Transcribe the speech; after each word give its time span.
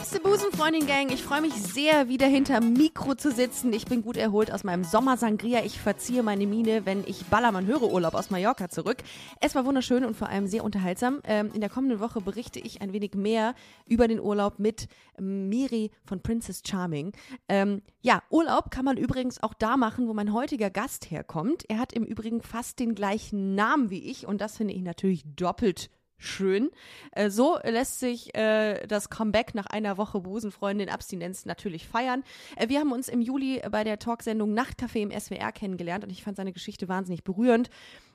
Liebste 0.00 0.20
Busenfreundin-Gang, 0.20 1.10
ich 1.10 1.22
freue 1.22 1.42
mich 1.42 1.52
sehr, 1.52 2.08
wieder 2.08 2.26
hinter 2.26 2.62
Mikro 2.62 3.16
zu 3.16 3.30
sitzen. 3.30 3.70
Ich 3.74 3.84
bin 3.84 4.00
gut 4.00 4.16
erholt 4.16 4.50
aus 4.50 4.64
meinem 4.64 4.82
Sommersangria. 4.82 5.62
Ich 5.62 5.78
verziehe 5.78 6.22
meine 6.22 6.46
Miene, 6.46 6.86
wenn 6.86 7.04
ich 7.06 7.26
Ballermann 7.26 7.66
höre 7.66 7.82
Urlaub 7.82 8.14
aus 8.14 8.30
Mallorca 8.30 8.70
zurück. 8.70 8.96
Es 9.42 9.54
war 9.54 9.66
wunderschön 9.66 10.06
und 10.06 10.16
vor 10.16 10.30
allem 10.30 10.46
sehr 10.46 10.64
unterhaltsam. 10.64 11.20
Ähm, 11.24 11.50
in 11.52 11.60
der 11.60 11.68
kommenden 11.68 12.00
Woche 12.00 12.22
berichte 12.22 12.60
ich 12.60 12.80
ein 12.80 12.94
wenig 12.94 13.12
mehr 13.12 13.54
über 13.84 14.08
den 14.08 14.20
Urlaub 14.20 14.58
mit 14.58 14.88
Miri 15.18 15.90
von 16.06 16.22
Princess 16.22 16.62
Charming. 16.66 17.12
Ähm, 17.50 17.82
ja, 18.00 18.22
Urlaub 18.30 18.70
kann 18.70 18.86
man 18.86 18.96
übrigens 18.96 19.42
auch 19.42 19.52
da 19.52 19.76
machen, 19.76 20.08
wo 20.08 20.14
mein 20.14 20.32
heutiger 20.32 20.70
Gast 20.70 21.10
herkommt. 21.10 21.68
Er 21.68 21.78
hat 21.78 21.92
im 21.92 22.04
Übrigen 22.04 22.40
fast 22.40 22.78
den 22.78 22.94
gleichen 22.94 23.54
Namen 23.54 23.90
wie 23.90 24.10
ich 24.10 24.26
und 24.26 24.40
das 24.40 24.56
finde 24.56 24.72
ich 24.72 24.80
natürlich 24.80 25.24
doppelt 25.36 25.90
schön. 26.20 26.70
Äh, 27.12 27.30
so 27.30 27.58
lässt 27.64 27.98
sich 27.98 28.34
äh, 28.36 28.86
das 28.86 29.10
Comeback 29.10 29.54
nach 29.54 29.66
einer 29.66 29.96
Woche 29.98 30.20
Busenfreundin 30.20 30.88
Abstinenz 30.88 31.46
natürlich 31.46 31.88
feiern. 31.88 32.22
Äh, 32.56 32.68
wir 32.68 32.78
haben 32.78 32.92
uns 32.92 33.08
im 33.08 33.20
Juli 33.20 33.60
bei 33.70 33.82
der 33.82 33.98
Talksendung 33.98 34.56
Nachtcafé 34.56 35.00
im 35.00 35.10
SWR 35.10 35.50
kennengelernt 35.50 36.04
und 36.04 36.10
ich 36.10 36.22
fand 36.22 36.36
seine 36.36 36.52
Geschichte 36.52 36.88
wahnsinnig 36.88 37.24
berührend 37.24 37.70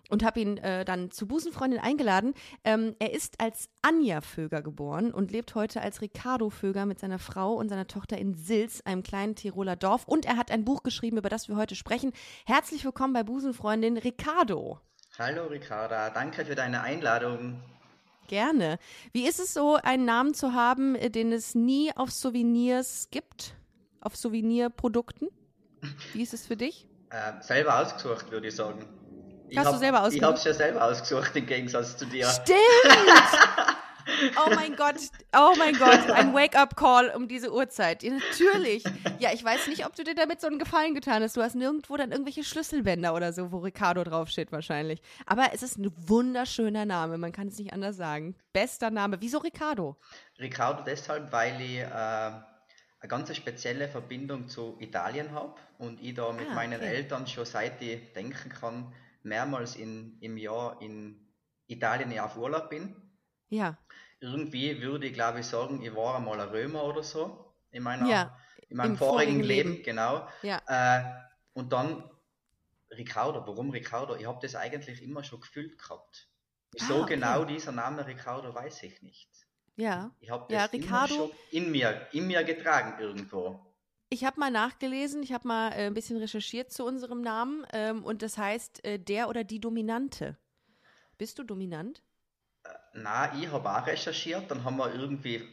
und 0.09 0.23
habe 0.23 0.39
ihn 0.39 0.57
äh, 0.57 0.85
dann 0.85 1.11
zu 1.11 1.27
Busenfreundin 1.27 1.79
eingeladen. 1.79 2.33
Ähm, 2.63 2.95
er 2.99 3.13
ist 3.13 3.41
als 3.41 3.69
Anja 3.81 4.21
Vöger 4.21 4.61
geboren 4.61 5.11
und 5.11 5.31
lebt 5.31 5.55
heute 5.55 5.81
als 5.81 6.01
Ricardo 6.01 6.49
Vöger 6.49 6.85
mit 6.85 6.99
seiner 6.99 7.19
Frau 7.19 7.53
und 7.53 7.69
seiner 7.69 7.87
Tochter 7.87 8.17
in 8.17 8.35
Sils, 8.35 8.85
einem 8.85 9.03
kleinen 9.03 9.35
Tiroler 9.35 9.75
Dorf. 9.75 10.05
Und 10.05 10.25
er 10.25 10.37
hat 10.37 10.51
ein 10.51 10.65
Buch 10.65 10.83
geschrieben, 10.83 11.17
über 11.17 11.29
das 11.29 11.49
wir 11.49 11.55
heute 11.55 11.75
sprechen. 11.75 12.13
Herzlich 12.45 12.85
willkommen 12.85 13.13
bei 13.13 13.23
Busenfreundin 13.23 13.97
Ricardo. 13.97 14.79
Hallo 15.17 15.47
Ricarda, 15.47 16.09
danke 16.09 16.45
für 16.45 16.55
deine 16.55 16.81
Einladung. 16.81 17.61
Gerne. 18.27 18.79
Wie 19.11 19.27
ist 19.27 19.39
es 19.39 19.53
so, 19.53 19.75
einen 19.75 20.05
Namen 20.05 20.33
zu 20.33 20.53
haben, 20.53 20.95
äh, 20.95 21.09
den 21.09 21.31
es 21.31 21.55
nie 21.55 21.91
auf 21.95 22.11
Souvenirs 22.11 23.09
gibt? 23.11 23.55
Auf 24.01 24.15
Souvenirprodukten? 24.15 25.29
Wie 26.13 26.21
ist 26.21 26.33
es 26.33 26.45
für 26.45 26.57
dich? 26.57 26.87
Äh, 27.09 27.41
selber 27.41 27.79
ausgesucht, 27.79 28.31
würde 28.31 28.47
ich 28.47 28.55
sagen. 28.55 28.87
Ich 29.49 29.57
Hast 29.57 29.67
hab, 29.67 29.73
du 29.73 29.79
selber 29.79 30.01
ausgesucht? 30.01 30.17
Ich 30.17 30.23
habe 30.23 30.37
es 30.37 30.43
ja 30.43 30.53
selber 30.53 30.83
ausgesucht, 30.83 31.35
im 31.35 31.45
Gegensatz 31.45 31.97
zu 31.97 32.05
dir. 32.05 32.27
Stimmt! 32.27 32.57
Oh 34.37 34.49
mein 34.53 34.75
Gott, 34.75 34.95
oh 35.35 35.53
mein 35.57 35.75
Gott, 35.77 36.09
ein 36.11 36.33
Wake-up-Call 36.33 37.09
um 37.15 37.27
diese 37.27 37.53
Uhrzeit. 37.53 38.03
Ja, 38.03 38.13
natürlich. 38.13 38.83
Ja, 39.19 39.31
ich 39.33 39.43
weiß 39.43 39.67
nicht, 39.67 39.85
ob 39.85 39.95
du 39.95 40.03
dir 40.03 40.15
damit 40.15 40.41
so 40.41 40.47
einen 40.47 40.59
Gefallen 40.59 40.93
getan 40.93 41.23
hast. 41.23 41.37
Du 41.37 41.41
hast 41.41 41.55
nirgendwo 41.55 41.97
dann 41.97 42.11
irgendwelche 42.11 42.43
Schlüsselbänder 42.43 43.13
oder 43.13 43.33
so, 43.33 43.51
wo 43.51 43.59
Ricardo 43.59 44.03
draufsteht 44.03 44.51
wahrscheinlich. 44.51 45.01
Aber 45.25 45.49
es 45.53 45.63
ist 45.63 45.77
ein 45.77 45.91
wunderschöner 45.95 46.85
Name, 46.85 47.17
man 47.17 47.31
kann 47.31 47.47
es 47.47 47.57
nicht 47.57 47.73
anders 47.73 47.97
sagen. 47.97 48.35
Bester 48.53 48.89
Name. 48.91 49.17
Wieso 49.21 49.39
Ricardo? 49.39 49.97
Ricardo 50.39 50.83
deshalb, 50.83 51.31
weil 51.31 51.59
ich 51.61 51.79
äh, 51.79 51.85
eine 51.85 52.43
ganz 53.07 53.35
spezielle 53.35 53.87
Verbindung 53.87 54.47
zu 54.47 54.77
Italien 54.79 55.31
habe 55.31 55.55
und 55.77 56.01
ich 56.01 56.13
da 56.13 56.31
mit 56.31 56.47
Ah, 56.49 56.55
meinen 56.55 56.79
okay. 56.79 56.95
Eltern 56.95 57.27
schon 57.27 57.45
seit 57.45 57.81
ich 57.81 58.13
denken 58.13 58.49
kann, 58.49 58.93
mehrmals 59.23 59.75
in, 59.75 60.17
im 60.21 60.37
Jahr 60.37 60.81
in 60.81 61.19
Italien 61.67 62.11
ja 62.11 62.25
auf 62.25 62.37
Urlaub 62.37 62.69
bin. 62.69 62.95
Ja. 63.49 63.77
Irgendwie 64.25 64.81
würde 64.81 65.05
ich 65.07 65.13
glaube 65.13 65.39
ich 65.41 65.45
sagen, 65.45 65.81
ich 65.83 65.95
war 65.95 66.15
einmal 66.17 66.39
ein 66.39 66.49
Römer 66.49 66.83
oder 66.83 67.03
so 67.03 67.53
in, 67.71 67.83
meiner, 67.83 68.07
Ja, 68.09 68.37
in 68.69 68.77
meinem 68.77 68.97
vorigen, 68.97 69.33
vorigen 69.33 69.43
Leben, 69.43 69.71
Leben. 69.73 69.83
genau. 69.83 70.27
Ja. 70.41 70.61
Äh, 70.67 71.03
und 71.53 71.71
dann 71.71 72.03
Ricardo, 72.91 73.45
warum 73.45 73.69
Ricardo? 73.69 74.15
Ich 74.15 74.25
habe 74.25 74.39
das 74.41 74.55
eigentlich 74.55 75.01
immer 75.03 75.23
schon 75.23 75.41
gefühlt 75.41 75.77
gehabt. 75.77 76.29
Wieso 76.71 76.95
Ah, 76.95 77.01
okay. 77.03 77.15
genau 77.15 77.45
dieser 77.45 77.71
Name 77.71 78.05
Ricardo, 78.07 78.53
weiß 78.53 78.83
ich 78.83 79.01
nicht. 79.01 79.29
Ja. 79.75 80.11
Ich 80.19 80.29
habe 80.29 80.51
Ja, 80.53 80.63
das 80.63 80.73
immer 80.73 80.83
Ricardo- 80.85 81.15
schon 81.15 81.31
in 81.51 81.71
mir, 81.71 82.07
in 82.11 82.27
mir 82.27 82.43
getragen 82.43 82.99
irgendwo. 82.99 83.59
Ich 84.09 84.23
habe 84.23 84.39
mal 84.39 84.51
nachgelesen, 84.51 85.21
ich 85.23 85.33
habe 85.33 85.47
mal 85.47 85.71
äh, 85.73 85.87
ein 85.87 85.93
bisschen 85.93 86.17
recherchiert 86.17 86.71
zu 86.71 86.85
unserem 86.85 87.21
Namen 87.21 87.65
ähm, 87.73 88.03
und 88.03 88.21
das 88.21 88.37
heißt 88.37 88.83
äh, 88.85 88.97
der 88.99 89.29
oder 89.29 89.43
die 89.43 89.59
Dominante. 89.59 90.37
Bist 91.17 91.37
du 91.39 91.43
dominant? 91.43 92.01
Na, 92.93 93.33
ich 93.37 93.51
habe 93.51 93.69
auch 93.69 93.85
recherchiert, 93.85 94.49
dann 94.49 94.63
haben 94.63 94.77
wir 94.77 94.93
irgendwie. 94.93 95.43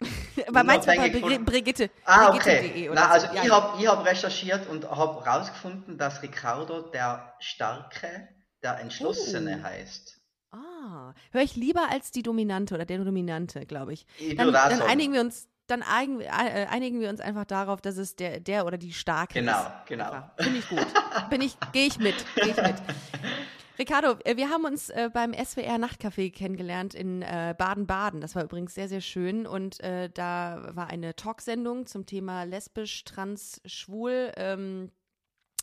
Aber 0.48 0.64
meinst 0.64 0.88
du 0.88 0.94
bei 0.96 1.08
Bri 1.10 1.38
Brigitte? 1.38 1.90
Ah, 2.04 2.34
okay. 2.34 2.88
oder 2.90 3.00
Na, 3.00 3.06
so. 3.06 3.12
also 3.26 3.26
Ja, 3.36 3.42
ich 3.44 3.50
habe 3.50 3.82
ich 3.82 3.88
hab 3.88 4.04
recherchiert 4.06 4.66
und 4.68 4.90
habe 4.90 5.24
herausgefunden, 5.24 5.98
dass 5.98 6.22
Ricardo 6.22 6.80
der 6.82 7.34
Starke, 7.38 8.28
der 8.62 8.78
Entschlossene 8.80 9.58
Oh. 9.60 9.64
heißt. 9.64 10.20
Ah, 10.52 11.12
höre 11.32 11.42
ich 11.42 11.56
lieber 11.56 11.90
als 11.90 12.10
die 12.12 12.22
Dominante 12.22 12.74
oder 12.74 12.84
der 12.86 12.98
Dominante, 13.04 13.66
glaube 13.66 13.92
ich. 13.92 14.06
Ich 14.18 14.36
Dann, 14.36 14.52
dann 14.52 14.80
einigen 14.82 15.12
wir 15.12 15.20
uns, 15.20 15.48
dann 15.66 15.82
einigen, 15.82 16.18
wir- 16.20 16.26
äh, 16.28 16.66
einigen 16.70 17.00
wir 17.00 17.10
uns 17.10 17.20
einfach 17.20 17.44
darauf, 17.44 17.80
dass 17.82 17.96
es 17.98 18.16
der, 18.16 18.40
der 18.40 18.64
oder 18.66 18.78
die 18.78 18.92
Starke 18.92 19.34
Genau, 19.34 19.58
ist. 19.58 19.70
genau. 19.86 20.04
Einfach. 20.04 20.30
Finde 20.38 20.58
ich 20.60 20.68
gut. 20.68 20.86
Bin 21.30 21.40
ich, 21.42 21.56
gehe 21.72 21.86
ich 21.86 21.98
mit, 21.98 22.14
gehe 22.36 22.50
ich 22.52 22.56
mit. 22.56 22.76
Ricardo, 23.78 24.16
äh, 24.24 24.36
wir 24.36 24.48
haben 24.48 24.64
uns 24.64 24.88
äh, 24.88 25.10
beim 25.12 25.34
SWR 25.34 25.76
Nachtcafé 25.78 26.32
kennengelernt 26.32 26.94
in 26.94 27.22
äh, 27.22 27.54
Baden-Baden. 27.56 28.20
Das 28.20 28.34
war 28.34 28.44
übrigens 28.44 28.74
sehr, 28.74 28.88
sehr 28.88 29.02
schön. 29.02 29.46
Und 29.46 29.80
äh, 29.80 30.08
da 30.08 30.70
war 30.74 30.88
eine 30.88 31.14
Talksendung 31.14 31.86
zum 31.86 32.06
Thema 32.06 32.44
lesbisch, 32.44 33.04
trans, 33.04 33.60
schwul. 33.66 34.32
Ähm, 34.36 34.90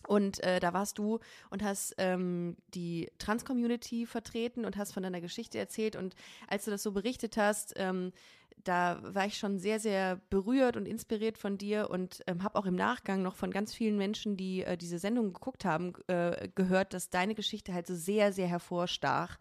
und 0.07 0.43
äh, 0.43 0.59
da 0.59 0.73
warst 0.73 0.97
du 0.97 1.19
und 1.49 1.63
hast 1.63 1.95
ähm, 1.97 2.57
die 2.73 3.09
Trans-Community 3.17 4.05
vertreten 4.05 4.65
und 4.65 4.77
hast 4.77 4.93
von 4.93 5.03
deiner 5.03 5.21
Geschichte 5.21 5.57
erzählt. 5.57 5.95
Und 5.95 6.15
als 6.47 6.65
du 6.65 6.71
das 6.71 6.83
so 6.83 6.91
berichtet 6.91 7.37
hast, 7.37 7.73
ähm, 7.77 8.11
da 8.63 8.99
war 9.03 9.25
ich 9.25 9.37
schon 9.37 9.59
sehr, 9.59 9.79
sehr 9.79 10.19
berührt 10.29 10.77
und 10.77 10.87
inspiriert 10.87 11.37
von 11.37 11.57
dir 11.57 11.89
und 11.89 12.21
ähm, 12.27 12.43
habe 12.43 12.57
auch 12.57 12.65
im 12.65 12.75
Nachgang 12.75 13.21
noch 13.21 13.35
von 13.35 13.51
ganz 13.51 13.73
vielen 13.73 13.97
Menschen, 13.97 14.37
die 14.37 14.63
äh, 14.63 14.77
diese 14.77 14.99
Sendung 14.99 15.33
geguckt 15.33 15.65
haben, 15.65 15.93
äh, 16.07 16.49
gehört, 16.55 16.93
dass 16.93 17.09
deine 17.09 17.35
Geschichte 17.35 17.73
halt 17.73 17.87
so 17.87 17.95
sehr, 17.95 18.33
sehr 18.33 18.47
hervorstach. 18.47 19.37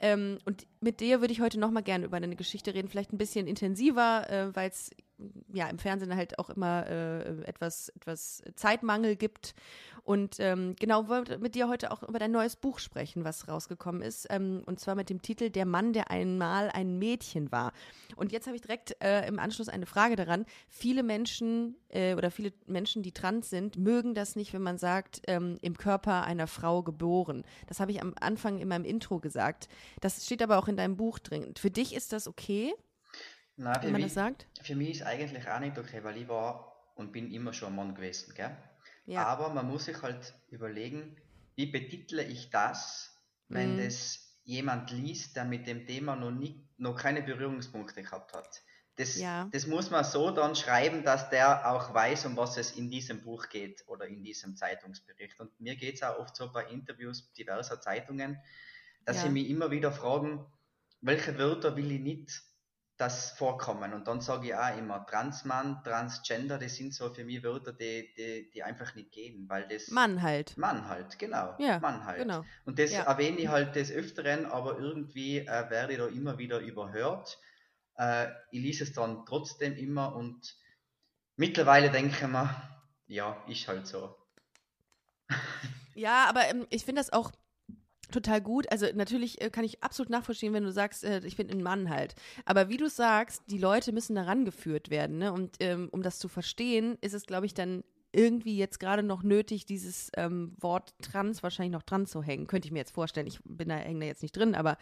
Ähm, 0.00 0.38
und 0.44 0.66
mit 0.80 1.00
dir 1.00 1.20
würde 1.20 1.32
ich 1.32 1.40
heute 1.40 1.58
noch 1.58 1.70
mal 1.70 1.82
gerne 1.82 2.04
über 2.04 2.20
deine 2.20 2.36
Geschichte 2.36 2.74
reden, 2.74 2.88
vielleicht 2.88 3.12
ein 3.12 3.18
bisschen 3.18 3.46
intensiver, 3.46 4.30
äh, 4.30 4.54
weil 4.54 4.70
es 4.70 4.90
ja 5.52 5.68
im 5.68 5.78
Fernsehen 5.78 6.14
halt 6.14 6.38
auch 6.38 6.50
immer 6.50 6.86
äh, 6.86 7.42
etwas, 7.44 7.88
etwas 7.90 8.42
Zeitmangel 8.54 9.16
gibt. 9.16 9.54
Und 10.04 10.36
ähm, 10.40 10.74
genau, 10.80 11.08
wollte 11.08 11.38
mit 11.38 11.54
dir 11.54 11.68
heute 11.68 11.90
auch 11.90 12.02
über 12.02 12.18
dein 12.18 12.30
neues 12.30 12.56
Buch 12.56 12.78
sprechen, 12.78 13.24
was 13.24 13.46
rausgekommen 13.46 14.00
ist. 14.00 14.26
Ähm, 14.30 14.62
und 14.64 14.80
zwar 14.80 14.94
mit 14.94 15.10
dem 15.10 15.20
Titel 15.20 15.50
Der 15.50 15.66
Mann, 15.66 15.92
der 15.92 16.10
einmal 16.10 16.70
ein 16.70 16.98
Mädchen 16.98 17.52
war. 17.52 17.72
Und 18.16 18.32
jetzt 18.32 18.46
habe 18.46 18.56
ich 18.56 18.62
direkt 18.62 18.96
äh, 19.04 19.26
im 19.28 19.38
Anschluss 19.38 19.68
eine 19.68 19.84
Frage 19.84 20.16
daran. 20.16 20.46
Viele 20.68 21.02
Menschen 21.02 21.76
äh, 21.90 22.14
oder 22.14 22.30
viele 22.30 22.52
Menschen, 22.66 23.02
die 23.02 23.12
trans 23.12 23.50
sind, 23.50 23.76
mögen 23.76 24.14
das 24.14 24.34
nicht, 24.34 24.54
wenn 24.54 24.62
man 24.62 24.78
sagt, 24.78 25.20
ähm, 25.26 25.58
im 25.60 25.76
Körper 25.76 26.24
einer 26.24 26.46
Frau 26.46 26.82
geboren. 26.82 27.44
Das 27.66 27.78
habe 27.78 27.90
ich 27.90 28.00
am 28.00 28.14
Anfang 28.18 28.58
in 28.58 28.68
meinem 28.68 28.86
Intro 28.86 29.18
gesagt. 29.18 29.68
Das 30.00 30.24
steht 30.24 30.42
aber 30.42 30.58
auch 30.58 30.68
in 30.68 30.76
deinem 30.78 30.96
Buch 30.96 31.18
drin. 31.18 31.52
Für 31.58 31.70
dich 31.70 31.94
ist 31.94 32.14
das 32.14 32.28
okay, 32.28 32.72
Für, 33.58 33.82
wenn 33.82 33.92
man 33.92 34.00
mich, 34.02 34.04
das 34.04 34.14
sagt? 34.14 34.46
für 34.62 34.76
mich 34.76 34.90
ist 34.90 35.02
eigentlich 35.02 35.48
auch 35.48 35.60
nicht 35.60 35.78
okay, 35.78 36.02
weil 36.04 36.16
ich 36.16 36.28
war 36.28 36.90
und 36.94 37.12
bin 37.12 37.30
immer 37.30 37.52
schon 37.52 37.68
ein 37.72 37.76
Mann 37.76 37.94
gewesen, 37.94 38.34
gell? 38.34 38.56
Ja. 39.06 39.24
Aber 39.26 39.48
man 39.50 39.66
muss 39.66 39.86
sich 39.86 40.00
halt 40.02 40.34
überlegen, 40.48 41.16
wie 41.56 41.66
betitle 41.66 42.22
ich 42.24 42.50
das, 42.50 43.16
wenn 43.48 43.74
Mhm. 43.74 43.76
das 43.76 44.38
jemand 44.44 44.90
liest, 44.90 45.36
der 45.36 45.44
mit 45.44 45.66
dem 45.66 45.86
Thema 45.86 46.16
noch, 46.16 46.30
nie, 46.30 46.68
noch 46.76 46.96
keine 46.96 47.22
Berührungspunkte 47.22 48.02
gehabt 48.02 48.32
hat. 48.34 48.62
Das, 48.96 49.16
Ja. 49.16 49.48
das 49.52 49.66
muss 49.66 49.90
man 49.90 50.04
so 50.04 50.30
dann 50.30 50.56
schreiben, 50.56 51.04
dass 51.04 51.30
der 51.30 51.70
auch 51.70 51.94
weiß, 51.94 52.26
um 52.26 52.36
was 52.36 52.56
es 52.56 52.72
in 52.72 52.90
diesem 52.90 53.22
Buch 53.22 53.48
geht 53.48 53.84
oder 53.86 54.06
in 54.06 54.22
diesem 54.24 54.56
Zeitungsbericht. 54.56 55.38
Und 55.40 55.58
mir 55.60 55.76
geht 55.76 55.96
es 55.96 56.02
auch 56.02 56.18
oft 56.18 56.34
so 56.36 56.50
bei 56.52 56.64
Interviews 56.66 57.32
diverser 57.32 57.80
Zeitungen, 57.80 58.38
dass 59.04 59.16
Ja. 59.16 59.22
sie 59.22 59.28
mich 59.30 59.48
immer 59.48 59.70
wieder 59.70 59.92
fragen, 59.92 60.44
welche 61.00 61.38
Wörter 61.38 61.76
will 61.76 61.90
ich 61.92 62.00
nicht, 62.00 62.42
dass 62.98 63.30
vorkommen. 63.30 63.92
Und 63.94 64.08
dann 64.08 64.20
sage 64.20 64.48
ich 64.48 64.54
auch 64.54 64.76
immer, 64.76 65.06
Transmann, 65.06 65.82
Transgender, 65.84 66.58
das 66.58 66.74
sind 66.74 66.92
so 66.92 67.14
für 67.14 67.24
mich 67.24 67.42
Wörter, 67.44 67.72
die, 67.72 68.12
die, 68.16 68.50
die 68.52 68.62
einfach 68.64 68.94
nicht 68.96 69.12
gehen, 69.12 69.48
weil 69.48 69.68
das 69.68 69.88
Mann 69.88 70.20
halt. 70.20 70.58
Mann 70.58 70.88
halt, 70.88 71.16
genau. 71.18 71.54
Ja, 71.58 71.78
Mann 71.78 72.04
halt. 72.04 72.18
genau. 72.18 72.44
Und 72.64 72.78
das 72.80 72.92
Ja. 72.92 73.04
erwähne 73.04 73.38
ich 73.38 73.48
halt 73.48 73.76
des 73.76 73.92
Öfteren, 73.92 74.46
aber 74.46 74.78
irgendwie 74.78 75.38
äh, 75.38 75.70
werde 75.70 75.92
ich 75.92 75.98
da 75.98 76.06
immer 76.08 76.38
wieder 76.38 76.58
überhört. 76.58 77.38
Äh, 77.96 78.26
ich 78.50 78.60
lese 78.62 78.82
es 78.84 78.92
dann 78.92 79.24
trotzdem 79.26 79.76
immer 79.76 80.14
und 80.16 80.56
mittlerweile 81.36 81.90
denke 81.90 82.16
ich 82.20 82.26
mir, 82.26 82.50
ja, 83.06 83.44
ist 83.46 83.68
halt 83.68 83.86
so. 83.86 84.16
Ja, 85.94 86.26
aber 86.28 86.48
ähm, 86.48 86.66
ich 86.70 86.84
finde 86.84 87.00
das 87.00 87.12
auch 87.12 87.30
total 88.10 88.40
gut. 88.40 88.70
Also 88.70 88.86
natürlich 88.94 89.40
äh, 89.40 89.50
kann 89.50 89.64
ich 89.64 89.82
absolut 89.82 90.10
nachvollziehen, 90.10 90.52
wenn 90.52 90.64
du 90.64 90.72
sagst, 90.72 91.04
äh, 91.04 91.20
ich 91.24 91.36
bin 91.36 91.50
ein 91.50 91.62
Mann 91.62 91.90
halt. 91.90 92.14
Aber 92.44 92.68
wie 92.68 92.76
du 92.76 92.88
sagst, 92.88 93.42
die 93.48 93.58
Leute 93.58 93.92
müssen 93.92 94.14
daran 94.14 94.44
geführt 94.44 94.90
werden. 94.90 95.18
Ne? 95.18 95.32
Und 95.32 95.56
ähm, 95.60 95.88
um 95.92 96.02
das 96.02 96.18
zu 96.18 96.28
verstehen, 96.28 96.98
ist 97.00 97.14
es, 97.14 97.26
glaube 97.26 97.46
ich, 97.46 97.54
dann 97.54 97.84
irgendwie 98.12 98.56
jetzt 98.56 98.80
gerade 98.80 99.02
noch 99.02 99.22
nötig, 99.22 99.66
dieses 99.66 100.10
ähm, 100.16 100.54
Wort 100.58 100.94
trans 101.02 101.42
wahrscheinlich 101.42 101.72
noch 101.72 101.82
dran 101.82 102.06
zu 102.06 102.22
hängen. 102.22 102.46
Könnte 102.46 102.66
ich 102.66 102.72
mir 102.72 102.78
jetzt 102.78 102.92
vorstellen. 102.92 103.26
Ich 103.26 103.40
bin 103.44 103.68
da, 103.68 103.76
hänge 103.76 104.00
da 104.00 104.06
jetzt 104.06 104.22
nicht 104.22 104.36
drin, 104.36 104.54
aber 104.54 104.78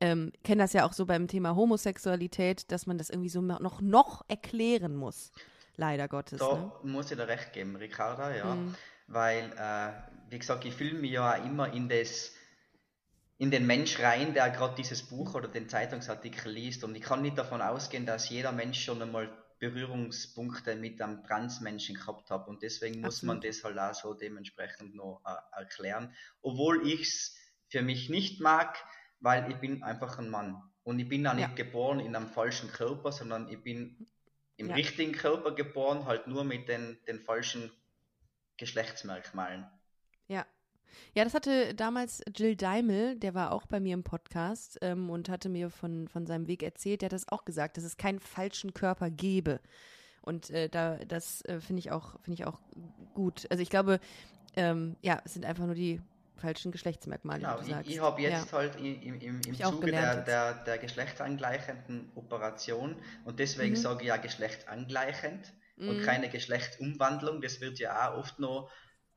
ähm, 0.00 0.32
kenne 0.44 0.62
das 0.62 0.72
ja 0.72 0.86
auch 0.86 0.92
so 0.92 1.06
beim 1.06 1.28
Thema 1.28 1.56
Homosexualität, 1.56 2.70
dass 2.70 2.86
man 2.86 2.98
das 2.98 3.10
irgendwie 3.10 3.28
so 3.28 3.40
noch, 3.40 3.80
noch 3.80 4.24
erklären 4.28 4.96
muss. 4.96 5.32
Leider 5.76 6.08
Gottes. 6.08 6.40
Da 6.40 6.54
ne? 6.54 6.90
muss 6.90 7.10
ich 7.10 7.16
dir 7.16 7.28
recht 7.28 7.52
geben, 7.52 7.76
Ricarda, 7.76 8.34
ja. 8.34 8.54
Mhm. 8.54 8.74
Weil, 9.06 9.50
äh, 9.58 9.92
wie 10.30 10.38
gesagt, 10.38 10.64
ich 10.64 10.74
fühle 10.74 10.94
mich 10.94 11.10
ja 11.10 11.34
immer 11.34 11.72
in 11.72 11.88
das 11.88 12.32
in 13.40 13.50
den 13.50 13.66
Mensch 13.66 13.98
rein, 14.00 14.34
der 14.34 14.50
gerade 14.50 14.74
dieses 14.74 15.02
Buch 15.02 15.34
oder 15.34 15.48
den 15.48 15.66
Zeitungsartikel 15.66 16.52
liest. 16.52 16.84
Und 16.84 16.94
ich 16.94 17.02
kann 17.02 17.22
nicht 17.22 17.38
davon 17.38 17.62
ausgehen, 17.62 18.04
dass 18.04 18.28
jeder 18.28 18.52
Mensch 18.52 18.84
schon 18.84 19.00
einmal 19.00 19.34
Berührungspunkte 19.58 20.76
mit 20.76 21.00
einem 21.00 21.24
Transmenschen 21.24 21.94
gehabt 21.94 22.30
hat. 22.30 22.48
Und 22.48 22.62
deswegen 22.62 23.00
muss 23.00 23.22
man 23.22 23.40
das 23.40 23.64
halt 23.64 23.78
auch 23.78 23.94
so 23.94 24.12
dementsprechend 24.12 24.94
noch 24.94 25.22
äh, 25.24 25.58
erklären. 25.58 26.14
Obwohl 26.42 26.86
ich 26.86 27.00
es 27.00 27.34
für 27.70 27.80
mich 27.80 28.10
nicht 28.10 28.42
mag, 28.42 28.76
weil 29.20 29.50
ich 29.50 29.56
bin 29.56 29.82
einfach 29.82 30.18
ein 30.18 30.28
Mann. 30.28 30.62
Und 30.82 30.98
ich 30.98 31.08
bin 31.08 31.26
auch 31.26 31.32
nicht 31.32 31.48
ja. 31.48 31.54
geboren 31.54 31.98
in 31.98 32.14
einem 32.14 32.28
falschen 32.28 32.70
Körper, 32.70 33.10
sondern 33.10 33.48
ich 33.48 33.62
bin 33.62 34.06
im 34.56 34.68
ja. 34.68 34.74
richtigen 34.74 35.12
Körper 35.12 35.54
geboren, 35.54 36.04
halt 36.04 36.26
nur 36.26 36.44
mit 36.44 36.68
den, 36.68 36.98
den 37.08 37.18
falschen 37.18 37.72
Geschlechtsmerkmalen. 38.58 39.66
Ja, 40.28 40.44
ja, 41.14 41.24
das 41.24 41.34
hatte 41.34 41.74
damals 41.74 42.22
Jill 42.34 42.56
Daimel, 42.56 43.16
der 43.16 43.34
war 43.34 43.52
auch 43.52 43.66
bei 43.66 43.80
mir 43.80 43.94
im 43.94 44.02
Podcast 44.02 44.78
ähm, 44.82 45.10
und 45.10 45.28
hatte 45.28 45.48
mir 45.48 45.70
von, 45.70 46.08
von 46.08 46.26
seinem 46.26 46.46
Weg 46.46 46.62
erzählt. 46.62 47.02
Der 47.02 47.06
hat 47.06 47.12
das 47.12 47.28
auch 47.28 47.44
gesagt, 47.44 47.76
dass 47.76 47.84
es 47.84 47.96
keinen 47.96 48.20
falschen 48.20 48.74
Körper 48.74 49.10
gebe. 49.10 49.60
Und 50.22 50.50
äh, 50.50 50.68
da, 50.68 50.96
das 50.96 51.42
äh, 51.46 51.60
finde 51.60 51.80
ich 51.80 51.90
auch, 51.90 52.20
finde 52.22 52.34
ich 52.40 52.46
auch 52.46 52.58
gut. 53.14 53.46
Also 53.50 53.62
ich 53.62 53.70
glaube, 53.70 54.00
ähm, 54.56 54.96
ja, 55.02 55.20
es 55.24 55.34
sind 55.34 55.46
einfach 55.46 55.66
nur 55.66 55.74
die 55.74 56.00
falschen 56.36 56.72
Geschlechtsmerkmale. 56.72 57.40
Genau, 57.40 57.80
ich, 57.80 57.94
ich 57.94 58.00
habe 58.00 58.20
jetzt 58.22 58.50
ja. 58.50 58.58
halt 58.58 58.76
im, 58.76 59.20
im, 59.20 59.40
im 59.40 59.54
Zuge 59.54 59.90
der, 59.90 60.22
der, 60.22 60.54
der 60.64 60.78
geschlechtsangleichenden 60.78 62.10
Operation 62.14 62.96
und 63.24 63.38
deswegen 63.38 63.74
mhm. 63.74 63.80
sage 63.80 64.02
ich 64.02 64.08
ja 64.08 64.16
geschlechtsangleichend 64.16 65.52
mhm. 65.76 65.88
und 65.88 66.02
keine 66.02 66.28
Geschlechtsumwandlung. 66.28 67.40
Das 67.40 67.60
wird 67.60 67.78
ja 67.78 68.10
auch 68.10 68.18
oft 68.18 68.38
noch 68.38 68.70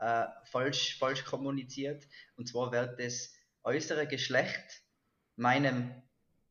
äh, 0.03 0.27
falsch, 0.43 0.97
falsch 0.97 1.23
kommuniziert. 1.23 2.05
Und 2.35 2.47
zwar 2.47 2.71
wird 2.71 2.99
das 2.99 3.33
äußere 3.63 4.05
Geschlecht 4.05 4.83
meinem 5.37 5.91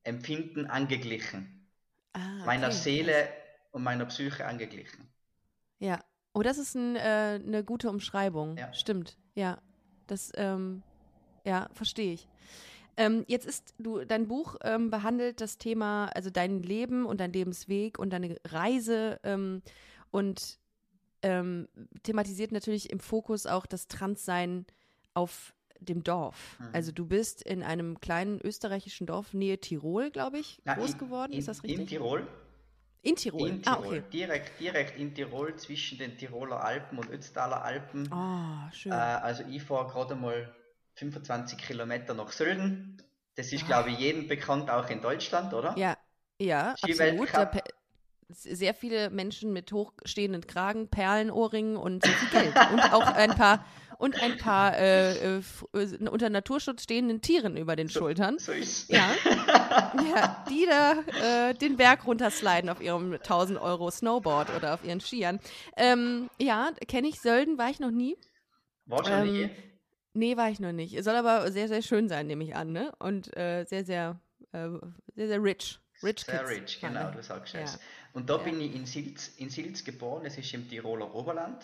Empfinden 0.04 0.66
angeglichen. 0.66 1.68
Ah, 2.14 2.36
okay. 2.36 2.46
Meiner 2.46 2.72
Seele 2.72 3.28
und 3.70 3.82
meiner 3.82 4.06
Psyche 4.06 4.46
angeglichen. 4.46 5.12
Ja. 5.78 6.00
Oh, 6.34 6.42
das 6.42 6.56
ist 6.56 6.74
ein, 6.74 6.96
äh, 6.96 7.40
eine 7.44 7.62
gute 7.62 7.90
Umschreibung. 7.90 8.56
Ja. 8.56 8.72
Stimmt. 8.72 9.18
Ja. 9.34 9.60
Das, 10.06 10.32
ähm, 10.36 10.82
ja, 11.44 11.68
verstehe 11.74 12.14
ich. 12.14 12.28
Ähm, 12.96 13.24
jetzt 13.26 13.46
ist 13.46 13.74
du, 13.78 14.04
dein 14.04 14.28
Buch 14.28 14.56
ähm, 14.62 14.90
behandelt 14.90 15.40
das 15.40 15.58
Thema, 15.58 16.06
also 16.14 16.30
dein 16.30 16.62
Leben 16.62 17.06
und 17.06 17.20
dein 17.20 17.32
Lebensweg 17.32 17.98
und 17.98 18.10
deine 18.10 18.36
Reise 18.46 19.20
ähm, 19.24 19.62
und 20.10 20.58
ähm, 21.22 21.68
thematisiert 22.02 22.52
natürlich 22.52 22.90
im 22.90 23.00
Fokus 23.00 23.46
auch 23.46 23.66
das 23.66 23.88
Transsein 23.88 24.66
auf 25.14 25.54
dem 25.78 26.02
Dorf. 26.04 26.58
Mhm. 26.58 26.68
Also 26.72 26.92
du 26.92 27.06
bist 27.06 27.42
in 27.42 27.62
einem 27.62 28.00
kleinen 28.00 28.40
österreichischen 28.40 29.06
Dorf, 29.06 29.32
Nähe 29.32 29.58
Tirol, 29.58 30.10
glaube 30.10 30.38
ich, 30.38 30.60
Na, 30.64 30.74
groß 30.74 30.92
in, 30.92 30.98
geworden. 30.98 31.32
In, 31.32 31.38
ist 31.38 31.48
das 31.48 31.62
richtig? 31.62 31.80
In 31.80 31.86
Tirol. 31.86 32.26
In 33.02 33.16
Tirol. 33.16 33.48
In 33.48 33.62
Tirol. 33.62 33.84
Ah, 33.84 33.86
okay. 33.86 34.02
direkt, 34.12 34.60
direkt 34.60 34.98
in 34.98 35.14
Tirol 35.14 35.56
zwischen 35.56 35.98
den 35.98 36.16
Tiroler 36.16 36.62
Alpen 36.62 36.98
und 36.98 37.10
Ötztaler 37.10 37.64
Alpen. 37.64 38.10
Ah, 38.12 38.68
oh, 38.68 38.74
schön. 38.74 38.92
Äh, 38.92 38.94
also 38.94 39.42
ich 39.50 39.62
fahre 39.62 39.90
gerade 39.90 40.14
mal 40.14 40.54
25 40.94 41.58
Kilometer 41.58 42.14
nach 42.14 42.30
Sölden. 42.30 43.02
Das 43.34 43.52
ist, 43.52 43.64
ah. 43.64 43.66
glaube 43.66 43.90
ich, 43.90 43.98
jedem 43.98 44.28
bekannt, 44.28 44.70
auch 44.70 44.88
in 44.88 45.00
Deutschland, 45.00 45.52
oder? 45.52 45.76
Ja, 45.76 45.96
ja, 46.38 46.74
absolut 46.80 47.28
sehr 48.28 48.74
viele 48.74 49.10
Menschen 49.10 49.52
mit 49.52 49.72
hochstehenden 49.72 50.46
Kragen, 50.46 50.88
Perlenohrringen 50.88 51.76
und 51.76 52.04
sehr 52.04 52.14
viel 52.14 52.40
Geld. 52.40 52.54
und 52.72 52.92
auch 52.92 53.06
ein 53.06 53.30
paar 53.30 53.64
und 53.98 54.20
ein 54.20 54.36
paar 54.36 54.76
äh, 54.76 55.36
äh, 55.36 55.42
äh, 55.74 56.08
unter 56.08 56.28
Naturschutz 56.28 56.82
stehenden 56.82 57.20
Tieren 57.20 57.56
über 57.56 57.76
den 57.76 57.86
so, 57.86 58.00
Schultern. 58.00 58.36
So. 58.40 58.52
Ja. 58.88 59.08
ja, 60.12 60.44
die 60.50 60.66
da 60.68 61.50
äh, 61.50 61.54
den 61.54 61.76
Berg 61.76 62.04
runtersliden 62.04 62.68
auf 62.68 62.80
ihrem 62.80 63.12
1000 63.12 63.60
Euro 63.60 63.92
Snowboard 63.92 64.56
oder 64.56 64.74
auf 64.74 64.84
ihren 64.84 65.00
Skiern. 65.00 65.38
Ähm, 65.76 66.28
ja, 66.40 66.72
kenne 66.88 67.06
ich 67.06 67.20
Sölden, 67.20 67.58
war 67.58 67.70
ich 67.70 67.78
noch 67.78 67.92
nie. 67.92 68.16
War 68.86 69.04
schon 69.04 69.12
ähm, 69.12 69.32
nie? 69.32 69.50
Nee, 70.14 70.36
war 70.36 70.50
ich 70.50 70.58
noch 70.58 70.72
nicht. 70.72 71.02
Soll 71.04 71.14
aber 71.14 71.52
sehr, 71.52 71.68
sehr 71.68 71.82
schön 71.82 72.08
sein, 72.08 72.26
nehme 72.26 72.42
ich 72.42 72.56
an, 72.56 72.72
ne? 72.72 72.92
Und 72.98 73.34
äh, 73.36 73.64
sehr, 73.68 73.84
sehr, 73.84 74.20
äh, 74.50 74.68
sehr, 75.14 75.28
sehr 75.28 75.42
rich. 75.42 75.78
Rich 76.02 76.24
Sehr 76.24 76.38
Kids. 76.40 76.50
rich, 76.50 76.80
genau, 76.80 77.12
du 77.12 77.22
sagst 77.22 77.54
es. 77.54 77.78
Und 78.12 78.28
da 78.28 78.36
ja. 78.36 78.42
bin 78.42 78.60
ich 78.60 78.74
in 78.74 78.86
Silz, 78.86 79.28
in 79.38 79.50
Silz 79.50 79.84
geboren, 79.84 80.24
das 80.24 80.36
ist 80.36 80.52
im 80.52 80.68
Tiroler 80.68 81.14
Oberland. 81.14 81.62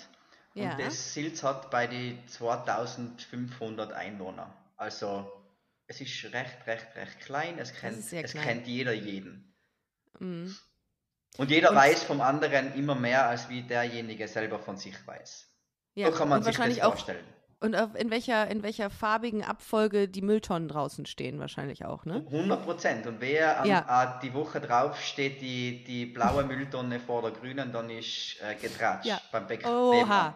Ja. 0.55 0.73
Und 0.73 0.81
das 0.81 1.15
Silz 1.15 1.43
hat 1.43 1.71
bei 1.71 1.87
die 1.87 2.19
2500 2.27 3.93
Einwohner. 3.93 4.55
Also 4.77 5.31
es 5.87 6.01
ist 6.01 6.25
recht, 6.33 6.67
recht, 6.67 6.97
recht 6.97 7.21
klein. 7.21 7.59
Es 7.59 7.75
kennt, 7.75 7.99
es 7.99 8.33
klein. 8.33 8.45
kennt 8.45 8.67
jeder 8.67 8.93
jeden. 8.93 9.55
Mhm. 10.19 10.57
Und 11.37 11.51
jeder 11.51 11.71
und 11.71 11.77
weiß 11.77 12.03
vom 12.05 12.21
anderen 12.21 12.75
immer 12.75 12.95
mehr, 12.95 13.29
als 13.29 13.49
wie 13.49 13.63
derjenige 13.63 14.27
selber 14.27 14.59
von 14.59 14.77
sich 14.77 14.95
weiß. 15.07 15.49
Ja, 15.95 16.11
so 16.11 16.17
kann 16.17 16.29
man 16.29 16.43
sich 16.43 16.57
das 16.57 16.79
vorstellen. 16.79 17.25
Auch 17.25 17.38
und 17.61 17.75
auf, 17.75 17.95
in, 17.95 18.11
welcher, 18.11 18.49
in 18.49 18.63
welcher 18.63 18.89
farbigen 18.89 19.43
Abfolge 19.43 20.09
die 20.09 20.23
Mülltonnen 20.23 20.69
draußen 20.69 21.07
stehen, 21.07 21.41
wahrscheinlich 21.41 21.85
auch, 21.85 22.05
ne? 22.05 22.25
100 22.27 22.65
Prozent. 22.65 23.07
Und 23.07 23.21
wer 23.21 23.65
ja. 23.65 24.21
die 24.23 24.33
Woche 24.33 24.61
drauf 24.61 25.01
steht, 25.01 25.41
die, 25.41 25.83
die 25.85 26.07
blaue 26.07 26.45
Mülltonne 26.45 27.01
vor 27.01 27.23
der 27.23 27.33
grünen, 27.33 27.73
dann 27.73 27.91
ist 27.91 28.37
äh, 28.41 28.55
getratscht 28.55 29.07
ja. 29.07 29.21
beim 29.33 29.47
Bäcker. 29.47 29.69
Oha. 29.69 30.01
Oha. 30.03 30.35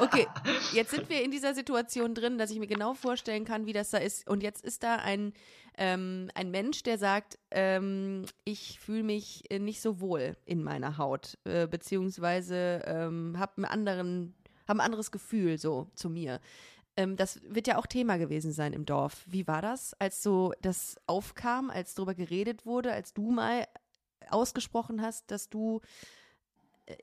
Okay, 0.00 0.26
jetzt 0.72 0.90
sind 0.90 1.08
wir 1.08 1.22
in 1.22 1.30
dieser 1.30 1.54
Situation 1.54 2.14
drin, 2.14 2.38
dass 2.38 2.50
ich 2.50 2.58
mir 2.58 2.66
genau 2.66 2.94
vorstellen 2.94 3.44
kann, 3.44 3.66
wie 3.66 3.72
das 3.72 3.90
da 3.90 3.98
ist. 3.98 4.28
Und 4.28 4.42
jetzt 4.42 4.64
ist 4.64 4.82
da 4.82 4.96
ein, 4.96 5.32
ähm, 5.78 6.30
ein 6.34 6.50
Mensch, 6.50 6.82
der 6.82 6.98
sagt, 6.98 7.38
ähm, 7.50 8.24
ich 8.44 8.80
fühle 8.80 9.04
mich 9.04 9.44
nicht 9.56 9.80
so 9.80 10.00
wohl 10.00 10.36
in 10.44 10.64
meiner 10.64 10.98
Haut, 10.98 11.38
äh, 11.44 11.66
beziehungsweise 11.66 12.82
ähm, 12.86 13.36
habe 13.38 13.52
einen 13.58 13.64
anderen 13.66 14.34
haben 14.72 14.80
ein 14.80 14.86
anderes 14.86 15.12
Gefühl 15.12 15.58
so 15.58 15.90
zu 15.94 16.08
mir. 16.08 16.40
Ähm, 16.96 17.16
das 17.16 17.40
wird 17.44 17.66
ja 17.66 17.78
auch 17.78 17.86
Thema 17.86 18.16
gewesen 18.16 18.52
sein 18.52 18.72
im 18.72 18.84
Dorf. 18.84 19.24
Wie 19.26 19.46
war 19.46 19.62
das, 19.62 19.94
als 19.98 20.22
so 20.22 20.52
das 20.60 20.96
aufkam, 21.06 21.70
als 21.70 21.94
darüber 21.94 22.14
geredet 22.14 22.66
wurde, 22.66 22.92
als 22.92 23.14
du 23.14 23.30
mal 23.30 23.66
ausgesprochen 24.28 25.02
hast, 25.02 25.30
dass 25.30 25.48
du 25.48 25.80
äh, 26.86 26.96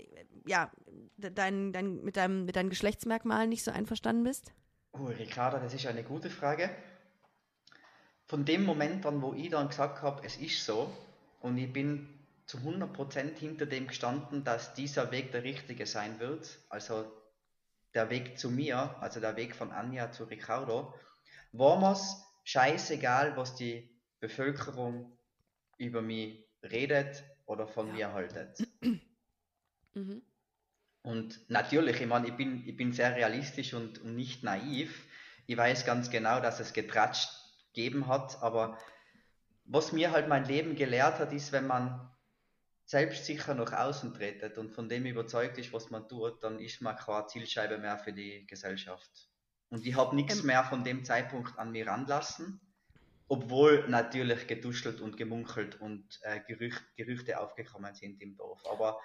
ja 0.45 0.71
dein, 1.17 1.71
dein, 1.73 2.03
mit, 2.03 2.17
deinem, 2.17 2.45
mit 2.45 2.55
deinen 2.55 2.69
Geschlechtsmerkmalen 2.69 3.49
nicht 3.49 3.63
so 3.63 3.71
einverstanden 3.71 4.23
bist? 4.23 4.51
Oh, 4.91 5.05
Ricarda, 5.05 5.59
das 5.59 5.73
ist 5.73 5.85
eine 5.85 6.03
gute 6.03 6.29
Frage. 6.29 6.69
Von 8.25 8.45
dem 8.45 8.63
Moment 8.63 9.05
an, 9.05 9.21
wo 9.21 9.33
ich 9.33 9.49
dann 9.49 9.69
gesagt 9.69 10.01
habe, 10.01 10.25
es 10.25 10.38
ist 10.38 10.65
so, 10.65 10.91
und 11.41 11.57
ich 11.57 11.71
bin 11.71 12.09
zu 12.45 12.57
100% 12.57 13.38
hinter 13.38 13.65
dem 13.65 13.88
gestanden, 13.88 14.43
dass 14.43 14.73
dieser 14.73 15.11
Weg 15.11 15.31
der 15.31 15.43
richtige 15.43 15.85
sein 15.85 16.19
wird, 16.19 16.59
also 16.69 17.05
der 17.93 18.10
Weg 18.10 18.38
zu 18.38 18.50
mir, 18.51 18.96
also 19.01 19.19
der 19.19 19.36
Weg 19.36 19.55
von 19.55 19.72
Anja 19.72 20.12
zu 20.12 20.25
Ricardo, 20.25 20.93
war 21.51 21.79
mir's 21.79 22.24
scheißegal, 22.43 23.36
was 23.38 23.55
die 23.55 23.89
Bevölkerung 24.19 25.17
über 25.77 26.01
mich 26.01 26.46
redet 26.63 27.24
oder 27.46 27.67
von 27.67 27.88
ja. 27.88 27.93
mir 27.93 28.13
haltet. 28.13 28.67
Mhm. 29.96 30.22
Und 31.01 31.50
natürlich, 31.50 32.00
ich 32.00 32.08
meine, 32.08 32.27
ich 32.27 32.36
bin, 32.36 32.63
ich 32.67 32.77
bin 32.77 32.93
sehr 32.93 33.15
realistisch 33.15 33.74
und, 33.74 33.98
und 33.98 34.15
nicht 34.15 34.43
naiv. 34.43 35.08
Ich 35.48 35.58
weiß 35.58 35.84
ganz 35.84 36.12
genau, 36.12 36.39
dass 36.39 36.60
es 36.60 36.74
getratscht 36.74 37.29
geben 37.74 38.05
hat, 38.05 38.41
aber 38.43 38.77
was 39.65 39.91
mir 39.91 40.12
halt 40.12 40.27
mein 40.27 40.46
Leben 40.46 40.75
gelehrt 40.75 41.17
hat, 41.17 41.34
ist, 41.34 41.51
wenn 41.51 41.65
man 41.65 42.12
selbstsicher 42.89 43.53
nach 43.53 43.72
außen 43.72 44.15
tretet 44.15 44.58
und 44.58 44.72
von 44.72 44.89
dem 44.89 45.05
überzeugt 45.05 45.60
ist, 45.60 45.72
was 45.72 45.91
man 45.91 46.08
tut, 46.10 46.43
dann 46.43 46.60
ist 46.60 46.81
man 46.81 46.96
keine 46.96 47.27
Zielscheibe 47.27 47.77
mehr 47.77 48.00
für 48.00 48.12
die 48.12 48.48
Gesellschaft. 48.48 49.29
Und 49.69 49.86
ich 49.86 49.96
habe 49.96 50.15
nichts 50.15 50.39
ähm, 50.39 50.48
mehr 50.48 50.63
von 50.63 50.84
dem 50.84 51.05
Zeitpunkt 51.05 51.60
an 51.60 51.72
mir 51.72 51.86
ranlassen, 51.86 52.60
obwohl 53.27 53.88
natürlich 53.88 54.48
getuschelt 54.48 55.01
und 55.01 55.17
gemunkelt 55.17 55.79
und 55.79 56.19
äh, 56.24 56.39
Gerücht, 56.48 56.84
Gerüchte 56.96 57.39
aufgekommen 57.39 57.93
sind 57.93 58.19
im 58.24 58.36
Dorf. 58.36 58.65
Aber 58.65 59.00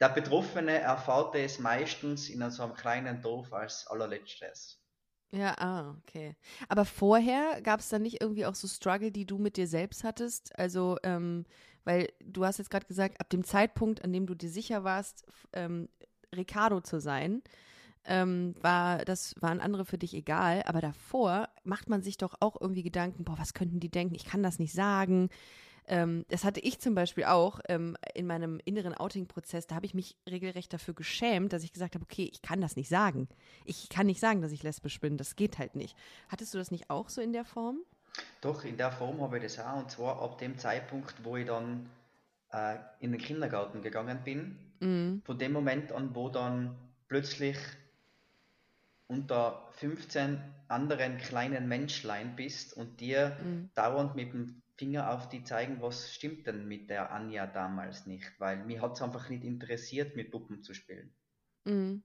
der 0.00 0.08
Betroffene 0.08 0.80
erfahrt 0.80 1.36
es 1.36 1.60
meistens 1.60 2.30
in 2.30 2.50
so 2.50 2.64
einem 2.64 2.74
kleinen 2.74 3.22
Dorf 3.22 3.52
als 3.52 3.86
allerletztes. 3.86 4.82
Ja, 5.32 5.54
ah, 5.58 5.96
okay. 5.98 6.34
Aber 6.68 6.84
vorher 6.84 7.62
gab 7.62 7.78
es 7.78 7.90
dann 7.90 8.02
nicht 8.02 8.20
irgendwie 8.20 8.46
auch 8.46 8.56
so 8.56 8.66
Struggle, 8.66 9.12
die 9.12 9.26
du 9.26 9.38
mit 9.38 9.56
dir 9.56 9.68
selbst 9.68 10.02
hattest? 10.02 10.58
Also, 10.58 10.96
ähm, 11.04 11.44
weil 11.84 12.12
du 12.24 12.44
hast 12.44 12.58
jetzt 12.58 12.70
gerade 12.70 12.86
gesagt, 12.86 13.20
ab 13.20 13.30
dem 13.30 13.44
Zeitpunkt, 13.44 14.04
an 14.04 14.12
dem 14.12 14.26
du 14.26 14.34
dir 14.34 14.50
sicher 14.50 14.84
warst, 14.84 15.24
ähm, 15.52 15.88
Ricardo 16.34 16.80
zu 16.80 17.00
sein, 17.00 17.42
ähm, 18.04 18.54
war, 18.60 19.04
das 19.04 19.34
waren 19.40 19.60
andere 19.60 19.84
für 19.84 19.98
dich 19.98 20.14
egal, 20.14 20.62
aber 20.64 20.80
davor 20.80 21.48
macht 21.64 21.88
man 21.88 22.02
sich 22.02 22.16
doch 22.16 22.34
auch 22.40 22.60
irgendwie 22.60 22.82
Gedanken, 22.82 23.24
boah, 23.24 23.38
was 23.38 23.54
könnten 23.54 23.80
die 23.80 23.90
denken? 23.90 24.14
Ich 24.14 24.24
kann 24.24 24.42
das 24.42 24.58
nicht 24.58 24.72
sagen. 24.72 25.28
Ähm, 25.86 26.24
das 26.28 26.44
hatte 26.44 26.60
ich 26.60 26.78
zum 26.78 26.94
Beispiel 26.94 27.24
auch 27.24 27.60
ähm, 27.68 27.96
in 28.14 28.26
meinem 28.26 28.60
inneren 28.64 28.94
Outing-Prozess. 28.94 29.66
Da 29.66 29.74
habe 29.74 29.86
ich 29.86 29.94
mich 29.94 30.16
regelrecht 30.28 30.72
dafür 30.72 30.94
geschämt, 30.94 31.52
dass 31.52 31.64
ich 31.64 31.72
gesagt 31.72 31.94
habe, 31.94 32.04
okay, 32.04 32.30
ich 32.32 32.42
kann 32.42 32.60
das 32.60 32.76
nicht 32.76 32.88
sagen. 32.88 33.28
Ich 33.64 33.88
kann 33.88 34.06
nicht 34.06 34.20
sagen, 34.20 34.40
dass 34.40 34.52
ich 34.52 34.62
lesbisch 34.62 35.00
bin. 35.00 35.16
Das 35.16 35.36
geht 35.36 35.58
halt 35.58 35.74
nicht. 35.74 35.96
Hattest 36.28 36.54
du 36.54 36.58
das 36.58 36.70
nicht 36.70 36.90
auch 36.90 37.08
so 37.08 37.20
in 37.20 37.32
der 37.32 37.44
Form? 37.44 37.80
Doch, 38.40 38.64
in 38.64 38.76
der 38.76 38.92
Form 38.92 39.20
habe 39.20 39.36
ich 39.38 39.42
das 39.42 39.58
auch. 39.58 39.78
Und 39.78 39.90
zwar 39.90 40.22
ab 40.22 40.38
dem 40.38 40.58
Zeitpunkt, 40.58 41.14
wo 41.24 41.36
ich 41.36 41.46
dann 41.46 41.90
äh, 42.52 42.76
in 43.00 43.12
den 43.12 43.20
Kindergarten 43.20 43.82
gegangen 43.82 44.20
bin. 44.24 44.56
Mhm. 44.80 45.22
Von 45.24 45.38
dem 45.38 45.52
Moment 45.52 45.92
an, 45.92 46.14
wo 46.14 46.28
dann 46.28 46.76
plötzlich 47.08 47.58
unter 49.06 49.68
15 49.72 50.40
anderen 50.68 51.18
kleinen 51.18 51.68
Menschlein 51.68 52.36
bist 52.36 52.76
und 52.76 53.00
dir 53.00 53.36
mhm. 53.42 53.70
dauernd 53.74 54.14
mit 54.14 54.32
dem 54.32 54.62
Finger 54.76 55.12
auf 55.12 55.28
die 55.28 55.44
zeigen, 55.44 55.82
was 55.82 56.14
stimmt 56.14 56.46
denn 56.46 56.66
mit 56.66 56.88
der 56.88 57.12
Anja 57.12 57.46
damals 57.46 58.06
nicht, 58.06 58.32
weil 58.38 58.64
mir 58.64 58.80
hat 58.80 58.92
es 58.92 59.02
einfach 59.02 59.28
nicht 59.28 59.44
interessiert, 59.44 60.16
mit 60.16 60.30
Puppen 60.30 60.62
zu 60.62 60.72
spielen. 60.72 61.12
Mhm. 61.64 62.02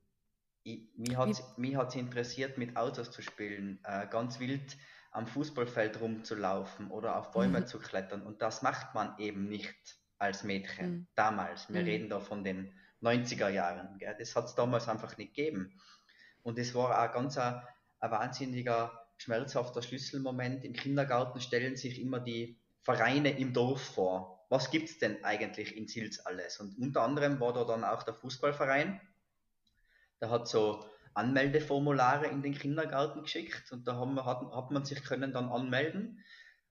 Ich, 0.64 0.90
mich 0.98 1.16
hat 1.16 1.90
es 1.90 1.96
interessiert, 1.96 2.58
mit 2.58 2.76
Autos 2.76 3.12
zu 3.12 3.22
spielen, 3.22 3.80
äh, 3.84 4.08
ganz 4.08 4.40
wild 4.40 4.76
am 5.16 5.28
Fußballfeld 5.28 6.02
rumzulaufen 6.02 6.92
oder 6.92 7.16
auf 7.18 7.32
Bäume 7.32 7.62
mhm. 7.62 7.68
zu 7.68 7.80
klettern. 7.80 8.22
Und 8.22 8.42
das 8.42 8.62
macht 8.62 8.94
man 8.94 9.18
eben 9.18 9.48
nicht 9.48 9.98
als 10.18 10.44
Mädchen 10.44 10.92
mhm. 10.92 11.08
damals. 11.16 11.70
Wir 11.70 11.82
mhm. 11.82 11.88
reden 11.88 12.10
da 12.10 12.20
von 12.20 12.44
den 12.44 12.74
90er 13.02 13.50
Jahren. 13.50 13.98
Gell? 13.98 14.16
Das 14.20 14.36
hat 14.36 14.46
es 14.46 14.56
damals 14.56 14.90
einfach 14.90 15.18
nicht 15.18 15.34
gegeben. 15.34 15.80
Und 16.44 16.60
es 16.60 16.76
war 16.76 17.02
auch 17.02 17.14
ganz 17.14 17.38
ein, 17.38 17.62
ein 18.00 18.12
wahnsinniger, 18.12 19.08
schmerzhafter 19.18 19.82
Schlüsselmoment. 19.82 20.66
Im 20.66 20.74
Kindergarten 20.74 21.40
stellen 21.40 21.78
sich 21.78 22.02
immer 22.02 22.20
die 22.20 22.60
Vereine 22.82 23.38
im 23.38 23.54
Dorf 23.54 23.82
vor. 23.82 24.46
Was 24.50 24.70
gibt 24.70 24.90
es 24.90 25.00
denn 25.00 25.24
eigentlich 25.24 25.76
in 25.76 25.88
Sils 25.88 26.20
alles? 26.26 26.60
Und 26.60 26.78
unter 26.78 27.02
anderem 27.04 27.40
war 27.40 27.54
da 27.54 27.64
dann 27.64 27.84
auch 27.84 28.04
der 28.04 28.14
Fußballverein. 28.14 29.00
Der 30.20 30.30
hat 30.30 30.48
so 30.48 30.86
Anmeldeformulare 31.16 32.28
in 32.28 32.42
den 32.42 32.54
Kindergarten 32.54 33.24
geschickt 33.24 33.72
und 33.72 33.88
da 33.88 33.96
haben, 33.96 34.24
hat, 34.24 34.42
hat 34.54 34.72
man 34.72 34.86
sich 34.86 35.04
können 35.04 35.34
dann 35.34 35.50
anmelden. 35.50 36.24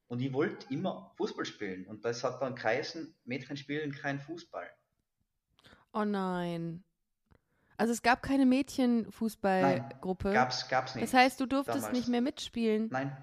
Und 0.07 0.21
ich 0.21 0.33
wollte 0.33 0.73
immer 0.73 1.13
Fußball 1.17 1.47
spielen. 1.47 1.87
Und 1.87 2.05
das 2.05 2.23
hat 2.23 2.41
dann 2.41 2.55
geheißen, 2.55 3.15
Mädchen 3.25 3.57
spielen 3.57 3.93
kein 3.93 4.21
Fußball. 4.21 4.69
Oh 5.93 6.05
nein. 6.05 6.85
Also 7.77 7.93
es 7.93 8.03
gab 8.03 8.23
keine 8.23 8.47
Mädchenfußballgruppe. 8.47 10.33
Gab's, 10.33 10.69
gab's 10.69 10.95
nicht. 10.95 11.05
Das 11.05 11.15
heißt, 11.15 11.41
du 11.41 11.47
durftest 11.47 11.79
damals. 11.79 11.93
nicht 11.93 12.09
mehr 12.09 12.21
mitspielen. 12.21 12.89
Nein, 12.91 13.17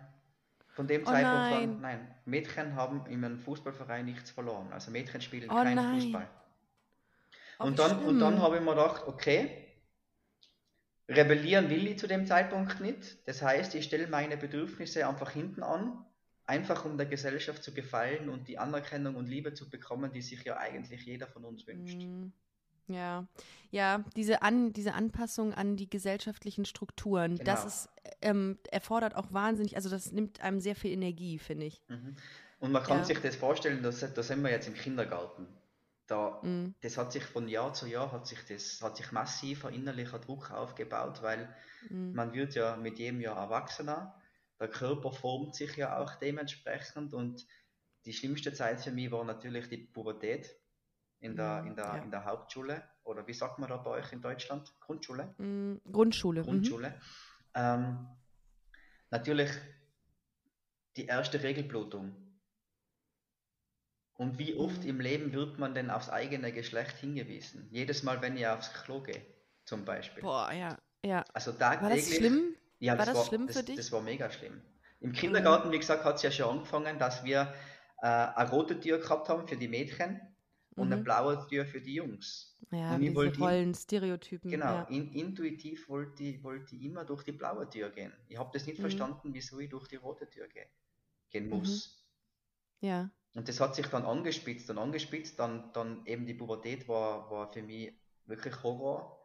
von 0.69 0.87
dem 0.87 1.03
oh 1.03 1.05
Zeitpunkt 1.05 1.35
nein. 1.37 1.69
an, 1.69 1.81
nein, 1.81 2.15
Mädchen 2.25 2.75
haben 2.75 3.05
in 3.05 3.23
einem 3.23 3.39
Fußballverein 3.39 4.05
nichts 4.05 4.31
verloren. 4.31 4.73
Also 4.73 4.91
Mädchen 4.91 5.21
spielen 5.21 5.49
oh 5.49 5.55
keinen. 5.55 6.01
Fußball. 6.01 6.27
Oh, 7.59 7.65
und, 7.65 7.79
dann, 7.79 7.99
und 8.05 8.19
dann 8.19 8.41
habe 8.41 8.57
ich 8.57 8.63
mir 8.63 8.71
gedacht, 8.71 9.03
okay, 9.05 9.70
rebellieren 11.15 11.69
will 11.69 11.87
ich 11.87 11.99
zu 11.99 12.07
dem 12.07 12.25
Zeitpunkt 12.25 12.79
nicht. 12.79 13.17
Das 13.27 13.41
heißt, 13.41 13.75
ich 13.75 13.85
stelle 13.85 14.07
meine 14.07 14.37
Bedürfnisse 14.37 15.07
einfach 15.07 15.31
hinten 15.31 15.63
an, 15.63 16.05
einfach 16.45 16.85
um 16.85 16.97
der 16.97 17.07
Gesellschaft 17.07 17.63
zu 17.63 17.73
gefallen 17.73 18.29
und 18.29 18.47
die 18.47 18.57
Anerkennung 18.57 19.15
und 19.15 19.27
Liebe 19.27 19.53
zu 19.53 19.69
bekommen, 19.69 20.11
die 20.11 20.21
sich 20.21 20.43
ja 20.43 20.57
eigentlich 20.57 21.05
jeder 21.05 21.27
von 21.27 21.45
uns 21.45 21.67
wünscht. 21.67 22.01
Mhm. 22.01 22.31
Ja, 22.87 23.25
ja, 23.69 24.03
diese, 24.17 24.41
an, 24.41 24.73
diese 24.73 24.93
Anpassung 24.93 25.53
an 25.53 25.77
die 25.77 25.89
gesellschaftlichen 25.89 26.65
Strukturen, 26.65 27.37
genau. 27.37 27.43
das 27.45 27.65
ist, 27.65 27.89
ähm, 28.21 28.57
erfordert 28.69 29.15
auch 29.15 29.31
wahnsinnig, 29.31 29.77
also 29.77 29.89
das 29.89 30.11
nimmt 30.11 30.41
einem 30.41 30.59
sehr 30.59 30.75
viel 30.75 30.91
Energie, 30.91 31.39
finde 31.39 31.67
ich. 31.67 31.81
Mhm. 31.87 32.15
Und 32.59 32.71
man 32.71 32.83
kann 32.83 32.99
ja. 32.99 33.05
sich 33.05 33.19
das 33.19 33.35
vorstellen, 33.35 33.81
da 33.81 33.91
sind 33.91 34.43
wir 34.43 34.51
jetzt 34.51 34.67
im 34.67 34.73
Kindergarten. 34.73 35.47
Da, 36.11 36.41
mhm. 36.43 36.75
Das 36.81 36.97
hat 36.97 37.13
sich 37.13 37.23
von 37.23 37.47
Jahr 37.47 37.73
zu 37.73 37.87
Jahr 37.87 38.11
hat 38.11 38.27
sich 38.27 38.43
das, 38.45 38.81
hat 38.81 38.97
sich 38.97 39.13
massiver 39.13 39.71
innerlicher 39.71 40.19
Druck 40.19 40.51
aufgebaut, 40.51 41.21
weil 41.21 41.47
mhm. 41.89 42.11
man 42.13 42.33
wird 42.33 42.53
ja 42.53 42.75
mit 42.75 42.99
jedem 42.99 43.21
Jahr 43.21 43.37
erwachsener, 43.37 44.13
der 44.59 44.67
Körper 44.67 45.13
formt 45.13 45.55
sich 45.55 45.77
ja 45.77 45.97
auch 45.97 46.15
dementsprechend 46.15 47.13
und 47.13 47.47
die 48.03 48.11
schlimmste 48.11 48.51
Zeit 48.51 48.81
für 48.81 48.91
mich 48.91 49.09
war 49.09 49.23
natürlich 49.23 49.69
die 49.69 49.77
Pubertät 49.77 50.53
in 51.21 51.37
der, 51.37 51.61
mhm, 51.61 51.67
in 51.69 51.75
der, 51.77 51.85
ja. 51.85 51.95
in 51.99 52.11
der 52.11 52.25
Hauptschule 52.25 52.83
oder 53.03 53.25
wie 53.25 53.33
sagt 53.33 53.59
man 53.59 53.69
da 53.69 53.77
bei 53.77 53.91
euch 53.91 54.11
in 54.11 54.21
Deutschland? 54.21 54.69
Grundschule? 54.81 55.33
Mm, 55.37 55.77
Grundschule. 55.89 56.41
Mhm. 56.41 56.45
Grundschule. 56.45 56.89
Mhm. 56.89 56.95
Ähm, 57.55 58.07
natürlich 59.11 59.51
die 60.97 61.05
erste 61.05 61.41
Regelblutung. 61.41 62.20
Und 64.21 64.37
wie 64.37 64.53
oft 64.55 64.83
mhm. 64.83 64.89
im 64.89 64.99
Leben 64.99 65.33
wird 65.33 65.57
man 65.57 65.73
denn 65.73 65.89
aufs 65.89 66.07
eigene 66.07 66.51
Geschlecht 66.51 66.95
hingewiesen? 66.97 67.67
Jedes 67.71 68.03
Mal, 68.03 68.21
wenn 68.21 68.37
ich 68.37 68.45
aufs 68.45 68.71
Klo 68.71 69.01
gehe, 69.01 69.19
zum 69.65 69.83
Beispiel. 69.83 70.21
Boah, 70.21 70.51
ja. 70.51 70.77
ja. 71.03 71.25
Also 71.33 71.53
tagtäglich. 71.53 71.89
War 71.89 71.95
das 71.97 72.15
schlimm? 72.17 72.55
Ja, 72.77 72.99
war 72.99 73.07
das, 73.07 73.15
war, 73.15 73.25
schlimm 73.25 73.47
für 73.47 73.53
das, 73.55 73.65
dich? 73.65 73.77
Das 73.77 73.91
war 73.91 74.01
mega 74.01 74.29
schlimm. 74.29 74.61
Im 74.99 75.11
Kindergarten, 75.11 75.71
wie 75.71 75.79
gesagt, 75.79 76.05
hat 76.05 76.17
es 76.17 76.21
ja 76.21 76.29
schon 76.29 76.57
angefangen, 76.57 76.99
dass 76.99 77.23
wir 77.23 77.51
äh, 78.03 78.05
eine 78.05 78.49
rote 78.51 78.79
Tür 78.79 78.99
gehabt 78.99 79.27
haben 79.27 79.47
für 79.47 79.57
die 79.57 79.67
Mädchen 79.67 80.21
und 80.75 80.89
mhm. 80.89 80.93
eine 80.93 81.01
blaue 81.01 81.47
Tür 81.47 81.65
für 81.65 81.81
die 81.81 81.95
Jungs. 81.95 82.55
Ja, 82.69 82.93
und 82.93 83.01
diese 83.01 83.39
Rollen, 83.39 83.73
Stereotypen. 83.73 84.51
Genau, 84.51 84.65
ja. 84.65 84.83
in, 84.83 85.11
intuitiv 85.13 85.89
wollte 85.89 86.21
ich, 86.25 86.43
wollte 86.43 86.75
ich 86.75 86.83
immer 86.83 87.05
durch 87.05 87.23
die 87.23 87.31
blaue 87.31 87.67
Tür 87.67 87.89
gehen. 87.89 88.13
Ich 88.27 88.37
habe 88.37 88.51
das 88.53 88.67
nicht 88.67 88.77
mhm. 88.77 88.83
verstanden, 88.83 89.33
wieso 89.33 89.57
ich 89.57 89.69
durch 89.71 89.87
die 89.87 89.95
rote 89.95 90.29
Tür 90.29 90.47
gehe, 90.47 90.67
gehen 91.31 91.45
mhm. 91.45 91.57
muss. 91.57 92.05
Mhm. 92.81 92.87
Ja. 92.87 93.09
Und 93.33 93.47
das 93.47 93.59
hat 93.59 93.75
sich 93.75 93.87
dann 93.87 94.03
angespitzt 94.03 94.69
und 94.69 94.77
angespitzt, 94.77 95.39
dann, 95.39 95.71
dann 95.73 96.05
eben 96.05 96.25
die 96.25 96.33
Pubertät 96.33 96.87
war, 96.87 97.29
war 97.31 97.51
für 97.51 97.63
mich 97.63 97.93
wirklich 98.25 98.61
Horror. 98.63 99.17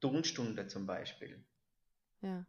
Turnstunde 0.00 0.66
zum 0.66 0.86
Beispiel. 0.86 1.42
Ja. 2.20 2.44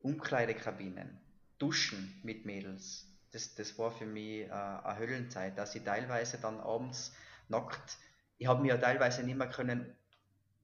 Umkleidekabinen, 0.00 1.18
Duschen 1.58 2.20
mit 2.22 2.44
Mädels. 2.44 3.08
Das, 3.32 3.54
das 3.54 3.78
war 3.78 3.90
für 3.90 4.06
mich 4.06 4.42
äh, 4.42 4.50
eine 4.50 4.98
Höllenzeit, 4.98 5.56
dass 5.56 5.74
ich 5.74 5.82
teilweise 5.82 6.38
dann 6.38 6.60
abends 6.60 7.14
nackt. 7.48 7.96
Ich 8.36 8.46
habe 8.46 8.60
mir 8.60 8.68
ja 8.68 8.76
teilweise 8.76 9.22
nicht 9.22 9.36
mehr 9.36 9.48
können 9.48 9.96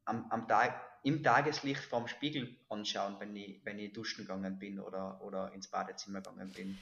am, 0.05 0.31
am 0.31 0.47
Tag, 0.47 0.79
im 1.03 1.23
Tageslicht 1.23 1.83
vorm 1.83 2.07
Spiegel 2.07 2.55
anschauen, 2.69 3.17
wenn 3.19 3.35
ich, 3.35 3.65
wenn 3.65 3.79
ich 3.79 3.93
duschen 3.93 4.27
gegangen 4.27 4.59
bin 4.59 4.79
oder, 4.79 5.23
oder 5.23 5.53
ins 5.53 5.69
Badezimmer 5.69 6.21
gegangen 6.21 6.53
bin. 6.53 6.79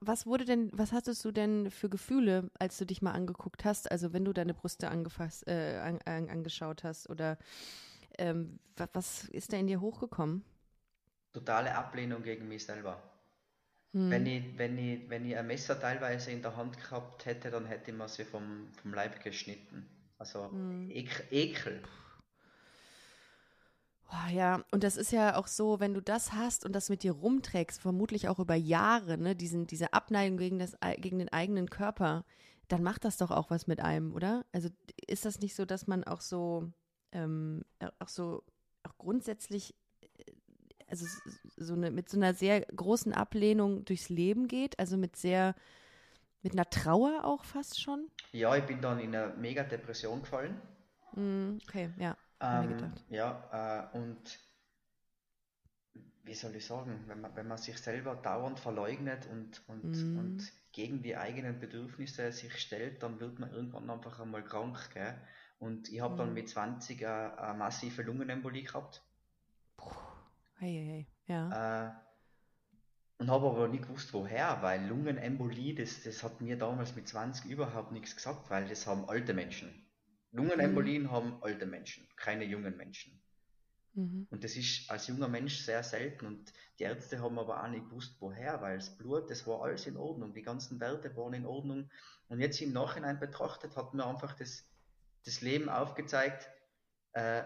Was 0.00 0.26
wurde 0.26 0.44
denn, 0.44 0.70
was 0.72 0.92
hattest 0.92 1.24
du 1.24 1.32
denn 1.32 1.70
für 1.70 1.88
Gefühle, 1.88 2.50
als 2.58 2.76
du 2.76 2.84
dich 2.84 3.00
mal 3.00 3.12
angeguckt 3.12 3.64
hast? 3.64 3.90
Also 3.90 4.12
wenn 4.12 4.24
du 4.24 4.32
deine 4.32 4.52
Brüste 4.52 4.88
angefasst, 4.88 5.48
äh, 5.48 5.78
an, 5.82 5.98
an, 6.04 6.28
angeschaut 6.28 6.84
hast 6.84 7.08
oder 7.08 7.38
ähm, 8.18 8.58
was 8.92 9.28
ist 9.28 9.52
da 9.52 9.56
in 9.56 9.66
dir 9.66 9.80
hochgekommen? 9.80 10.44
Totale 11.32 11.74
Ablehnung 11.74 12.22
gegen 12.22 12.48
mich 12.48 12.66
selber. 12.66 13.02
Hm. 13.94 14.10
Wenn, 14.10 14.26
ich, 14.26 14.58
wenn, 14.58 14.78
ich, 14.78 15.08
wenn 15.08 15.24
ich 15.24 15.36
ein 15.36 15.46
Messer 15.46 15.80
teilweise 15.80 16.30
in 16.32 16.42
der 16.42 16.56
Hand 16.56 16.78
gehabt 16.78 17.24
hätte, 17.24 17.50
dann 17.50 17.66
hätte 17.66 17.90
ich 17.90 17.96
mir 17.96 18.08
sie 18.08 18.24
vom, 18.24 18.68
vom 18.82 18.92
Leib 18.92 19.22
geschnitten. 19.22 19.88
Also 20.18 20.50
hm. 20.50 20.90
Ekel. 20.90 21.24
Ekel. 21.30 21.82
Oh, 24.10 24.30
ja, 24.32 24.64
und 24.70 24.84
das 24.84 24.96
ist 24.96 25.12
ja 25.12 25.36
auch 25.36 25.46
so, 25.46 25.80
wenn 25.80 25.92
du 25.92 26.00
das 26.00 26.32
hast 26.32 26.64
und 26.64 26.72
das 26.72 26.88
mit 26.88 27.02
dir 27.02 27.12
rumträgst, 27.12 27.80
vermutlich 27.80 28.28
auch 28.28 28.38
über 28.38 28.54
Jahre, 28.54 29.18
ne, 29.18 29.36
diesen, 29.36 29.66
diese 29.66 29.92
Abneigung 29.92 30.38
gegen, 30.38 30.58
das, 30.58 30.76
gegen 30.96 31.18
den 31.18 31.28
eigenen 31.28 31.68
Körper, 31.68 32.24
dann 32.68 32.82
macht 32.82 33.04
das 33.04 33.18
doch 33.18 33.30
auch 33.30 33.50
was 33.50 33.66
mit 33.66 33.80
einem, 33.80 34.14
oder? 34.14 34.46
Also 34.52 34.70
ist 35.06 35.26
das 35.26 35.40
nicht 35.40 35.54
so, 35.54 35.66
dass 35.66 35.86
man 35.86 36.04
auch 36.04 36.22
so, 36.22 36.70
ähm, 37.12 37.64
auch 37.98 38.08
so, 38.08 38.44
auch 38.82 38.96
grundsätzlich 38.96 39.74
also 40.88 41.06
so 41.56 41.74
eine, 41.74 41.90
mit 41.90 42.08
so 42.08 42.16
einer 42.16 42.34
sehr 42.34 42.62
großen 42.62 43.12
Ablehnung 43.12 43.84
durchs 43.84 44.08
Leben 44.08 44.48
geht, 44.48 44.78
also 44.78 44.96
mit 44.96 45.16
sehr, 45.16 45.54
mit 46.42 46.52
einer 46.52 46.68
Trauer 46.70 47.24
auch 47.24 47.44
fast 47.44 47.80
schon? 47.80 48.08
Ja, 48.32 48.56
ich 48.56 48.64
bin 48.64 48.80
dann 48.80 48.98
in 48.98 49.14
eine 49.14 49.34
mega 49.36 49.62
Depression 49.62 50.20
gefallen. 50.22 50.60
Mm, 51.14 51.58
okay, 51.66 51.90
ja. 51.98 52.16
Ähm, 52.40 52.92
ja, 53.08 53.90
äh, 53.92 53.96
und 53.96 54.38
wie 56.28 56.34
soll 56.34 56.54
ich 56.54 56.66
sagen, 56.66 57.04
wenn 57.06 57.20
man, 57.20 57.34
wenn 57.34 57.48
man 57.48 57.58
sich 57.58 57.78
selber 57.78 58.14
dauernd 58.14 58.60
verleugnet 58.60 59.26
und, 59.32 59.62
und, 59.66 59.84
mm. 59.84 60.18
und 60.18 60.52
gegen 60.72 61.02
die 61.02 61.16
eigenen 61.16 61.58
Bedürfnisse 61.58 62.30
sich 62.32 62.54
stellt, 62.58 63.02
dann 63.02 63.18
wird 63.18 63.38
man 63.38 63.50
irgendwann 63.50 63.88
einfach 63.88 64.20
einmal 64.20 64.44
krank. 64.44 64.90
Gell? 64.92 65.14
Und 65.58 65.88
ich 65.88 66.00
habe 66.00 66.14
mm. 66.14 66.18
dann 66.18 66.34
mit 66.34 66.48
20 66.48 67.04
eine, 67.04 67.38
eine 67.38 67.58
massive 67.58 68.02
Lungenembolie 68.02 68.64
gehabt. 68.64 69.02
Puh. 69.76 69.90
Hey, 70.58 70.72
hey, 70.72 70.86
hey. 70.86 71.06
Ja. 71.34 71.88
Äh, 71.88 71.92
und 73.18 73.30
habe 73.30 73.48
aber 73.48 73.66
nicht 73.66 73.82
gewusst, 73.82 74.12
woher, 74.12 74.62
weil 74.62 74.86
Lungenembolie, 74.86 75.74
das, 75.74 76.04
das 76.04 76.22
hat 76.22 76.40
mir 76.40 76.56
damals 76.56 76.94
mit 76.94 77.08
20 77.08 77.50
überhaupt 77.50 77.90
nichts 77.90 78.14
gesagt, 78.14 78.48
weil 78.50 78.68
das 78.68 78.86
haben 78.86 79.08
alte 79.08 79.34
Menschen. 79.34 79.87
Lungenembolien 80.32 81.04
mhm. 81.04 81.10
haben 81.10 81.42
alte 81.42 81.66
Menschen, 81.66 82.06
keine 82.16 82.44
jungen 82.44 82.76
Menschen. 82.76 83.18
Mhm. 83.94 84.26
Und 84.30 84.44
das 84.44 84.56
ist 84.56 84.90
als 84.90 85.08
junger 85.08 85.28
Mensch 85.28 85.58
sehr 85.58 85.82
selten 85.82 86.26
und 86.26 86.52
die 86.78 86.84
Ärzte 86.84 87.20
haben 87.20 87.38
aber 87.38 87.62
auch 87.62 87.68
nicht 87.68 87.88
gewusst, 87.88 88.16
woher, 88.20 88.60
weil 88.60 88.76
das 88.76 88.96
Blut, 88.96 89.30
das 89.30 89.46
war 89.46 89.62
alles 89.62 89.86
in 89.86 89.96
Ordnung, 89.96 90.34
die 90.34 90.42
ganzen 90.42 90.78
Werte 90.80 91.16
waren 91.16 91.34
in 91.34 91.46
Ordnung. 91.46 91.90
Und 92.28 92.40
jetzt 92.40 92.60
im 92.60 92.72
Nachhinein 92.72 93.18
betrachtet 93.18 93.76
hat 93.76 93.94
mir 93.94 94.06
einfach 94.06 94.34
das, 94.34 94.64
das 95.24 95.40
Leben 95.40 95.68
aufgezeigt, 95.68 96.48
äh, 97.12 97.42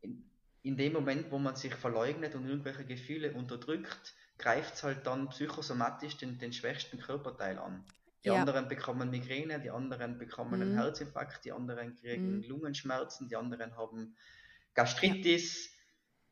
in, 0.00 0.30
in 0.62 0.76
dem 0.76 0.92
Moment, 0.92 1.30
wo 1.30 1.38
man 1.38 1.56
sich 1.56 1.74
verleugnet 1.74 2.34
und 2.34 2.46
irgendwelche 2.46 2.84
Gefühle 2.84 3.32
unterdrückt, 3.32 4.14
greift 4.38 4.74
es 4.74 4.82
halt 4.84 5.06
dann 5.06 5.28
psychosomatisch 5.28 6.16
den, 6.16 6.38
den 6.38 6.52
schwächsten 6.52 6.98
Körperteil 6.98 7.58
an. 7.58 7.84
Die 8.28 8.34
ja. 8.34 8.40
anderen 8.40 8.68
bekommen 8.68 9.08
Migräne, 9.10 9.58
die 9.58 9.70
anderen 9.70 10.18
bekommen 10.18 10.56
mhm. 10.56 10.62
einen 10.62 10.74
Herzinfarkt, 10.74 11.46
die 11.46 11.52
anderen 11.52 11.94
kriegen 11.94 12.36
mhm. 12.36 12.42
Lungenschmerzen, 12.42 13.28
die 13.28 13.36
anderen 13.36 13.74
haben 13.76 14.16
Gastritis 14.74 15.66
ja. 15.66 15.72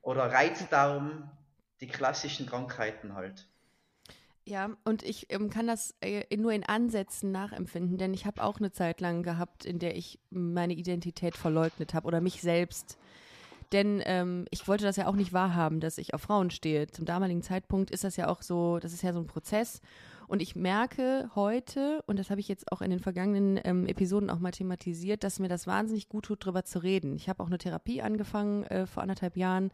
oder 0.03 0.31
Reizdarm, 0.31 1.31
die 1.81 1.87
klassischen 1.87 2.47
Krankheiten 2.47 3.15
halt. 3.15 3.49
Ja, 4.45 4.71
und 4.85 5.03
ich 5.03 5.33
ähm, 5.33 5.49
kann 5.49 5.67
das 5.67 5.95
äh, 6.01 6.37
nur 6.37 6.53
in 6.53 6.65
Ansätzen 6.65 7.33
nachempfinden, 7.33 7.97
denn 7.97 8.13
ich 8.13 8.27
habe 8.27 8.45
auch 8.45 8.59
eine 8.59 8.71
Zeit 8.71 9.01
lang 9.01 9.23
gehabt, 9.23 9.65
in 9.65 9.79
der 9.79 9.97
ich 9.97 10.21
meine 10.31 10.75
Identität 10.75 11.37
verleugnet 11.37 11.95
habe 11.95 12.07
oder 12.07 12.21
mich 12.21 12.43
selbst. 12.43 12.99
Denn 13.73 14.01
ähm, 14.05 14.47
ich 14.51 14.69
wollte 14.69 14.85
das 14.85 14.97
ja 14.97 15.09
auch 15.09 15.17
nicht 15.17 15.33
wahrhaben, 15.33 15.81
dass 15.81 15.99
ich 15.99 16.15
auf 16.15 16.23
Frauen 16.23 16.51
stehe. 16.51 16.87
Zum 16.89 17.07
damaligen 17.07 17.43
Zeitpunkt 17.43 17.91
ist 17.91 18.05
das 18.05 18.17
ja 18.17 18.29
auch 18.29 18.43
so, 18.43 18.79
das 18.79 18.93
ist 18.93 19.03
ja 19.03 19.13
so 19.13 19.19
ein 19.19 19.27
Prozess. 19.27 19.81
Und 20.29 20.43
ich 20.43 20.57
merke 20.57 21.31
heute, 21.35 22.03
und 22.07 22.19
das 22.19 22.31
habe 22.31 22.41
ich 22.41 22.49
jetzt 22.49 22.73
auch 22.73 22.83
in 22.83 22.91
den 22.91 23.01
vergangenen 23.01 23.61
ähm, 23.65 23.87
Episoden 23.87 24.31
auch 24.31 24.39
mal 24.39 24.51
thematisiert, 24.51 25.25
dass 25.25 25.39
mir 25.39 25.49
das 25.49 25.67
wahnsinnig 25.67 26.09
gut 26.09 26.27
tut, 26.27 26.43
darüber 26.45 26.65
zu 26.65 26.81
reden. 26.81 27.15
Ich 27.15 27.29
habe 27.29 27.43
auch 27.43 27.47
eine 27.47 27.59
Therapie 27.59 28.03
angefangen 28.03 28.65
äh, 28.65 28.87
vor 28.87 29.03
anderthalb 29.03 29.37
Jahren, 29.37 29.71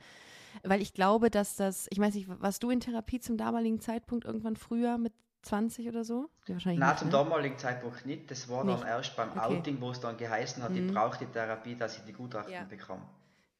weil 0.62 0.82
ich 0.82 0.92
glaube, 0.92 1.30
dass 1.30 1.56
das, 1.56 1.87
ich 1.90 1.99
weiß 1.99 2.14
nicht, 2.14 2.28
warst 2.28 2.62
du 2.62 2.71
in 2.71 2.80
Therapie 2.80 3.21
zum 3.21 3.37
damaligen 3.37 3.80
Zeitpunkt 3.80 4.25
irgendwann 4.25 4.56
früher 4.56 4.99
mit 4.99 5.12
20 5.42 5.88
oder 5.88 6.04
so? 6.04 6.28
Ja, 6.47 6.54
wahrscheinlich 6.54 6.80
Nein, 6.80 6.90
nicht, 6.90 6.99
zum 6.99 7.09
ne? 7.09 7.12
damaligen 7.12 7.59
Zeitpunkt 7.59 8.06
nicht. 8.06 8.30
Das 8.30 8.49
war 8.49 8.64
nicht. 8.64 8.80
dann 8.80 8.88
erst 8.88 9.16
beim 9.16 9.30
okay. 9.30 9.40
Outing, 9.40 9.80
wo 9.80 9.90
es 9.90 10.00
dann 10.00 10.16
geheißen 10.16 10.62
hat, 10.62 10.71
mhm. 10.71 10.88
ich 10.88 10.94
brauche 10.94 11.18
die 11.18 11.26
Therapie, 11.26 11.76
dass 11.76 11.99
ich 11.99 12.04
die 12.04 12.12
Gutachten 12.12 12.52
ja. 12.52 12.64
bekomme. 12.64 13.02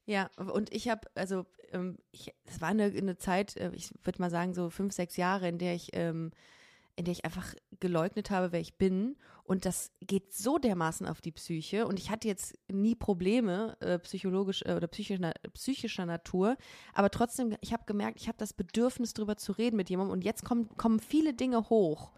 Ja, 0.04 0.28
und 0.37 0.72
ich 0.72 0.88
habe, 0.88 1.08
also, 1.14 1.46
ähm, 1.72 1.96
es 2.44 2.61
war 2.61 2.68
eine, 2.68 2.84
eine 2.84 3.16
Zeit, 3.16 3.56
äh, 3.56 3.70
ich 3.72 3.92
würde 4.02 4.20
mal 4.20 4.30
sagen, 4.30 4.52
so 4.52 4.68
fünf, 4.68 4.92
sechs 4.92 5.16
Jahre, 5.16 5.49
in 5.49 5.58
der 5.58 5.75
ich 5.75 5.90
ähm, 5.92 6.32
in 6.96 7.04
der 7.04 7.12
ich 7.12 7.25
einfach 7.25 7.54
geleugnet 7.80 8.30
habe, 8.30 8.52
wer 8.52 8.61
ich 8.61 8.76
bin. 8.76 9.16
Und 9.44 9.64
das 9.64 9.90
geht 10.00 10.32
so 10.32 10.58
dermaßen 10.58 11.06
auf 11.06 11.20
die 11.20 11.32
Psyche. 11.32 11.87
Und 11.87 11.99
ich 11.99 12.11
hatte 12.11 12.28
jetzt 12.28 12.58
nie 12.70 12.94
Probleme 12.94 13.76
äh, 13.80 13.99
psychologisch 13.99 14.62
äh, 14.62 14.75
oder 14.75 14.87
psychischer, 14.88 15.32
psychischer 15.54 16.06
Natur. 16.06 16.56
Aber 16.92 17.11
trotzdem, 17.11 17.56
ich 17.61 17.72
habe 17.72 17.84
gemerkt, 17.87 18.20
ich 18.20 18.28
habe 18.28 18.38
das 18.38 18.52
Bedürfnis, 18.52 19.14
darüber 19.14 19.37
zu 19.37 19.52
reden 19.52 19.76
mit 19.76 19.90
jemandem. 19.90 20.12
Und 20.12 20.25
jetzt 20.25 20.44
kommen, 20.44 20.68
kommen 20.76 21.00
viele 21.00 21.34
Dinge 21.34 21.70
hoch 21.70 22.12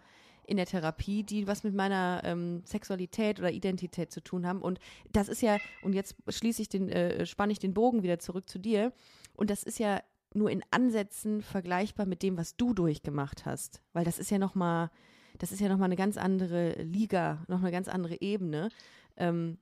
in 0.47 0.57
der 0.57 0.67
Therapie, 0.67 1.23
die 1.23 1.47
was 1.47 1.65
mit 1.65 1.75
meiner 1.75 2.21
ähm, 2.25 2.63
Sexualität 2.67 3.39
oder 3.39 3.51
Identität 3.51 4.13
zu 4.13 4.23
tun 4.23 4.47
haben. 4.47 4.61
Und 4.61 4.79
das 5.11 5.29
ist 5.29 5.41
ja, 5.41 5.59
und 5.83 5.95
jetzt 5.95 6.17
schließe 6.29 6.63
ich 6.63 6.69
den, 6.69 6.89
äh, 6.91 7.25
spanne 7.27 7.53
ich 7.53 7.59
den 7.59 7.75
Bogen 7.75 8.03
wieder 8.03 8.19
zurück 8.19 8.49
zu 8.49 8.59
dir. 8.59 8.93
Und 9.35 9.51
das 9.51 9.63
ist 9.63 9.79
ja 9.79 10.01
nur 10.35 10.51
in 10.51 10.63
Ansätzen 10.71 11.43
vergleichbar 11.43 12.07
mit 12.07 12.23
dem, 12.23 12.37
was 12.37 12.57
du 12.57 12.75
durchgemacht 12.75 13.47
hast. 13.47 13.81
Weil 13.93 14.05
das 14.05 14.19
ist 14.19 14.31
ja 14.31 14.39
nochmal, 14.39 14.91
das 15.39 15.53
ist 15.53 15.61
ja 15.61 15.69
nochmal 15.69 15.87
eine 15.87 15.97
ganz 15.97 16.17
andere 16.17 16.73
Liga, 16.83 17.45
noch 17.49 17.61
eine 17.61 17.71
ganz 17.71 17.89
andere 17.89 18.21
Ebene. 18.21 18.69
Ähm, 19.17 19.59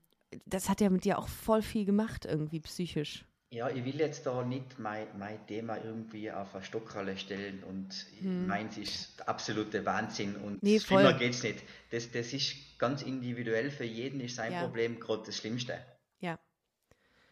das 0.47 0.69
hat 0.69 0.81
ja 0.81 0.91
mit 0.91 1.05
dir 1.05 1.19
auch 1.19 1.29
voll 1.29 1.62
viel 1.62 1.85
gemacht, 1.85 2.25
irgendwie 2.25 2.61
psychisch. 2.61 3.25
Ja, 3.50 3.69
ich 3.69 3.85
will 3.85 3.97
jetzt 3.97 4.25
da 4.25 4.43
nicht 4.43 4.79
mein, 4.79 5.07
mein 5.19 5.47
Thema 5.47 5.76
irgendwie 5.76 6.33
auf 6.33 6.55
eine 6.55 6.64
Stockrolle 6.64 7.19
stellen 7.19 7.62
und 7.62 7.91
hm. 8.21 8.47
meins 8.47 8.79
ist 8.79 9.29
absolute 9.29 9.85
Wahnsinn 9.85 10.37
und 10.37 10.62
nee, 10.62 10.81
schlimmer 10.81 11.12
geht's 11.12 11.42
nicht. 11.42 11.62
Das, 11.90 12.11
das 12.11 12.33
ist 12.33 12.79
ganz 12.79 13.03
individuell, 13.03 13.70
für 13.70 13.85
jeden 13.85 14.20
ist 14.20 14.37
sein 14.37 14.53
ja. 14.53 14.62
Problem 14.62 14.99
gerade 14.99 15.25
das 15.27 15.37
Schlimmste. 15.37 15.75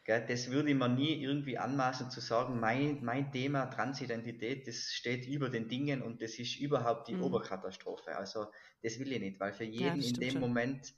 Das 0.06 0.50
würde 0.50 0.70
ich 0.70 0.76
mir 0.76 0.88
nie 0.88 1.22
irgendwie 1.22 1.58
anmaßen 1.58 2.10
zu 2.10 2.20
sagen, 2.20 2.58
mein, 2.58 3.04
mein 3.04 3.30
Thema 3.30 3.66
Transidentität, 3.66 4.66
das 4.66 4.92
steht 4.92 5.26
über 5.26 5.50
den 5.50 5.68
Dingen 5.68 6.02
und 6.02 6.22
das 6.22 6.38
ist 6.38 6.58
überhaupt 6.58 7.08
die 7.08 7.14
mhm. 7.14 7.24
Oberkatastrophe. 7.24 8.16
Also 8.16 8.46
das 8.82 8.98
will 8.98 9.12
ich 9.12 9.20
nicht, 9.20 9.38
weil 9.38 9.52
für 9.52 9.64
jeden 9.64 10.00
ja, 10.00 10.08
in 10.08 10.14
dem 10.14 10.30
schon. 10.32 10.40
Moment 10.40 10.94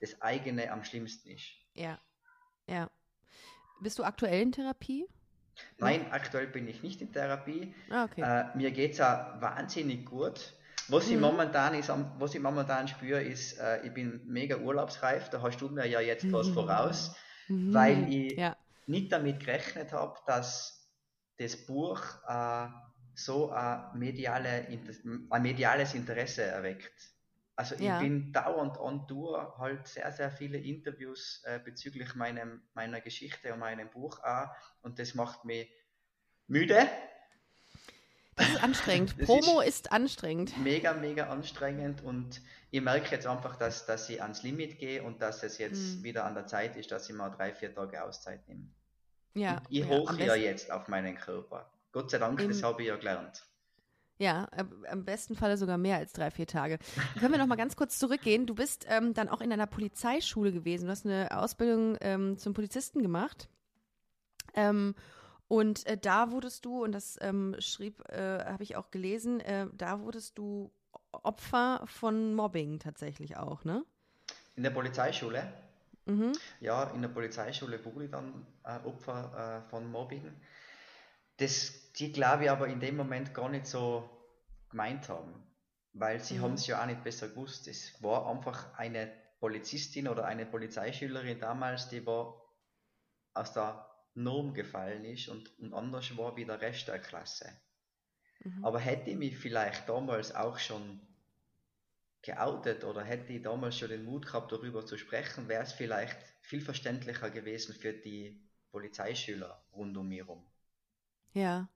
das 0.00 0.20
eigene 0.22 0.72
am 0.72 0.82
schlimmsten 0.82 1.30
ist. 1.30 1.44
Ja, 1.74 2.00
ja. 2.66 2.90
Bist 3.80 3.98
du 3.98 4.04
aktuell 4.04 4.42
in 4.42 4.52
Therapie? 4.52 5.06
Nein, 5.78 6.02
ja. 6.06 6.12
aktuell 6.12 6.46
bin 6.46 6.68
ich 6.68 6.82
nicht 6.82 7.00
in 7.00 7.12
Therapie. 7.12 7.74
Ah, 7.90 8.04
okay. 8.04 8.22
äh, 8.22 8.56
mir 8.56 8.70
geht 8.70 8.92
es 8.92 9.00
auch 9.00 9.40
wahnsinnig 9.40 10.06
gut. 10.06 10.54
Was, 10.88 11.06
mhm. 11.06 11.14
ich 11.14 11.20
momentan 11.20 11.74
ist, 11.74 11.92
was 12.18 12.34
ich 12.34 12.40
momentan 12.40 12.88
spüre, 12.88 13.22
ist, 13.22 13.58
äh, 13.58 13.86
ich 13.86 13.92
bin 13.92 14.22
mega 14.26 14.56
urlaubsreif. 14.56 15.28
Da 15.28 15.42
hast 15.42 15.60
du 15.60 15.68
mir 15.68 15.86
ja 15.86 16.00
jetzt 16.00 16.32
was 16.32 16.48
voraus 16.54 17.14
mhm. 17.48 17.74
weil 17.74 18.12
ich 18.12 18.36
ja. 18.36 18.56
nicht 18.86 19.12
damit 19.12 19.40
gerechnet 19.40 19.92
habe, 19.92 20.18
dass 20.26 20.90
das 21.38 21.56
Buch 21.66 22.02
äh, 22.26 22.68
so 23.14 23.50
ein, 23.50 23.98
mediale, 23.98 24.68
ein 25.30 25.42
mediales 25.42 25.94
Interesse 25.94 26.42
erweckt. 26.42 27.12
Also 27.56 27.74
ich 27.74 27.80
ja. 27.80 27.98
bin 27.98 28.32
dauernd 28.32 28.78
on 28.78 29.08
Tour, 29.08 29.56
halt 29.58 29.88
sehr, 29.88 30.12
sehr 30.12 30.30
viele 30.30 30.58
Interviews 30.58 31.42
äh, 31.44 31.58
bezüglich 31.58 32.14
meinem, 32.14 32.62
meiner 32.74 33.00
Geschichte 33.00 33.52
und 33.52 33.58
meinem 33.58 33.90
Buch 33.90 34.22
auch 34.22 34.48
und 34.82 35.00
das 35.00 35.14
macht 35.14 35.44
mich 35.44 35.68
müde, 36.46 36.88
das 38.38 38.48
ist 38.48 38.62
anstrengend. 38.62 39.14
Das 39.18 39.26
Promo 39.26 39.60
ist, 39.60 39.68
ist, 39.68 39.92
anstrengend. 39.92 40.56
Mega, 40.58 40.94
mega 40.94 41.28
anstrengend 41.28 42.02
und 42.02 42.40
ich 42.70 42.80
merke 42.80 43.10
jetzt 43.10 43.26
einfach, 43.26 43.56
dass, 43.56 43.86
dass 43.86 44.08
ich 44.08 44.22
ans 44.22 44.42
Limit 44.42 44.78
gehe 44.78 45.02
und 45.02 45.20
dass 45.22 45.42
es 45.42 45.58
jetzt 45.58 45.98
mhm. 45.98 46.04
wieder 46.04 46.24
an 46.24 46.34
der 46.34 46.46
Zeit 46.46 46.76
ist, 46.76 46.90
dass 46.90 47.08
ich 47.08 47.16
mal 47.16 47.30
drei, 47.30 47.52
vier 47.52 47.74
Tage 47.74 48.02
Auszeit 48.02 48.46
nehme. 48.48 48.68
Ja. 49.34 49.58
Und 49.58 49.66
ich 49.70 49.80
ja, 49.80 49.88
hoche 49.88 50.24
ja 50.24 50.34
jetzt 50.34 50.70
auf 50.70 50.88
meinen 50.88 51.16
Körper. 51.16 51.70
Gott 51.92 52.10
sei 52.10 52.18
Dank, 52.18 52.40
Im, 52.40 52.48
das 52.48 52.62
habe 52.62 52.82
ich 52.82 52.88
ja 52.88 52.96
gelernt. 52.96 53.44
Ja, 54.20 54.48
im 54.90 55.04
besten 55.04 55.36
Falle 55.36 55.56
sogar 55.56 55.78
mehr 55.78 55.96
als 55.96 56.12
drei, 56.12 56.32
vier 56.32 56.46
Tage. 56.46 56.78
Können 57.20 57.32
wir 57.32 57.38
noch 57.38 57.46
mal 57.46 57.54
ganz 57.54 57.76
kurz 57.76 57.98
zurückgehen? 58.00 58.46
Du 58.46 58.54
bist 58.54 58.84
ähm, 58.88 59.14
dann 59.14 59.28
auch 59.28 59.40
in 59.40 59.52
einer 59.52 59.68
Polizeischule 59.68 60.50
gewesen. 60.50 60.86
Du 60.86 60.90
hast 60.90 61.06
eine 61.06 61.38
Ausbildung 61.38 61.96
ähm, 62.00 62.36
zum 62.36 62.52
Polizisten 62.52 63.00
gemacht. 63.00 63.48
Ähm, 64.54 64.96
und 65.48 65.86
äh, 65.86 65.96
da 65.96 66.30
wurdest 66.30 66.66
du, 66.66 66.84
und 66.84 66.92
das 66.92 67.18
ähm, 67.22 67.56
schrieb, 67.58 68.06
äh, 68.10 68.44
habe 68.44 68.62
ich 68.62 68.76
auch 68.76 68.90
gelesen, 68.90 69.40
äh, 69.40 69.66
da 69.72 70.00
wurdest 70.00 70.36
du 70.36 70.70
Opfer 71.10 71.82
von 71.86 72.34
Mobbing 72.34 72.78
tatsächlich 72.78 73.36
auch, 73.38 73.64
ne? 73.64 73.84
In 74.56 74.62
der 74.62 74.70
Polizeischule? 74.70 75.50
Mhm. 76.04 76.32
Ja, 76.60 76.84
in 76.90 77.00
der 77.00 77.08
Polizeischule 77.08 77.82
wurde 77.84 78.04
ich 78.04 78.10
dann 78.10 78.46
äh, 78.64 78.78
Opfer 78.86 79.64
äh, 79.66 79.70
von 79.70 79.90
Mobbing. 79.90 80.38
Das, 81.38 81.92
die 81.92 82.12
glaube 82.12 82.44
ich 82.44 82.50
aber 82.50 82.68
in 82.68 82.80
dem 82.80 82.96
Moment 82.96 83.32
gar 83.32 83.48
nicht 83.48 83.66
so 83.66 84.08
gemeint 84.68 85.08
haben, 85.08 85.32
weil 85.94 86.20
sie 86.20 86.38
mhm. 86.38 86.42
haben 86.42 86.54
es 86.54 86.66
ja 86.66 86.82
auch 86.82 86.86
nicht 86.86 87.04
besser 87.04 87.28
gewusst. 87.28 87.68
Es 87.68 88.02
war 88.02 88.28
einfach 88.28 88.76
eine 88.76 89.10
Polizistin 89.40 90.08
oder 90.08 90.26
eine 90.26 90.44
Polizeischülerin 90.44 91.38
damals, 91.38 91.88
die 91.88 92.04
war 92.04 92.42
aus 93.34 93.52
der 93.52 93.87
Norm 94.22 94.54
gefallen 94.54 95.04
ist 95.04 95.28
und, 95.28 95.58
und 95.58 95.72
anders 95.74 96.16
war 96.16 96.36
wie 96.36 96.44
der 96.44 96.60
Rest 96.60 96.88
der 96.88 96.98
Klasse. 96.98 97.50
Mhm. 98.44 98.64
Aber 98.64 98.78
hätte 98.78 99.10
ich 99.10 99.16
mich 99.16 99.36
vielleicht 99.36 99.88
damals 99.88 100.34
auch 100.34 100.58
schon 100.58 101.00
geoutet 102.22 102.84
oder 102.84 103.02
hätte 103.02 103.32
ich 103.32 103.42
damals 103.42 103.78
schon 103.78 103.88
den 103.88 104.04
Mut 104.04 104.26
gehabt, 104.26 104.52
darüber 104.52 104.84
zu 104.84 104.96
sprechen, 104.98 105.48
wäre 105.48 105.62
es 105.62 105.72
vielleicht 105.72 106.18
viel 106.40 106.60
verständlicher 106.60 107.30
gewesen 107.30 107.74
für 107.74 107.92
die 107.92 108.40
Polizeischüler 108.70 109.62
rund 109.72 109.96
um 109.96 110.08
mich 110.08 110.18
herum. 110.18 110.44
Ja. 111.32 111.68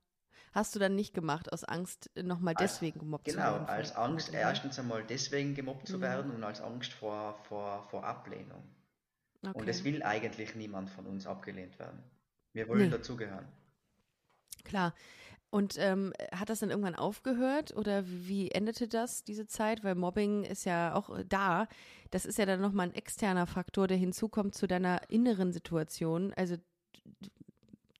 Hast 0.53 0.75
du 0.75 0.79
dann 0.79 0.95
nicht 0.95 1.15
gemacht, 1.15 1.51
aus 1.51 1.65
Angst 1.65 2.11
nochmal 2.15 2.55
deswegen 2.55 3.01
gemobbt 3.01 3.25
genau, 3.25 3.37
zu 3.37 3.43
werden? 3.43 3.67
Genau, 3.67 3.73
als 3.73 3.97
Angst 3.97 4.29
oder? 4.29 4.39
erstens 4.39 4.79
einmal 4.79 5.05
deswegen 5.05 5.55
gemobbt 5.55 5.89
mhm. 5.89 5.93
zu 5.93 6.01
werden 6.01 6.31
und 6.33 6.45
als 6.45 6.61
Angst 6.61 6.93
vor, 6.93 7.39
vor, 7.45 7.85
vor 7.89 8.05
Ablehnung. 8.05 8.63
Okay. 9.43 9.59
Und 9.59 9.69
es 9.69 9.85
will 9.85 10.03
eigentlich 10.03 10.55
niemand 10.55 10.91
von 10.91 11.07
uns 11.07 11.27
abgelehnt 11.27 11.79
werden. 11.79 12.03
Wir 12.53 12.69
wollen 12.69 12.83
nee. 12.83 12.91
dazugehören. 12.91 13.47
Klar. 14.65 14.95
Und 15.51 15.77
ähm, 15.79 16.15
hat 16.33 16.49
das 16.49 16.61
dann 16.61 16.71
irgendwann 16.71 16.95
aufgehört 16.95 17.77
oder 17.77 18.05
wie 18.07 18.51
endete 18.51 18.89
das, 18.89 19.23
diese 19.23 19.47
Zeit? 19.47 19.85
Weil 19.85 19.95
Mobbing 19.95 20.45
ist 20.45 20.65
ja 20.65 20.95
auch 20.95 21.11
äh, 21.19 21.27
da. 21.29 21.69
Das 22.11 22.25
ist 22.25 22.39
ja 22.39 22.47
dann 22.47 22.63
nochmal 22.63 22.89
ein 22.89 22.95
externer 22.95 23.47
Faktor, 23.47 23.87
der 23.87 23.99
hinzukommt 23.99 24.55
zu 24.55 24.67
deiner 24.67 25.11
inneren 25.11 25.53
Situation. 25.53 26.33
Also 26.35 26.57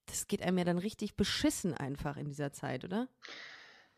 das 0.07 0.29
geht 0.29 0.43
einem 0.43 0.57
ja 0.57 0.65
dann 0.65 0.79
richtig 0.79 1.15
beschissen 1.15 1.75
einfach 1.75 2.17
in 2.17 2.27
dieser 2.27 2.53
Zeit, 2.53 2.85
oder? 2.85 3.09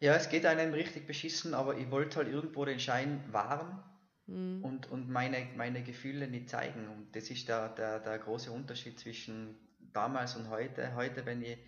Ja, 0.01 0.17
es 0.17 0.29
geht 0.29 0.47
einem 0.47 0.75
richtig 0.75 1.07
beschissen, 1.07 1.55
aber 1.55 1.79
ich 1.79 1.91
wollte 1.91 2.17
halt 2.17 2.29
irgendwo 2.29 2.65
den 2.65 2.81
Schein 2.81 3.23
wahren 3.31 3.83
mhm. 4.27 4.65
und, 4.65 4.91
und 4.91 5.09
meine, 5.09 5.47
meine 5.57 5.83
Gefühle 5.83 6.27
nicht 6.27 6.51
zeigen. 6.51 6.89
Und 6.89 7.15
das 7.15 7.31
ist 7.31 7.49
der, 7.49 7.69
der, 7.69 8.01
der 8.01 8.19
große 8.19 8.51
Unterschied 8.51 8.99
zwischen 8.99 9.57
damals 9.95 10.37
und 10.37 10.51
heute. 10.51 10.95
Heute, 10.95 11.25
wenn 11.25 11.43
ich, 11.43 11.59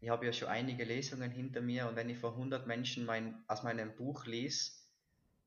ich 0.00 0.08
habe 0.08 0.26
ja 0.26 0.32
schon 0.32 0.48
einige 0.48 0.84
Lesungen 0.84 1.30
hinter 1.30 1.60
mir 1.60 1.88
und 1.88 1.96
wenn 1.96 2.10
ich 2.10 2.18
vor 2.18 2.32
100 2.32 2.66
Menschen 2.66 3.06
mein, 3.06 3.42
aus 3.46 3.62
meinem 3.62 3.94
Buch 3.96 4.26
lese 4.26 4.72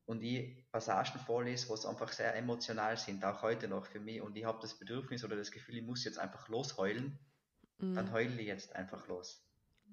und 0.06 0.24
ich 0.24 0.70
Passagen 0.72 1.20
vorlese, 1.20 1.70
was 1.70 1.86
einfach 1.86 2.12
sehr 2.12 2.36
emotional 2.36 2.98
sind, 2.98 3.24
auch 3.24 3.42
heute 3.42 3.68
noch 3.68 3.86
für 3.86 4.00
mich 4.00 4.22
und 4.22 4.36
ich 4.36 4.46
habe 4.46 4.60
das 4.62 4.80
Bedürfnis 4.80 5.24
oder 5.24 5.36
das 5.36 5.52
Gefühl, 5.52 5.78
ich 5.78 5.86
muss 5.86 6.04
jetzt 6.04 6.18
einfach 6.18 6.48
losheulen, 6.48 7.20
mhm. 7.78 7.94
dann 7.94 8.12
heule 8.12 8.42
ich 8.42 8.48
jetzt 8.48 8.76
einfach 8.76 9.08
los. 9.08 9.46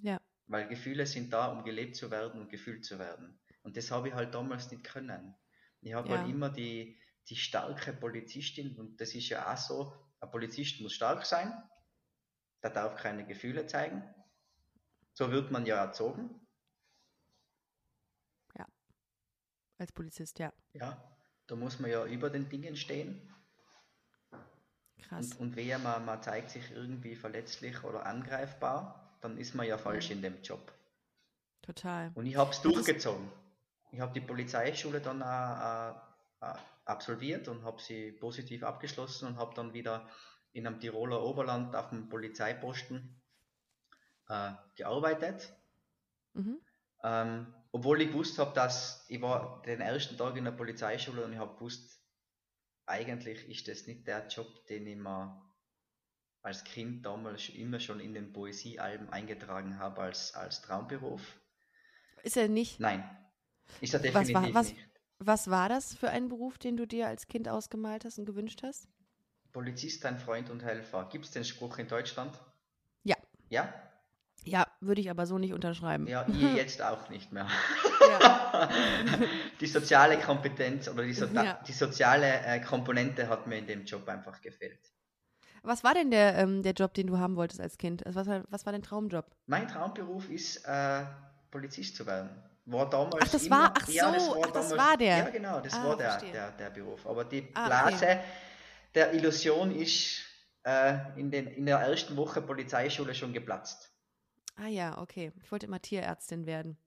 Ja. 0.03 0.19
Weil 0.47 0.69
Gefühle 0.69 1.07
sind 1.07 1.33
da, 1.33 1.47
um 1.49 1.65
gelebt 1.65 1.97
zu 1.97 2.11
werden 2.11 2.41
und 2.41 2.51
gefühlt 2.51 2.85
zu 2.85 2.99
werden. 2.99 3.39
Und 3.63 3.77
das 3.77 3.91
habe 3.91 4.09
ich 4.09 4.15
halt 4.15 4.33
damals 4.33 4.71
nicht 4.71 4.85
können. 4.85 5.35
Ich 5.83 5.93
habe 5.95 6.09
ja. 6.09 6.19
halt 6.19 6.31
immer 6.31 6.51
die, 6.51 6.99
die 7.29 7.37
starke 7.37 7.93
Polizistin 7.93 8.77
und 8.77 9.01
das 9.01 9.15
ist 9.15 9.29
ja 9.29 9.53
auch 9.53 9.57
so, 9.57 9.93
ein 10.21 10.31
Polizist 10.31 10.81
muss 10.81 10.95
stark 10.95 11.27
sein, 11.27 11.53
der 12.75 12.83
darf 12.83 12.97
keine 12.97 13.27
Gefühle 13.27 13.67
zeigen. 13.67 14.03
So 15.15 15.31
wird 15.31 15.51
man 15.51 15.67
ja 15.67 15.77
erzogen. 15.77 16.47
Ja. 18.57 18.67
Als 19.79 19.93
Polizist, 19.93 20.39
ja. 20.39 20.53
Ja, 20.73 21.01
da 21.47 21.57
muss 21.57 21.79
man 21.79 21.91
ja 21.91 22.05
über 22.07 22.31
den 22.31 22.49
Dingen 22.49 22.77
stehen. 22.77 23.33
Krass. 25.03 25.33
Und, 25.33 25.41
und 25.41 25.57
wehe, 25.57 25.79
man, 25.79 26.05
man 26.05 26.23
zeigt 26.23 26.51
sich 26.51 26.71
irgendwie 26.73 27.17
verletzlich 27.17 27.85
oder 27.85 28.05
angreifbar, 28.07 29.17
dann 29.21 29.39
ist 29.39 29.55
man 29.55 29.67
ja 29.67 29.79
falsch 29.79 30.11
in 30.11 30.23
dem 30.23 30.43
Job. 30.43 30.73
Total. 31.63 32.13
Und 32.15 32.27
ich 32.27 32.37
habe 32.37 32.51
es 32.51 32.61
durchgezogen 32.61 33.31
ich 33.97 34.01
habe 34.01 34.13
die 34.13 34.21
Polizeischule 34.21 35.01
dann 35.01 35.23
äh, 35.23 36.47
äh, 36.47 36.59
absolviert 36.85 37.49
und 37.49 37.65
habe 37.65 37.81
sie 37.81 38.13
positiv 38.13 38.63
abgeschlossen 38.63 39.29
und 39.29 39.37
habe 39.39 39.55
dann 39.55 39.73
wieder 39.73 40.09
in 40.57 40.67
einem 40.67 40.81
Tiroler 40.81 41.23
Oberland 41.23 41.77
auf 41.77 41.91
dem 41.91 42.09
Polizeiposten 42.09 43.21
äh, 44.29 44.53
gearbeitet. 44.75 45.55
Mhm. 46.33 46.59
Ähm, 47.05 47.55
obwohl 47.73 48.01
ich 48.01 48.09
gewusst 48.09 48.39
habe, 48.39 48.55
dass 48.55 49.05
ich 49.09 49.21
war 49.21 49.63
den 49.67 49.83
ersten 49.83 50.17
Tag 50.17 50.35
in 50.37 50.45
der 50.45 50.53
Polizeischule 50.53 51.25
und 51.25 51.33
ich 51.35 51.39
habe 51.39 51.55
gewusst, 51.55 52.03
eigentlich 52.87 53.47
ist 53.49 53.69
das 53.69 53.87
nicht 53.87 54.07
der 54.07 54.27
Job, 54.29 54.67
den 54.67 54.87
ich 54.87 54.97
mir 54.97 55.43
als 56.41 56.65
Kind 56.65 57.05
damals 57.05 57.51
immer 57.51 57.79
schon 57.79 58.01
in 58.01 58.15
den 58.15 58.33
Poesiealben 58.33 59.11
eingetragen 59.11 59.79
habe 59.79 60.01
als, 60.03 60.35
als 60.35 60.63
Traumberuf. 60.63 61.21
Ist 62.23 62.37
er 62.39 62.49
nicht? 62.49 62.81
Nein, 62.81 63.05
ist 63.83 63.93
er 63.93 64.01
definitiv 64.01 64.35
was 64.35 64.43
war, 64.43 64.55
was, 64.55 64.73
nicht. 64.73 64.89
Was 65.19 65.51
war 65.51 65.69
das 65.69 65.95
für 65.95 66.09
ein 66.09 66.29
Beruf, 66.29 66.57
den 66.57 66.77
du 66.77 66.87
dir 66.87 67.09
als 67.09 67.27
Kind 67.27 67.49
ausgemalt 67.49 68.05
hast 68.07 68.19
und 68.19 68.25
gewünscht 68.25 68.63
hast? 68.63 68.89
Polizist, 69.57 70.05
ein 70.05 70.19
Freund 70.19 70.51
und 70.51 70.63
Helfer. 70.63 71.09
Gibt 71.11 71.25
es 71.25 71.31
den 71.31 71.43
Spruch 71.43 71.79
in 71.79 71.89
Deutschland? 71.89 72.39
Ja. 73.05 73.17
Ja? 73.49 73.73
Ja, 74.45 74.67
würde 74.83 75.01
ich 75.01 75.09
aber 75.09 75.25
so 75.25 75.39
nicht 75.39 75.55
unterschreiben. 75.55 76.07
Ja, 76.07 76.27
ich 76.29 76.43
jetzt 76.57 76.83
auch 76.83 77.09
nicht 77.09 77.33
mehr. 77.33 77.49
Ja. 78.07 78.69
die 79.61 79.67
soziale 79.67 80.19
Kompetenz 80.19 80.91
oder 80.91 81.05
die, 81.05 81.15
so 81.15 81.25
ja. 81.25 81.59
die 81.67 81.73
soziale 81.73 82.41
äh, 82.45 82.61
Komponente 82.61 83.31
hat 83.31 83.47
mir 83.47 83.57
in 83.57 83.67
dem 83.67 83.87
Job 83.87 84.07
einfach 84.11 84.43
gefehlt. 84.43 84.93
Was 85.63 85.83
war 85.83 85.95
denn 85.95 86.11
der, 86.11 86.37
ähm, 86.37 86.63
der 86.63 86.75
Job, 86.75 86.93
den 86.93 87.07
du 87.07 87.17
haben 87.17 87.37
wolltest 87.37 87.63
als 87.63 87.79
Kind? 87.79 88.05
Also 88.05 88.21
was, 88.21 88.27
war, 88.27 88.45
was 88.51 88.67
war 88.67 88.75
dein 88.75 88.83
Traumjob? 88.83 89.25
Mein 89.47 89.69
Traumberuf 89.69 90.29
ist, 90.29 90.67
äh, 90.67 91.05
Polizist 91.51 91.97
zu 91.97 92.05
werden 92.05 92.29
war 92.67 92.91
damals. 92.91 93.23
Ach, 93.23 93.29
das 93.29 93.47
immer, 93.47 93.63
war, 93.63 93.75
ach 93.75 93.89
ja, 93.89 94.05
so, 94.07 94.13
das 94.13 94.29
war, 94.29 94.37
ach, 94.37 94.51
damals, 94.51 94.69
das 94.69 94.79
war 94.79 94.97
der. 94.99 95.17
Ja, 95.19 95.31
genau, 95.31 95.61
das 95.61 95.73
ah, 95.73 95.85
war 95.85 95.97
der, 95.97 96.19
der, 96.19 96.51
der 96.51 96.71
Beruf. 96.71 97.07
Aber 97.07 97.25
die 97.25 97.49
ah, 97.55 97.67
Blase 97.67 98.05
okay. 98.05 98.19
Der 98.97 99.13
Illusion 99.13 99.71
ist 99.71 100.25
äh, 100.65 100.97
in, 101.17 101.31
den, 101.31 101.47
in 101.47 101.67
der 101.67 101.79
ersten 101.79 102.17
Woche 102.17 102.43
Polizeischule 102.43 103.15
schon 103.15 103.33
geplatzt. 103.33 103.93
Ah 104.57 104.69
ja, 104.69 104.99
okay. 104.99 105.33
Ich 105.43 105.53
wollte 105.53 105.67
immer 105.67 105.81
Tierärztin 105.81 106.47
werden. 106.47 106.79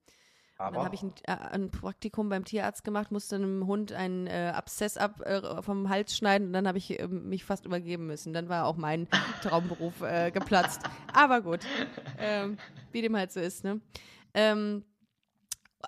Aber 0.58 0.76
dann 0.76 0.84
habe 0.84 0.94
ich 0.94 1.02
ein, 1.02 1.14
äh, 1.22 1.32
ein, 1.32 1.70
Praktikum 1.70 2.28
beim 2.28 2.44
Tierarzt 2.44 2.84
gemacht, 2.84 3.10
musste 3.12 3.36
einem 3.36 3.66
Hund 3.66 3.92
einen 3.92 4.26
äh, 4.26 4.52
Abszess 4.54 4.98
ab 4.98 5.22
äh, 5.22 5.62
vom 5.62 5.88
Hals 5.88 6.14
schneiden 6.14 6.48
und 6.48 6.52
dann 6.52 6.68
habe 6.68 6.76
ich 6.76 7.00
äh, 7.00 7.08
mich 7.08 7.44
fast 7.44 7.64
übergeben 7.64 8.06
müssen. 8.06 8.34
Dann 8.34 8.50
war 8.50 8.66
auch 8.66 8.76
mein 8.76 9.08
Traumberuf 9.42 10.02
äh, 10.02 10.30
geplatzt. 10.30 10.82
Aber 11.14 11.40
gut, 11.40 11.60
ähm, 12.18 12.58
wie 12.92 13.00
dem 13.00 13.16
halt 13.16 13.32
so 13.32 13.40
ist. 13.40 13.64
Ne? 13.64 13.80
Ähm, 14.34 14.84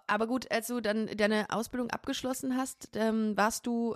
aber 0.06 0.26
gut, 0.26 0.50
als 0.50 0.68
du 0.68 0.80
dann 0.80 1.06
deine 1.06 1.50
Ausbildung 1.50 1.90
abgeschlossen 1.90 2.56
hast, 2.56 2.88
ähm, 2.94 3.36
warst 3.36 3.66
du 3.66 3.94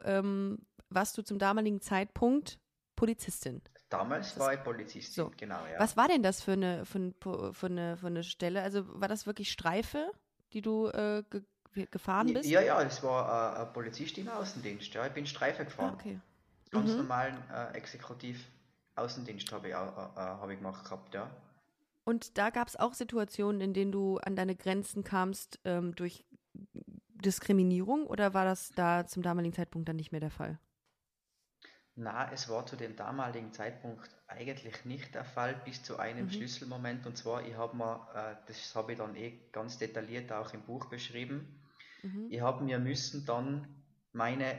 warst 0.90 1.16
du 1.18 1.22
zum 1.22 1.38
damaligen 1.38 1.80
Zeitpunkt 1.80 2.58
Polizistin. 2.96 3.62
Damals 3.88 4.30
das, 4.30 4.40
war 4.40 4.54
ich 4.54 4.62
Polizistin, 4.64 5.24
so. 5.24 5.32
genau, 5.36 5.64
ja. 5.66 5.78
Was 5.78 5.96
war 5.96 6.08
denn 6.08 6.22
das 6.22 6.42
für 6.42 6.52
eine, 6.52 6.84
für, 6.84 7.12
für, 7.52 7.66
eine, 7.66 7.96
für 7.96 8.06
eine 8.08 8.24
Stelle? 8.24 8.62
Also 8.62 8.84
war 9.00 9.06
das 9.06 9.26
wirklich 9.26 9.52
Streife, 9.52 10.10
die 10.52 10.62
du 10.62 10.88
äh, 10.88 11.22
ge 11.30 11.42
gefahren 11.90 12.32
bist? 12.32 12.48
Ja, 12.48 12.62
ja, 12.62 12.80
es 12.80 13.02
war 13.02 13.58
äh, 13.58 13.60
ein 13.60 13.72
Polizist 13.74 14.16
im 14.16 14.28
Außendienst. 14.30 14.94
Ja, 14.94 15.06
ich 15.06 15.12
bin 15.12 15.26
Streife 15.26 15.62
gefahren. 15.66 15.90
Ah, 15.92 16.00
okay. 16.00 16.20
Ganz 16.70 16.90
mhm. 16.90 16.96
normalen 16.96 17.36
äh, 17.50 17.76
Exekutiv 17.76 18.48
Außendienst 18.94 19.52
habe 19.52 19.68
ich, 19.68 19.74
äh, 19.74 19.76
hab 19.76 20.48
ich 20.48 20.56
gemacht 20.56 20.84
gehabt, 20.84 21.14
ja. 21.14 21.30
Und 22.04 22.38
da 22.38 22.48
gab 22.48 22.68
es 22.68 22.76
auch 22.76 22.94
Situationen, 22.94 23.60
in 23.60 23.74
denen 23.74 23.92
du 23.92 24.16
an 24.18 24.36
deine 24.36 24.56
Grenzen 24.56 25.04
kamst 25.04 25.58
ähm, 25.64 25.94
durch 25.94 26.24
Diskriminierung 27.24 28.06
oder 28.06 28.32
war 28.32 28.44
das 28.44 28.70
da 28.74 29.06
zum 29.06 29.22
damaligen 29.22 29.52
Zeitpunkt 29.52 29.88
dann 29.88 29.96
nicht 29.96 30.12
mehr 30.12 30.20
der 30.20 30.30
Fall? 30.30 30.58
Na, 31.98 32.30
es 32.30 32.50
war 32.50 32.66
zu 32.66 32.76
dem 32.76 32.94
damaligen 32.94 33.52
Zeitpunkt 33.52 34.10
eigentlich 34.26 34.84
nicht 34.84 35.14
der 35.14 35.24
Fall, 35.24 35.54
bis 35.64 35.82
zu 35.82 35.98
einem 35.98 36.26
mhm. 36.26 36.30
Schlüsselmoment. 36.30 37.06
Und 37.06 37.16
zwar, 37.16 37.46
ich 37.46 37.56
habe 37.56 37.74
mir, 37.74 38.06
äh, 38.14 38.36
das 38.46 38.74
habe 38.74 38.92
ich 38.92 38.98
dann 38.98 39.16
eh 39.16 39.48
ganz 39.50 39.78
detailliert 39.78 40.30
auch 40.30 40.52
im 40.52 40.62
Buch 40.62 40.86
beschrieben, 40.86 41.62
mhm. 42.02 42.28
ich 42.30 42.42
habe 42.42 42.64
mir 42.64 42.78
müssen 42.78 43.24
dann 43.24 43.82
meine 44.12 44.58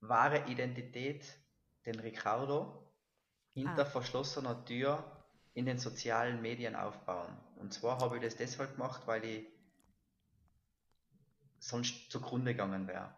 wahre 0.00 0.46
Identität, 0.48 1.26
den 1.84 1.98
Ricardo, 1.98 2.92
hinter 3.54 3.82
ah. 3.82 3.86
verschlossener 3.86 4.64
Tür 4.64 5.04
in 5.54 5.66
den 5.66 5.78
sozialen 5.78 6.40
Medien 6.42 6.76
aufbauen. 6.76 7.36
Und 7.56 7.74
zwar 7.74 7.98
habe 7.98 8.16
ich 8.16 8.22
das 8.22 8.36
deshalb 8.36 8.76
gemacht, 8.76 9.02
weil 9.06 9.24
ich 9.24 9.46
sonst 11.58 12.10
zugrunde 12.10 12.52
gegangen 12.52 12.86
wäre. 12.86 13.14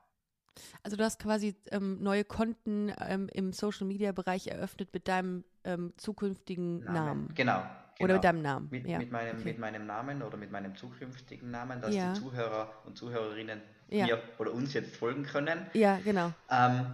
Also 0.83 0.97
du 0.97 1.05
hast 1.05 1.19
quasi 1.21 1.55
ähm, 1.71 2.03
neue 2.03 2.25
Konten 2.25 2.93
ähm, 3.01 3.29
im 3.33 3.53
Social 3.53 3.87
Media 3.87 4.13
Bereich 4.13 4.47
eröffnet 4.47 4.91
mit 4.93 5.09
deinem 5.09 5.45
ähm, 5.65 5.93
zukünftigen 5.97 6.81
Namen. 6.81 6.95
Namen. 6.95 7.35
Genau, 7.35 7.59
genau. 7.59 7.69
Oder 8.01 8.15
mit 8.15 8.25
deinem 8.25 8.43
Namen. 8.43 8.69
Mit, 8.71 8.87
ja. 8.87 8.99
mit, 8.99 9.11
meinem, 9.11 9.37
okay. 9.37 9.45
mit 9.45 9.59
meinem 9.59 9.87
Namen 9.87 10.23
oder 10.23 10.37
mit 10.37 10.51
meinem 10.51 10.77
zukünftigen 10.77 11.51
Namen, 11.51 11.81
dass 11.81 11.95
ja. 11.95 12.13
die 12.13 12.21
Zuhörer 12.21 12.73
und 12.85 12.97
Zuhörerinnen 12.97 13.61
ja. 13.89 14.07
mir 14.07 14.23
oder 14.39 14.53
uns 14.53 14.75
jetzt 14.75 14.97
folgen 14.97 15.25
können. 15.25 15.67
Ja, 15.73 15.99
genau. 16.05 16.33
Ähm, 16.51 16.87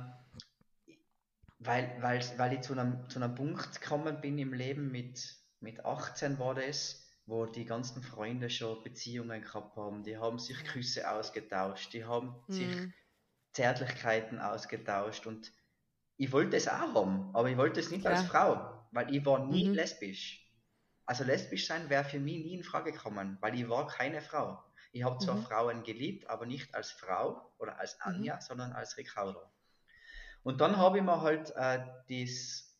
weil, 1.59 1.95
weil, 2.01 2.21
weil 2.39 2.53
ich 2.55 2.63
zu 2.63 2.73
einem, 2.73 3.09
zu 3.09 3.23
einem 3.23 3.35
Punkt 3.35 3.81
gekommen 3.81 4.21
bin 4.21 4.39
im 4.39 4.55
Leben 4.55 4.91
mit, 4.91 5.37
mit 5.61 5.85
18 5.85 6.39
war 6.39 6.55
das, 6.55 7.07
wo 7.27 7.47
die 7.47 7.65
ganzen 7.65 8.03
Freunde 8.03 8.51
schon 8.51 8.83
Beziehungen 8.83 9.43
gehabt 9.43 9.77
haben, 9.77 10.03
die 10.03 10.17
haben 10.17 10.39
sich 10.39 10.65
Küsse 10.65 11.11
ausgetauscht, 11.11 11.93
die 11.93 12.05
haben 12.05 12.35
mhm. 12.49 12.53
sich 12.53 12.77
Zärtlichkeiten 13.53 14.39
ausgetauscht 14.39 15.27
und 15.27 15.53
ich 16.17 16.33
wollte 16.33 16.57
es 16.57 16.69
auch 16.69 16.95
haben, 16.95 17.31
aber 17.35 17.49
ich 17.49 17.57
wollte 17.57 17.81
es 17.81 17.91
nicht 17.91 18.05
ja. 18.05 18.11
als 18.11 18.23
Frau, 18.23 18.87
weil 18.93 19.15
ich 19.15 19.25
war 19.25 19.47
nie 19.47 19.69
mhm. 19.69 19.75
lesbisch. 19.75 20.47
Also 21.07 21.25
lesbisch 21.25 21.67
sein 21.67 21.89
wäre 21.89 22.05
für 22.05 22.21
mich 22.21 22.45
nie 22.45 22.55
in 22.55 22.63
Frage 22.63 22.93
gekommen, 22.93 23.39
weil 23.41 23.59
ich 23.59 23.69
war 23.69 23.87
keine 23.87 24.21
Frau. 24.21 24.63
Ich 24.93 25.03
habe 25.03 25.19
zwar 25.19 25.37
mhm. 25.37 25.43
Frauen 25.45 25.83
geliebt, 25.83 26.29
aber 26.29 26.47
nicht 26.47 26.75
als 26.75 26.91
Frau 26.91 27.53
oder 27.59 27.79
als 27.79 27.95
mhm. 27.95 28.15
Anja, 28.15 28.41
sondern 28.41 28.73
als 28.73 28.97
Ricardo. 28.97 29.41
Und 30.43 30.61
dann 30.61 30.77
habe 30.77 30.99
ich 30.99 31.05
mir 31.05 31.21
halt 31.21 31.53
äh, 31.57 31.81
das 32.09 32.77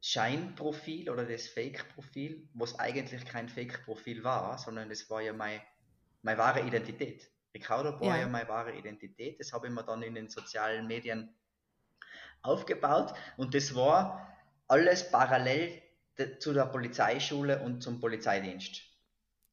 Scheinprofil 0.00 1.10
oder 1.10 1.24
das 1.24 1.48
Fake-Profil, 1.48 2.48
was 2.54 2.78
eigentlich 2.78 3.24
kein 3.24 3.48
Fake-Profil 3.48 4.22
war, 4.22 4.58
sondern 4.58 4.88
das 4.88 5.08
war 5.08 5.22
ja 5.22 5.32
meine, 5.32 5.62
meine 6.22 6.38
wahre 6.38 6.60
Identität. 6.60 7.30
Ricardo 7.54 7.98
war 8.00 8.16
ja. 8.16 8.22
ja 8.22 8.28
meine 8.28 8.48
wahre 8.48 8.72
Identität. 8.72 9.38
Das 9.38 9.52
habe 9.52 9.68
ich 9.68 9.72
mir 9.72 9.84
dann 9.84 10.02
in 10.02 10.14
den 10.14 10.28
sozialen 10.28 10.86
Medien 10.86 11.34
aufgebaut 12.42 13.14
und 13.36 13.54
das 13.54 13.74
war 13.74 14.28
alles 14.68 15.10
parallel 15.10 15.82
zu 16.38 16.52
der 16.52 16.66
Polizeischule 16.66 17.62
und 17.62 17.82
zum 17.82 18.00
Polizeidienst. 18.00 18.82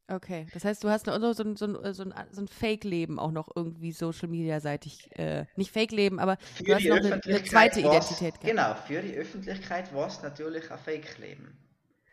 Okay, 0.08 0.46
das 0.54 0.66
heißt, 0.66 0.84
du 0.84 0.90
hast 0.90 1.06
so, 1.06 1.34
so, 1.34 1.56
so, 1.56 1.94
so 1.94 2.04
ein, 2.04 2.14
so 2.32 2.42
ein 2.42 2.48
Fake-Leben 2.50 3.18
auch 3.18 3.32
noch 3.32 3.50
irgendwie 3.56 3.94
Social-Media-seitig, 3.94 5.10
äh, 5.18 5.46
nicht 5.56 5.72
Fake-Leben, 5.72 6.20
aber 6.20 6.38
für 6.38 6.64
du 6.64 6.76
hast 6.76 6.86
noch 6.86 6.98
eine, 6.98 7.22
eine 7.24 7.44
zweite 7.44 7.80
Identität 7.80 8.34
gehabt. 8.42 8.44
Genau, 8.44 8.76
für 8.76 9.02
die 9.02 9.16
Öffentlichkeit 9.16 9.94
war 9.94 10.08
es 10.08 10.22
natürlich 10.22 10.70
ein 10.70 10.80
Fake-Leben. 10.80 11.58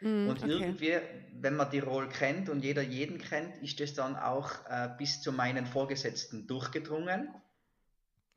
Mm, 0.01 0.29
und 0.29 0.43
okay. 0.43 0.51
irgendwie, 0.51 0.99
wenn 1.41 1.57
man 1.57 1.71
die 1.71 1.81
Rolle 1.81 2.09
kennt 2.09 2.49
und 2.49 2.63
jeder 2.63 2.83
jeden 2.83 3.19
kennt, 3.19 3.57
ist 3.63 3.81
das 3.81 3.95
dann 3.95 4.17
auch 4.17 4.51
äh, 4.69 4.91
bis 4.97 5.21
zu 5.21 5.33
meinen 5.33 5.67
Vorgesetzten 5.67 6.47
durchgedrungen. 6.47 7.29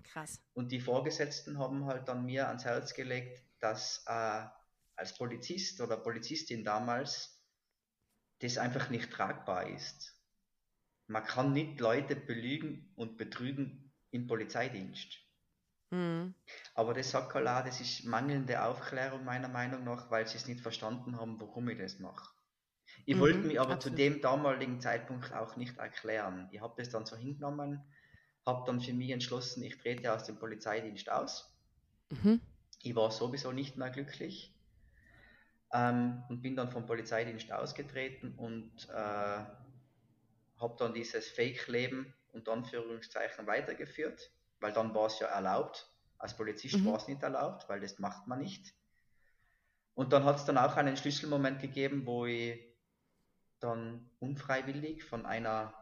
Krass. 0.04 0.42
Und 0.54 0.72
die 0.72 0.80
Vorgesetzten 0.80 1.60
haben 1.60 1.86
halt 1.86 2.08
dann 2.08 2.26
mir 2.26 2.48
ans 2.48 2.66
Herz 2.66 2.94
gelegt, 2.94 3.44
dass 3.60 4.04
äh, 4.08 4.44
als 4.96 5.18
Polizist 5.18 5.80
oder 5.82 5.98
Polizistin 5.98 6.64
damals 6.64 7.42
das 8.40 8.58
einfach 8.58 8.90
nicht 8.90 9.12
tragbar 9.12 9.68
ist. 9.70 10.16
Man 11.08 11.24
kann 11.24 11.54
nicht 11.54 11.80
Leute 11.80 12.16
belügen 12.16 12.92
und 12.96 13.18
betrügen 13.18 13.92
im 14.12 14.28
Polizeidienst. 14.28 15.21
Mhm. 15.92 16.34
Aber 16.74 16.94
das 16.94 17.12
sagt 17.12 17.36
auch, 17.36 17.64
das 17.64 17.80
ist 17.82 18.06
mangelnde 18.06 18.64
Aufklärung 18.64 19.24
meiner 19.24 19.50
Meinung 19.50 19.84
nach, 19.84 20.10
weil 20.10 20.28
sie 20.28 20.38
es 20.38 20.48
nicht 20.48 20.62
verstanden 20.62 21.20
haben, 21.20 21.40
warum 21.40 21.70
ich 21.70 21.78
das 21.78 22.00
mache. 22.00 22.34
Ich 23.06 23.16
mhm, 23.16 23.20
wollte 23.20 23.40
mich 23.40 23.60
aber 23.60 23.74
absolut. 23.74 23.98
zu 23.98 24.04
dem 24.04 24.22
damaligen 24.22 24.80
Zeitpunkt 24.80 25.34
auch 25.34 25.56
nicht 25.58 25.78
erklären. 25.78 26.50
Ich 26.52 26.62
habe 26.62 26.74
das 26.78 26.90
dann 26.90 27.06
so 27.06 27.16
hingenommen, 27.16 27.82
habe 28.46 28.64
dann 28.66 28.80
für 28.82 28.94
mich 28.94 29.12
entschlossen, 29.12 29.64
ich 29.64 29.78
trete 29.78 30.14
aus 30.14 30.24
dem 30.24 30.38
Polizeidienst 30.38 31.12
aus. 31.12 31.54
Mhm. 32.10 32.42
Ich 32.82 32.96
war 32.96 33.12
sowieso 33.12 33.52
nicht 33.52 33.78
mehr 33.78 33.90
glücklich 33.90 34.56
ähm, 35.74 36.24
und 36.30 36.42
bin 36.42 36.56
dann 36.56 36.72
vom 36.72 36.86
Polizeidienst 36.86 37.52
ausgetreten 37.52 38.34
und 38.38 38.90
äh, 38.90 38.94
habe 40.58 40.76
dann 40.78 40.94
dieses 40.94 41.28
Fake-Leben 41.30 42.14
und 42.34 42.48
Anführungszeichen 42.48 43.46
weitergeführt, 43.48 44.32
weil 44.62 44.72
dann 44.72 44.94
war 44.96 45.08
es 45.08 45.20
ja 45.20 45.28
erlaubt. 45.28 45.92
Als 46.18 46.38
Polizist 46.38 46.78
mhm. 46.78 46.86
war 46.86 46.98
es 46.98 47.08
nicht 47.08 47.22
erlaubt, 47.24 47.68
weil 47.68 47.80
das 47.80 48.00
macht 48.00 48.28
man 48.28 48.40
nicht. 48.40 48.74
Und 49.94 50.14
dann 50.14 50.24
hat 50.24 50.38
es 50.38 50.46
dann 50.46 50.58
auch 50.58 50.78
einen 50.78 50.96
Schlüsselmoment 50.96 51.60
gegeben, 51.60 52.06
wo 52.06 52.26
ich 52.26 52.60
dann 53.60 54.10
unfreiwillig 54.20 55.04
von 55.04 55.26
einer 55.26 55.74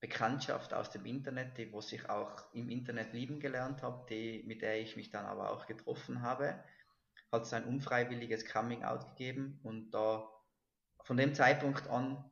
Bekanntschaft 0.00 0.74
aus 0.74 0.90
dem 0.90 1.06
Internet, 1.06 1.56
die, 1.58 1.72
wo 1.72 1.78
ich 1.78 2.10
auch 2.10 2.52
im 2.52 2.70
Internet 2.70 3.12
lieben 3.12 3.40
gelernt 3.40 3.82
habe, 3.82 4.04
die, 4.10 4.42
mit 4.46 4.62
der 4.62 4.80
ich 4.80 4.96
mich 4.96 5.10
dann 5.10 5.24
aber 5.24 5.50
auch 5.50 5.66
getroffen 5.66 6.22
habe, 6.22 6.62
hat 7.30 7.42
es 7.42 7.52
ein 7.52 7.64
unfreiwilliges 7.64 8.46
Coming 8.46 8.84
Out 8.84 9.06
gegeben 9.10 9.60
und 9.62 9.92
da 9.92 10.28
von 11.02 11.16
dem 11.16 11.34
Zeitpunkt 11.34 11.88
an, 11.88 12.30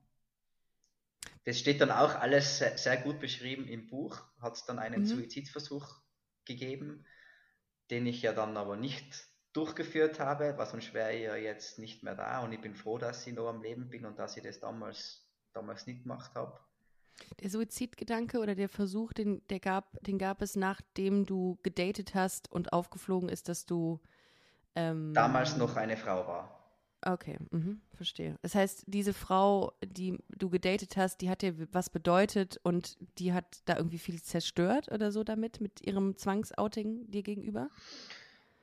das 1.45 1.59
steht 1.59 1.81
dann 1.81 1.91
auch 1.91 2.15
alles 2.15 2.59
sehr, 2.59 2.77
sehr 2.77 2.97
gut 2.99 3.19
beschrieben 3.19 3.67
im 3.67 3.87
Buch, 3.87 4.21
hat 4.41 4.55
es 4.55 4.65
dann 4.65 4.79
einen 4.79 5.03
mhm. 5.03 5.07
Suizidversuch 5.07 6.01
gegeben, 6.45 7.07
den 7.91 8.07
ich 8.07 8.23
ja 8.23 8.33
dann 8.33 8.57
aber 8.57 8.77
nicht 8.77 9.27
durchgeführt 9.53 10.21
habe, 10.21 10.55
was 10.59 10.71
sonst 10.71 10.95
wäre 10.95 11.13
ich 11.13 11.23
ja 11.23 11.37
jetzt 11.37 11.79
nicht 11.79 12.03
mehr 12.03 12.15
da 12.15 12.41
und 12.41 12.53
ich 12.53 12.61
bin 12.61 12.75
froh, 12.75 12.99
dass 12.99 13.27
ich 13.27 13.35
noch 13.35 13.49
am 13.49 13.63
Leben 13.63 13.89
bin 13.89 14.05
und 14.05 14.19
dass 14.19 14.37
ich 14.37 14.43
das 14.43 14.61
damals, 14.61 15.29
damals 15.53 15.87
nicht 15.87 16.03
gemacht 16.03 16.35
habe. 16.35 16.59
Der 17.41 17.51
Suizidgedanke 17.51 18.39
oder 18.39 18.55
der 18.55 18.69
Versuch, 18.69 19.13
den, 19.13 19.47
der 19.49 19.61
gab, 19.61 19.99
den 20.05 20.19
gab 20.19 20.41
es, 20.41 20.57
nachdem 20.57 21.27
du 21.27 21.59
gedatet 21.63 22.15
hast 22.15 22.51
und 22.51 22.73
aufgeflogen 22.73 23.29
ist, 23.29 23.49
dass 23.49 23.67
du 23.67 24.01
ähm, 24.75 25.13
damals 25.15 25.57
noch 25.57 25.77
eine 25.77 25.97
Frau 25.97 26.27
war. 26.27 26.60
Okay, 27.03 27.39
mhm, 27.51 27.81
verstehe. 27.95 28.37
Das 28.43 28.55
heißt, 28.55 28.85
diese 28.87 29.15
Frau, 29.15 29.73
die 29.83 30.19
du 30.29 30.51
gedatet 30.51 30.99
hast, 30.99 31.23
die 31.23 31.31
hat 31.31 31.41
dir 31.41 31.55
was 31.73 31.89
bedeutet 31.89 32.61
und 32.63 32.99
die 33.19 33.33
hat 33.33 33.63
da 33.65 33.77
irgendwie 33.77 33.99
viel 33.99 34.23
zerstört 34.23 34.91
oder 34.93 35.11
so 35.11 35.25
damit, 35.25 35.61
mit 35.61 35.81
ihrem 35.81 36.17
Zwangsouting 36.17 37.11
dir 37.11 37.23
gegenüber? 37.23 37.71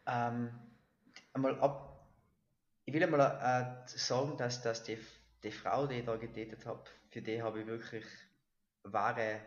Ähm, 0.05 0.51
einmal 1.33 1.59
ab, 1.59 2.07
ich 2.85 2.93
will 2.93 3.03
einmal 3.03 3.21
äh, 3.21 3.87
sagen, 3.87 4.37
dass, 4.37 4.61
dass 4.61 4.83
die, 4.83 4.99
die 5.43 5.51
Frau, 5.51 5.87
die 5.87 5.95
ich 5.95 6.05
da 6.05 6.15
gedatet 6.15 6.65
habe, 6.67 6.83
für 7.09 7.21
die 7.23 7.41
habe 7.41 7.61
ich 7.61 7.67
wirklich 7.67 8.05
wahre, 8.83 9.41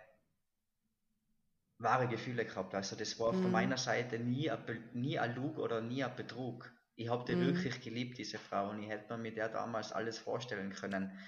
wahre 1.79 2.09
Gefühle 2.09 2.45
gehabt. 2.45 2.75
Also 2.75 2.97
das 2.97 3.21
war 3.21 3.33
mhm. 3.33 3.43
von 3.43 3.53
meiner 3.53 3.77
Seite 3.77 4.19
nie 4.19 4.51
ein, 4.51 4.59
nie 4.95 5.19
ein 5.19 5.37
Lug 5.37 5.59
oder 5.59 5.81
nie 5.81 6.03
ein 6.03 6.17
Betrug. 6.17 6.73
Ich 7.01 7.09
habe 7.09 7.25
die 7.25 7.35
mhm. 7.35 7.47
wirklich 7.47 7.81
geliebt, 7.81 8.19
diese 8.19 8.39
Frau, 8.39 8.69
und 8.69 8.83
ich 8.83 8.91
hätte 8.91 9.17
mir 9.17 9.23
mit 9.23 9.39
der 9.39 9.49
damals 9.49 9.91
alles 9.91 10.19
vorstellen 10.19 10.71
können. 10.71 11.19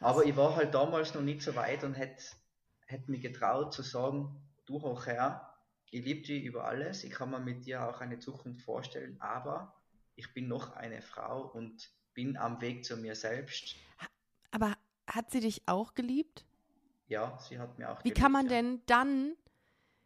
Aber 0.00 0.24
ich 0.24 0.34
war 0.34 0.56
halt 0.56 0.74
damals 0.74 1.14
noch 1.14 1.22
nicht 1.22 1.40
so 1.40 1.54
weit 1.54 1.84
und 1.84 1.94
hätte, 1.94 2.20
hätte 2.86 3.12
mich 3.12 3.22
getraut 3.22 3.72
zu 3.72 3.82
sagen, 3.82 4.44
du 4.66 4.82
Hochherr, 4.82 5.54
ich 5.92 6.04
liebe 6.04 6.26
dich 6.26 6.42
über 6.42 6.64
alles, 6.64 7.04
ich 7.04 7.12
kann 7.12 7.30
mir 7.30 7.38
mit 7.38 7.64
dir 7.64 7.88
auch 7.88 8.00
eine 8.00 8.18
Zukunft 8.18 8.62
vorstellen, 8.62 9.16
aber 9.20 9.80
ich 10.16 10.34
bin 10.34 10.48
noch 10.48 10.74
eine 10.74 11.00
Frau 11.00 11.42
und 11.42 11.92
bin 12.12 12.36
am 12.36 12.60
Weg 12.60 12.84
zu 12.84 12.96
mir 12.96 13.14
selbst. 13.14 13.76
Aber 14.50 14.76
hat 15.06 15.30
sie 15.30 15.38
dich 15.38 15.62
auch 15.66 15.94
geliebt? 15.94 16.44
Ja, 17.06 17.38
sie 17.38 17.60
hat 17.60 17.78
mir 17.78 17.88
auch 17.88 18.00
Wie 18.00 18.08
geliebt, 18.08 18.18
kann 18.18 18.32
man 18.32 18.46
ja. 18.46 18.50
denn 18.50 18.82
dann, 18.86 19.36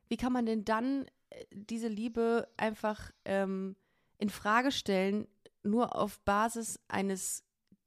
wie 0.08 0.18
kann 0.18 0.34
man 0.34 0.44
denn 0.44 0.66
dann 0.66 1.06
äh, 1.30 1.46
diese 1.50 1.88
Liebe 1.88 2.46
einfach 2.58 3.10
ähm, 3.24 3.74
in 4.18 4.30
Frage 4.30 4.70
stellen, 4.72 5.26
nur 5.62 5.96
auf 5.96 6.20
Basis 6.20 6.80
eines 6.88 7.44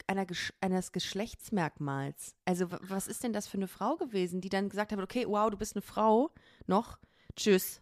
einer, 0.08 0.26
eines 0.60 0.92
Geschlechtsmerkmals. 0.92 2.36
Also 2.46 2.68
was 2.72 3.08
ist 3.08 3.24
denn 3.24 3.34
das 3.34 3.48
für 3.48 3.58
eine 3.58 3.68
Frau 3.68 3.96
gewesen, 3.96 4.42
die 4.42 4.50
dann 4.50 4.70
gesagt 4.70 4.92
hat, 4.92 5.00
okay, 5.00 5.26
wow, 5.28 5.50
du 5.50 5.58
bist 5.58 5.76
eine 5.76 5.82
Frau 5.82 6.32
noch, 6.68 6.98
tschüss 7.36 7.82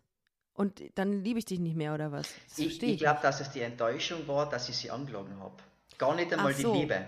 und 0.53 0.83
dann 0.95 1.23
liebe 1.23 1.39
ich 1.39 1.45
dich 1.45 1.59
nicht 1.59 1.77
mehr 1.77 1.93
oder 1.93 2.11
was? 2.11 2.27
Das 2.49 2.59
ich, 2.59 2.83
ich 2.83 2.99
glaube, 2.99 3.21
dass 3.21 3.39
es 3.39 3.49
die 3.51 3.61
Enttäuschung 3.61 4.27
war, 4.27 4.49
dass 4.49 4.67
ich 4.67 4.75
sie 4.75 4.91
angelogen 4.91 5.39
habe. 5.39 5.55
Gar 5.97 6.15
nicht 6.15 6.33
einmal 6.33 6.53
so. 6.53 6.73
die 6.73 6.79
Liebe. 6.79 7.05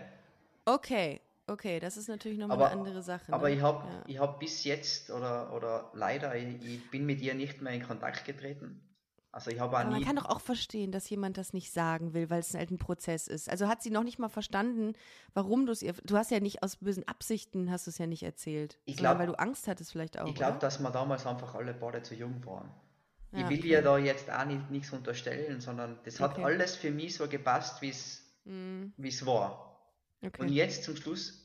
Okay, 0.65 1.21
okay, 1.47 1.79
das 1.79 1.97
ist 1.97 2.07
natürlich 2.07 2.37
nochmal 2.37 2.57
aber, 2.57 2.71
eine 2.71 2.79
andere 2.79 3.01
Sache. 3.01 3.29
Ne? 3.29 3.35
Aber 3.35 3.49
ich 3.49 3.61
habe 3.61 3.85
ja. 4.07 4.21
hab 4.21 4.39
bis 4.39 4.63
jetzt 4.63 5.11
oder, 5.11 5.53
oder 5.53 5.91
leider, 5.93 6.35
ich, 6.35 6.63
ich, 6.65 6.91
bin 6.91 7.05
mit 7.05 7.21
ihr 7.21 7.33
nicht 7.33 7.61
mehr 7.61 7.73
in 7.73 7.83
Kontakt 7.83 8.25
getreten. 8.25 8.81
Also 9.33 9.49
ich 9.49 9.59
habe 9.59 9.77
Aber 9.77 9.89
man 9.89 10.03
kann 10.03 10.17
doch 10.17 10.25
auch 10.25 10.41
verstehen, 10.41 10.91
dass 10.91 11.09
jemand 11.09 11.37
das 11.37 11.53
nicht 11.53 11.71
sagen 11.71 12.13
will, 12.13 12.29
weil 12.29 12.39
es 12.41 12.53
halt 12.53 12.69
ein 12.69 12.77
Prozess 12.77 13.27
ist. 13.27 13.49
Also 13.49 13.67
hat 13.69 13.81
sie 13.81 13.89
noch 13.89 14.03
nicht 14.03 14.19
mal 14.19 14.29
verstanden, 14.29 14.93
warum 15.33 15.65
du 15.65 15.71
es 15.71 15.81
ihr. 15.81 15.93
Du 16.03 16.17
hast 16.17 16.31
ja 16.31 16.41
nicht 16.41 16.63
aus 16.63 16.75
bösen 16.75 17.07
Absichten 17.07 17.71
hast 17.71 17.87
du 17.87 17.91
es 17.91 17.97
ja 17.97 18.07
nicht 18.07 18.23
erzählt. 18.23 18.79
Ich 18.85 18.97
glaube, 18.97 19.19
weil 19.19 19.27
du 19.27 19.39
Angst 19.39 19.69
hattest 19.69 19.93
vielleicht 19.93 20.19
auch. 20.19 20.27
Ich 20.27 20.35
glaube, 20.35 20.59
dass 20.59 20.79
wir 20.79 20.91
damals 20.91 21.25
einfach 21.25 21.55
alle 21.55 21.73
beide 21.73 22.01
zu 22.01 22.13
jung 22.13 22.45
waren. 22.45 22.69
Ich 23.33 23.47
will 23.47 23.59
okay. 23.59 23.61
dir 23.61 23.81
da 23.81 23.97
jetzt 23.97 24.29
auch 24.29 24.43
nicht, 24.43 24.69
nichts 24.69 24.91
unterstellen, 24.91 25.61
sondern 25.61 25.97
das 26.03 26.19
hat 26.19 26.33
okay. 26.33 26.43
alles 26.43 26.75
für 26.75 26.91
mich 26.91 27.15
so 27.15 27.29
gepasst, 27.29 27.81
wie 27.81 27.89
es 27.89 28.23
mm. 28.43 28.91
war. 29.25 29.79
Okay. 30.21 30.41
Und 30.41 30.49
jetzt 30.49 30.83
zum 30.83 30.97
Schluss, 30.97 31.40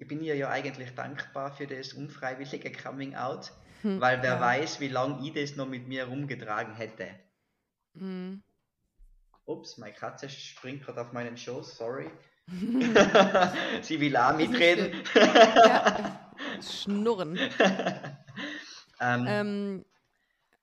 ich 0.00 0.08
bin 0.08 0.22
ihr 0.22 0.34
ja 0.34 0.48
eigentlich 0.48 0.94
dankbar 0.94 1.52
für 1.52 1.66
das 1.66 1.92
unfreiwillige 1.92 2.72
Coming 2.72 3.14
Out, 3.16 3.52
hm, 3.82 4.00
weil 4.00 4.22
wer 4.22 4.34
ja. 4.34 4.40
weiß, 4.40 4.80
wie 4.80 4.88
lange 4.88 5.26
ich 5.26 5.34
das 5.34 5.56
noch 5.56 5.68
mit 5.68 5.88
mir 5.88 6.06
rumgetragen 6.06 6.74
hätte. 6.74 7.06
Mm. 7.92 8.36
Ups, 9.44 9.76
meine 9.76 9.92
Katze 9.92 10.30
springt 10.30 10.84
gerade 10.84 11.02
auf 11.02 11.12
meinen 11.12 11.36
Schoß, 11.36 11.76
sorry. 11.76 12.10
Sie 13.82 14.00
will 14.00 14.16
auch 14.16 14.34
mitreden. 14.34 15.04
ja. 15.14 16.32
Schnurren. 16.62 17.38
ähm, 19.00 19.24
ähm, 19.28 19.84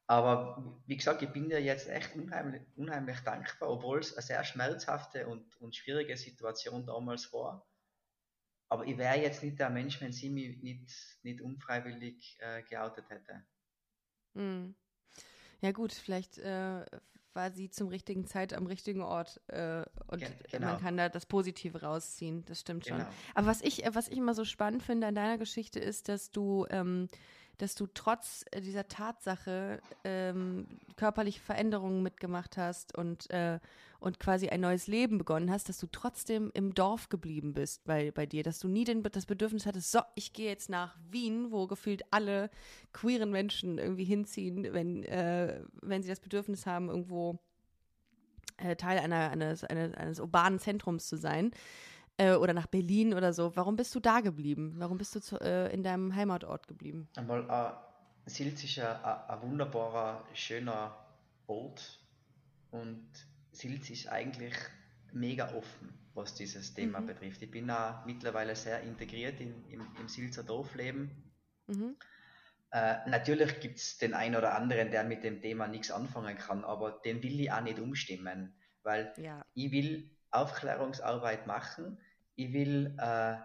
aber 0.08 0.64
wie 0.88 0.98
gesagt, 0.98 1.22
ich 1.22 1.30
bin 1.30 1.48
dir 1.48 1.62
jetzt 1.62 1.88
echt 1.90 2.16
unheimlich, 2.16 2.64
unheimlich 2.76 3.20
dankbar, 3.20 3.70
obwohl 3.70 4.00
es 4.00 4.14
eine 4.14 4.24
sehr 4.24 4.44
schmerzhafte 4.44 5.28
und, 5.28 5.62
und 5.62 5.76
schwierige 5.76 6.18
Situation 6.18 6.88
damals 6.88 7.32
war. 7.32 7.67
Aber 8.70 8.86
ich 8.86 8.98
wäre 8.98 9.22
jetzt 9.22 9.44
nicht 9.44 9.60
der 9.60 9.70
Mensch, 9.70 10.02
wenn 10.02 10.12
sie 10.12 10.30
mich 10.30 10.62
nicht, 10.62 10.92
nicht 11.24 11.42
unfreiwillig 11.42 12.38
äh, 12.40 12.64
geoutet 12.64 13.10
hätte. 13.10 13.46
Hm. 14.36 14.76
Ja 15.62 15.72
gut, 15.72 15.94
vielleicht 15.94 16.38
äh, 16.38 16.86
war 17.34 17.52
sie 17.52 17.70
zum 17.70 17.88
richtigen 17.88 18.26
Zeit 18.26 18.54
am 18.54 18.66
richtigen 18.66 19.02
Ort 19.02 19.40
äh, 19.48 19.84
und 20.08 20.24
genau. 20.52 20.68
man 20.68 20.82
kann 20.82 20.98
da 20.98 21.08
das 21.08 21.26
Positive 21.26 21.82
rausziehen. 21.82 22.44
Das 22.46 22.60
stimmt 22.60 22.86
schon. 22.86 22.98
Genau. 22.98 23.10
Aber 23.36 23.48
was 23.48 23.62
ich, 23.62 23.84
was 23.94 24.10
ich 24.10 24.18
immer 24.18 24.34
so 24.34 24.44
spannend 24.44 24.84
finde 24.84 25.08
an 25.08 25.16
deiner 25.16 25.38
Geschichte 25.38 25.80
ist, 25.80 26.10
dass 26.10 26.32
du 26.32 26.66
ähm, 26.70 27.08
dass 27.58 27.76
du 27.76 27.88
trotz 27.88 28.46
äh, 28.52 28.62
dieser 28.62 28.88
Tatsache 28.88 29.82
ähm, 30.04 30.68
körperliche 30.96 31.40
Veränderungen 31.40 32.04
mitgemacht 32.04 32.58
hast 32.58 32.98
und, 32.98 33.30
äh, 33.32 33.60
und 34.00 34.20
quasi 34.20 34.50
ein 34.50 34.62
neues 34.62 34.88
Leben 34.88 35.18
begonnen 35.18 35.52
hast, 35.52 35.70
dass 35.70 35.80
du 35.80 35.88
trotzdem 35.92 36.52
im 36.54 36.74
Dorf 36.74 37.10
geblieben 37.10 37.54
bist 37.54 37.84
bei, 37.86 38.12
bei 38.12 38.26
dir, 38.26 38.44
dass 38.44 38.60
du 38.60 38.68
nie 38.68 38.84
den, 38.84 39.04
das 39.04 39.26
Bedürfnis 39.26 39.66
hattest, 39.66 39.92
so, 39.92 40.02
ich 40.16 40.34
gehe 40.34 40.48
jetzt 40.48 40.70
nach 40.70 40.96
Wien, 41.10 41.52
wo 41.52 41.68
gefühlt 41.68 42.04
alle 42.12 42.50
queeren 42.94 43.32
Menschen 43.32 43.78
irgendwie 43.78 44.06
hinziehen, 44.06 44.68
wenn, 44.74 45.04
äh, 45.04 45.62
wenn 45.82 46.04
sie 46.04 46.10
das 46.10 46.20
Bedürfnis 46.20 46.66
haben, 46.66 46.90
irgendwo 46.90 47.40
äh, 48.58 48.76
Teil 48.76 49.00
einer, 49.00 49.32
eines, 49.32 49.64
eines, 49.64 49.94
eines 49.96 50.20
urbanen 50.20 50.60
Zentrums 50.60 51.08
zu 51.08 51.18
sein 51.18 51.52
äh, 52.18 52.36
oder 52.36 52.54
nach 52.54 52.68
Berlin 52.68 53.14
oder 53.14 53.34
so. 53.34 53.56
Warum 53.56 53.76
bist 53.76 53.94
du 53.96 54.00
da 54.00 54.20
geblieben? 54.22 54.76
Warum 54.78 54.98
bist 54.98 55.16
du 55.16 55.22
zu, 55.22 55.40
äh, 55.40 55.74
in 55.74 55.84
deinem 55.84 56.16
Heimatort 56.16 56.68
geblieben? 56.68 57.08
Einmal, 57.16 57.48
äh, 57.50 58.30
Silz 58.30 58.64
ist 58.64 58.80
ein, 58.80 59.04
ein 59.04 59.42
wunderbarer, 59.42 60.26
schöner 60.34 60.96
Ort 61.48 62.00
und 62.72 63.08
Silz 63.52 63.90
ist 63.90 64.08
eigentlich 64.08 64.54
mega 65.14 65.54
offen, 65.54 65.94
was 66.14 66.36
dieses 66.36 66.74
Thema 66.74 67.00
mhm. 67.00 67.08
betrifft. 67.08 67.42
Ich 67.42 67.52
bin 67.52 67.70
auch 67.72 68.06
mittlerweile 68.06 68.56
sehr 68.56 68.82
integriert 68.82 69.40
in, 69.40 69.64
im, 69.70 69.88
im 70.00 70.08
Silzer 70.08 70.44
Dorfleben. 70.44 71.12
Mhm. 71.68 71.96
Äh, 72.72 73.10
natürlich 73.10 73.60
gibt 73.62 73.78
es 73.78 73.98
den 73.98 74.14
einen 74.14 74.36
oder 74.36 74.56
anderen, 74.56 74.92
der 74.92 75.04
mit 75.06 75.24
dem 75.24 75.42
Thema 75.42 75.68
nichts 75.68 75.90
anfangen 75.90 76.38
kann, 76.38 76.66
aber 76.66 76.92
den 76.92 77.24
will 77.24 77.40
ich 77.40 77.52
auch 77.52 77.62
nicht 77.62 77.80
umstimmen, 77.80 78.54
weil 78.84 79.14
Ja. 79.18 79.46
ich 79.54 79.72
will 79.72 80.10
Aufklärungsarbeit 80.32 81.48
machen, 81.48 81.98
ich 82.38 82.54
will 82.54 82.96
äh, 83.00 83.38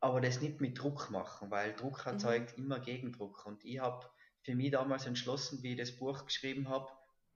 aber 0.00 0.20
das 0.22 0.40
nicht 0.42 0.60
mit 0.60 0.78
Druck 0.78 1.10
machen, 1.10 1.50
weil 1.50 1.74
Druck 1.74 2.06
Mhm. 2.10 2.12
erzeugt 2.12 2.58
immer 2.58 2.80
Gegendruck. 2.80 3.46
Und 3.46 3.64
ich 3.64 3.80
habe 3.80 4.06
für 4.42 4.54
mich 4.54 4.72
damals 4.72 5.06
entschlossen, 5.06 5.62
wie 5.64 5.72
ich 5.72 5.78
das 5.78 5.96
Buch 5.98 6.26
geschrieben 6.26 6.68
habe, 6.68 6.92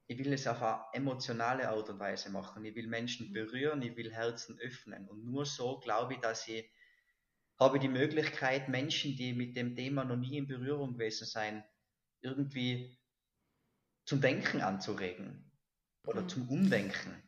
ich 0.06 0.18
will 0.18 0.32
es 0.34 0.46
auf 0.46 0.62
eine 0.62 0.84
emotionale 0.94 1.68
Art 1.70 1.90
und 1.90 2.00
Weise 2.00 2.30
machen. 2.30 2.64
Ich 2.66 2.76
will 2.76 2.88
Menschen 2.88 3.30
Mhm. 3.30 3.32
berühren, 3.32 3.82
ich 3.82 3.96
will 3.96 4.12
Herzen 4.12 4.58
öffnen. 4.60 5.08
Und 5.08 5.24
nur 5.24 5.46
so 5.46 5.80
glaube 5.80 6.14
ich, 6.14 6.20
dass 6.20 6.48
ich 6.48 6.70
habe 7.60 7.78
die 7.80 7.88
Möglichkeit, 7.88 8.68
Menschen, 8.68 9.16
die 9.16 9.34
mit 9.34 9.56
dem 9.56 9.76
Thema 9.76 10.04
noch 10.04 10.16
nie 10.16 10.38
in 10.38 10.48
Berührung 10.48 10.94
gewesen 10.94 11.26
sein, 11.26 11.64
irgendwie 12.22 12.98
zum 14.06 14.20
Denken 14.20 14.60
anzuregen 14.62 15.52
oder 16.06 16.26
Mhm. 16.26 16.28
zum 16.28 16.48
Umdenken. 16.48 17.27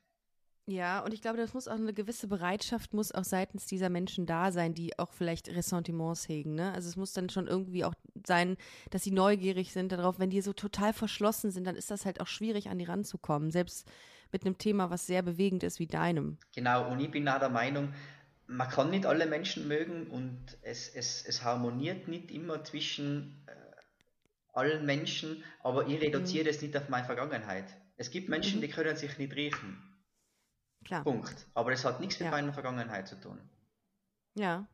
Ja, 0.70 1.00
und 1.00 1.12
ich 1.12 1.20
glaube, 1.20 1.37
das 1.37 1.52
muss 1.52 1.66
auch 1.66 1.74
eine 1.74 1.92
gewisse 1.92 2.28
Bereitschaft 2.28 2.94
muss 2.94 3.11
auch 3.11 3.24
seitens 3.24 3.66
dieser 3.66 3.88
Menschen 3.88 4.24
da 4.24 4.52
sein, 4.52 4.72
die 4.72 4.96
auch 5.00 5.12
vielleicht 5.12 5.48
Ressentiments 5.48 6.28
hegen. 6.28 6.54
Ne? 6.54 6.72
Also 6.72 6.88
es 6.88 6.94
muss 6.96 7.12
dann 7.12 7.28
schon 7.28 7.48
irgendwie 7.48 7.85
auch 7.85 7.94
sein, 8.24 8.56
dass 8.90 9.02
sie 9.02 9.11
neugierig 9.11 9.72
sind 9.72 9.90
darauf. 9.90 10.20
Wenn 10.20 10.30
die 10.30 10.40
so 10.42 10.52
total 10.52 10.92
verschlossen 10.92 11.50
sind, 11.50 11.66
dann 11.66 11.74
ist 11.74 11.90
das 11.90 12.06
halt 12.06 12.20
auch 12.20 12.28
schwierig, 12.28 12.68
an 12.68 12.78
die 12.78 12.85
ranzukommen. 12.85 13.50
Selbst 13.50 13.90
mit 14.30 14.46
einem 14.46 14.59
Thema, 14.59 14.90
was 14.90 15.09
sehr 15.09 15.22
bewegend 15.22 15.64
ist 15.64 15.80
wie 15.80 15.88
deinem. 15.88 16.38
Genau, 16.54 16.88
und 16.88 17.00
ich 17.00 17.11
bin 17.11 17.28
auch 17.28 17.40
der 17.40 17.48
Meinung, 17.48 17.92
man 18.46 18.68
kann 18.68 18.90
nicht 18.90 19.06
alle 19.06 19.26
Menschen 19.26 19.66
mögen 19.66 20.06
und 20.06 20.56
es, 20.62 20.88
es, 20.88 21.24
es 21.26 21.42
harmoniert 21.42 22.06
nicht 22.06 22.30
immer 22.30 22.62
zwischen 22.62 23.44
äh, 23.48 23.52
allen 24.52 24.87
Menschen, 24.87 25.42
aber 25.64 25.88
ich 25.88 26.00
reduziere 26.00 26.44
das 26.44 26.62
nicht 26.62 26.76
auf 26.76 26.88
meine 26.88 27.06
Vergangenheit. 27.06 27.64
Es 27.96 28.12
gibt 28.12 28.28
Menschen, 28.28 28.59
Mhm. 28.59 28.62
die 28.62 28.68
können 28.68 28.96
sich 28.96 29.18
nicht 29.18 29.35
riechen. 29.35 29.83
Klar. 30.85 31.05
Punkt. 31.05 31.47
Aber 31.55 31.71
das 31.71 31.85
hat 31.85 32.01
nichts 32.01 32.19
mit 32.21 32.27
Ja. 32.27 32.31
meiner 32.31 32.53
Vergangenheit 32.53 33.09
zu 33.09 33.16
tun. 33.21 33.38
Ja. 34.35 34.66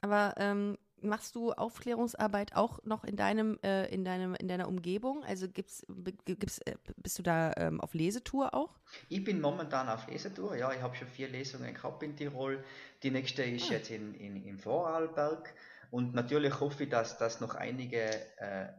Aber 0.00 0.34
ähm, 0.38 0.78
machst 1.02 1.34
du 1.34 1.52
Aufklärungsarbeit 1.52 2.54
auch 2.56 2.82
noch 2.84 3.04
in 3.04 3.16
deinem, 3.16 3.58
äh, 3.62 3.86
in 3.92 4.04
deinem, 4.04 4.34
in 4.34 4.48
deiner 4.48 4.68
Umgebung? 4.68 5.24
Also 5.24 5.48
gibt's, 5.48 5.86
gibt's, 6.24 6.58
äh, 6.60 6.76
bist 6.96 7.18
du 7.18 7.22
da 7.22 7.52
ähm, 7.56 7.80
auf 7.80 7.94
Lesetour 7.94 8.54
auch? 8.54 8.78
Ich 9.08 9.24
bin 9.24 9.40
momentan 9.40 9.88
auf 9.88 10.06
Lesetour, 10.08 10.56
ja, 10.56 10.72
ich 10.72 10.80
habe 10.80 10.96
schon 10.96 11.08
vier 11.08 11.28
Lesungen 11.28 11.74
gehabt 11.74 12.02
in 12.02 12.16
Tirol. 12.16 12.64
Die 13.02 13.10
nächste 13.10 13.42
ist 13.42 13.70
Ah. 13.70 13.74
jetzt 13.74 13.90
in, 13.90 14.14
in, 14.14 14.36
im 14.44 14.58
Vorarlberg 14.58 15.54
und 15.90 16.14
natürlich 16.14 16.60
hoffe 16.60 16.84
ich, 16.84 16.90
dass, 16.90 17.18
dass 17.18 17.40
noch 17.40 17.54
einige 17.54 18.00
äh, 18.38 18.72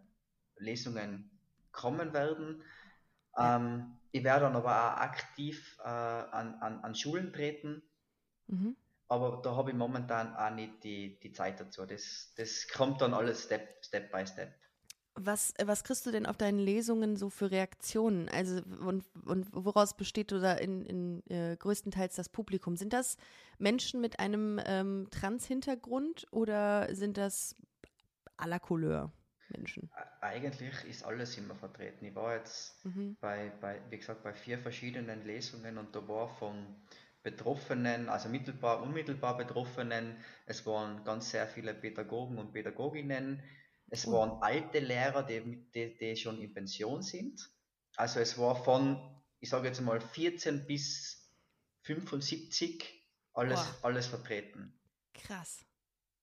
Lesungen 0.58 1.30
kommen 1.72 2.14
werden. 2.14 2.64
Ähm, 3.38 4.01
ich 4.12 4.24
werde 4.24 4.46
dann 4.46 4.56
aber 4.56 4.72
auch 4.72 4.98
aktiv 4.98 5.78
äh, 5.84 5.88
an, 5.88 6.56
an, 6.62 6.80
an 6.84 6.96
Schulen 6.96 7.34
treten, 7.34 7.84
Mhm. 8.48 8.76
aber 9.08 9.42
da 9.42 9.56
habe 9.56 9.72
ich 9.72 9.78
momentan 9.78 10.36
auch 10.36 10.50
nicht 10.54 10.84
die, 10.84 11.20
die 11.22 11.32
Zeit 11.32 11.60
dazu. 11.60 11.86
Das, 11.86 12.34
das 12.36 12.68
kommt 12.68 13.02
dann 13.02 13.14
alles 13.14 13.46
Step, 13.46 13.84
Step 13.84 14.12
by 14.12 14.28
Step. 14.28 14.54
Was, 15.16 15.54
was 15.64 15.84
kriegst 15.84 16.06
du 16.06 16.12
denn 16.12 16.26
auf 16.26 16.38
deinen 16.38 16.60
Lesungen 16.60 17.18
so 17.18 17.30
für 17.30 17.52
Reaktionen? 17.52 18.30
Also 18.30 18.62
und, 18.86 19.06
und 19.26 19.48
woraus 19.52 19.96
besteht 19.96 20.32
oder 20.34 20.62
in, 20.62 20.86
in 20.86 21.24
äh, 21.30 21.58
größtenteils 21.58 22.16
das 22.16 22.30
Publikum? 22.30 22.78
Sind 22.78 22.94
das 22.94 23.18
Menschen 23.58 24.02
mit 24.02 24.20
einem 24.20 24.60
ähm, 24.66 25.08
Trans-Hintergrund 25.12 26.28
oder 26.32 26.94
sind 26.96 27.18
das 27.18 27.56
à 28.38 28.48
la 28.48 28.60
Couleur 28.60 29.12
Menschen? 29.52 29.92
Eigentlich 30.22 30.84
ist 30.86 31.04
alles 31.04 31.38
immer 31.38 31.56
vertreten. 31.56 32.06
Ich 32.06 32.16
war 32.16 32.36
jetzt 32.36 32.76
Mhm. 32.84 33.16
bei, 33.20 33.52
bei, 33.62 33.82
wie 33.90 33.98
gesagt, 33.98 34.24
bei 34.24 34.34
vier 34.34 34.58
verschiedenen 34.60 35.26
Lesungen 35.26 35.78
und 35.78 35.96
da 35.96 36.08
war 36.08 36.28
von 36.28 36.76
Betroffenen, 37.24 38.10
also 38.10 38.30
mittelbar, 38.30 38.82
unmittelbar 38.82 39.38
Betroffenen, 39.38 40.18
es 40.46 40.66
waren 40.66 41.04
ganz 41.04 41.30
sehr 41.32 41.48
viele 41.48 41.74
Pädagogen 41.74 42.38
und 42.40 42.52
Pädagoginnen, 42.54 43.44
es 43.90 44.10
Oh. 44.10 44.12
waren 44.12 44.42
alte 44.42 44.80
Lehrer, 44.80 45.24
die, 45.24 45.70
die, 45.74 45.98
die 45.98 46.16
schon 46.16 46.42
in 46.42 46.54
Pension 46.54 47.02
sind. 47.02 47.40
Also 47.96 48.20
es 48.20 48.38
war 48.38 48.56
von, 48.64 49.22
ich 49.40 49.50
sage 49.50 49.68
jetzt 49.68 49.82
mal 49.82 50.02
14 50.02 50.66
bis 50.66 51.30
75 51.84 53.08
alles, 53.34 53.60
Boah. 53.60 53.84
alles 53.84 54.08
vertreten. 54.08 54.74
Krass. 55.14 55.64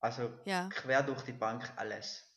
Also 0.00 0.32
Ja. 0.44 0.70
quer 0.70 1.04
durch 1.04 1.22
die 1.22 1.32
Bank 1.32 1.72
alles. 1.76 2.27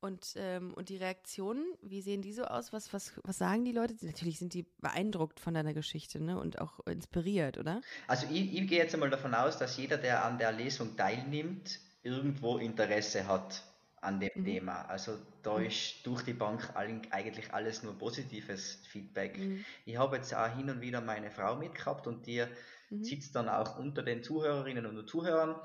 Und, 0.00 0.32
ähm, 0.36 0.72
und 0.74 0.88
die 0.88 0.96
Reaktionen, 0.96 1.64
wie 1.82 2.00
sehen 2.02 2.22
die 2.22 2.32
so 2.32 2.44
aus? 2.44 2.72
Was, 2.72 2.92
was, 2.92 3.12
was 3.24 3.38
sagen 3.38 3.64
die 3.64 3.72
Leute? 3.72 3.94
Natürlich 4.00 4.38
sind 4.38 4.54
die 4.54 4.66
beeindruckt 4.78 5.40
von 5.40 5.54
deiner 5.54 5.74
Geschichte 5.74 6.20
ne? 6.22 6.38
und 6.38 6.58
auch 6.60 6.80
inspiriert, 6.86 7.58
oder? 7.58 7.82
Also 8.06 8.26
ich, 8.30 8.54
ich 8.54 8.68
gehe 8.68 8.78
jetzt 8.78 8.94
einmal 8.94 9.10
davon 9.10 9.34
aus, 9.34 9.56
dass 9.58 9.76
jeder, 9.76 9.96
der 9.98 10.24
an 10.24 10.38
der 10.38 10.52
Lesung 10.52 10.96
teilnimmt, 10.96 11.78
irgendwo 12.02 12.58
Interesse 12.58 13.26
hat 13.26 13.62
an 14.02 14.20
dem 14.20 14.30
Mhm. 14.34 14.44
Thema. 14.44 14.82
Also 14.86 15.18
da 15.42 15.58
Mhm. 15.58 15.66
ist 15.66 16.04
durch 16.06 16.22
die 16.22 16.32
Bank 16.34 16.72
eigentlich 16.74 17.52
alles 17.54 17.82
nur 17.82 17.96
positives 17.98 18.76
Feedback. 18.86 19.38
Mhm. 19.38 19.64
Ich 19.84 19.96
habe 19.96 20.16
jetzt 20.16 20.34
auch 20.34 20.54
hin 20.56 20.70
und 20.70 20.80
wieder 20.80 21.00
meine 21.00 21.30
Frau 21.30 21.56
mitgehabt 21.56 22.06
und 22.06 22.26
die 22.26 22.44
Mhm. 22.90 23.02
sitzt 23.02 23.34
dann 23.36 23.48
auch 23.48 23.78
unter 23.78 24.02
den 24.02 24.22
Zuhörerinnen 24.22 24.86
und 24.86 25.08
Zuhörern 25.08 25.56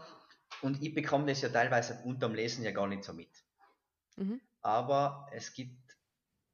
und 0.62 0.82
ich 0.84 0.94
bekomme 0.94 1.26
das 1.28 1.42
ja 1.42 1.50
teilweise 1.50 2.02
unterm 2.06 2.34
Lesen 2.36 2.64
ja 2.64 2.72
gar 2.72 2.88
nicht 2.88 3.04
so 3.04 3.14
mit. 3.14 3.30
Mhm. 4.18 4.42
Aber 4.62 5.28
es 5.32 5.54
gibt 5.54 5.98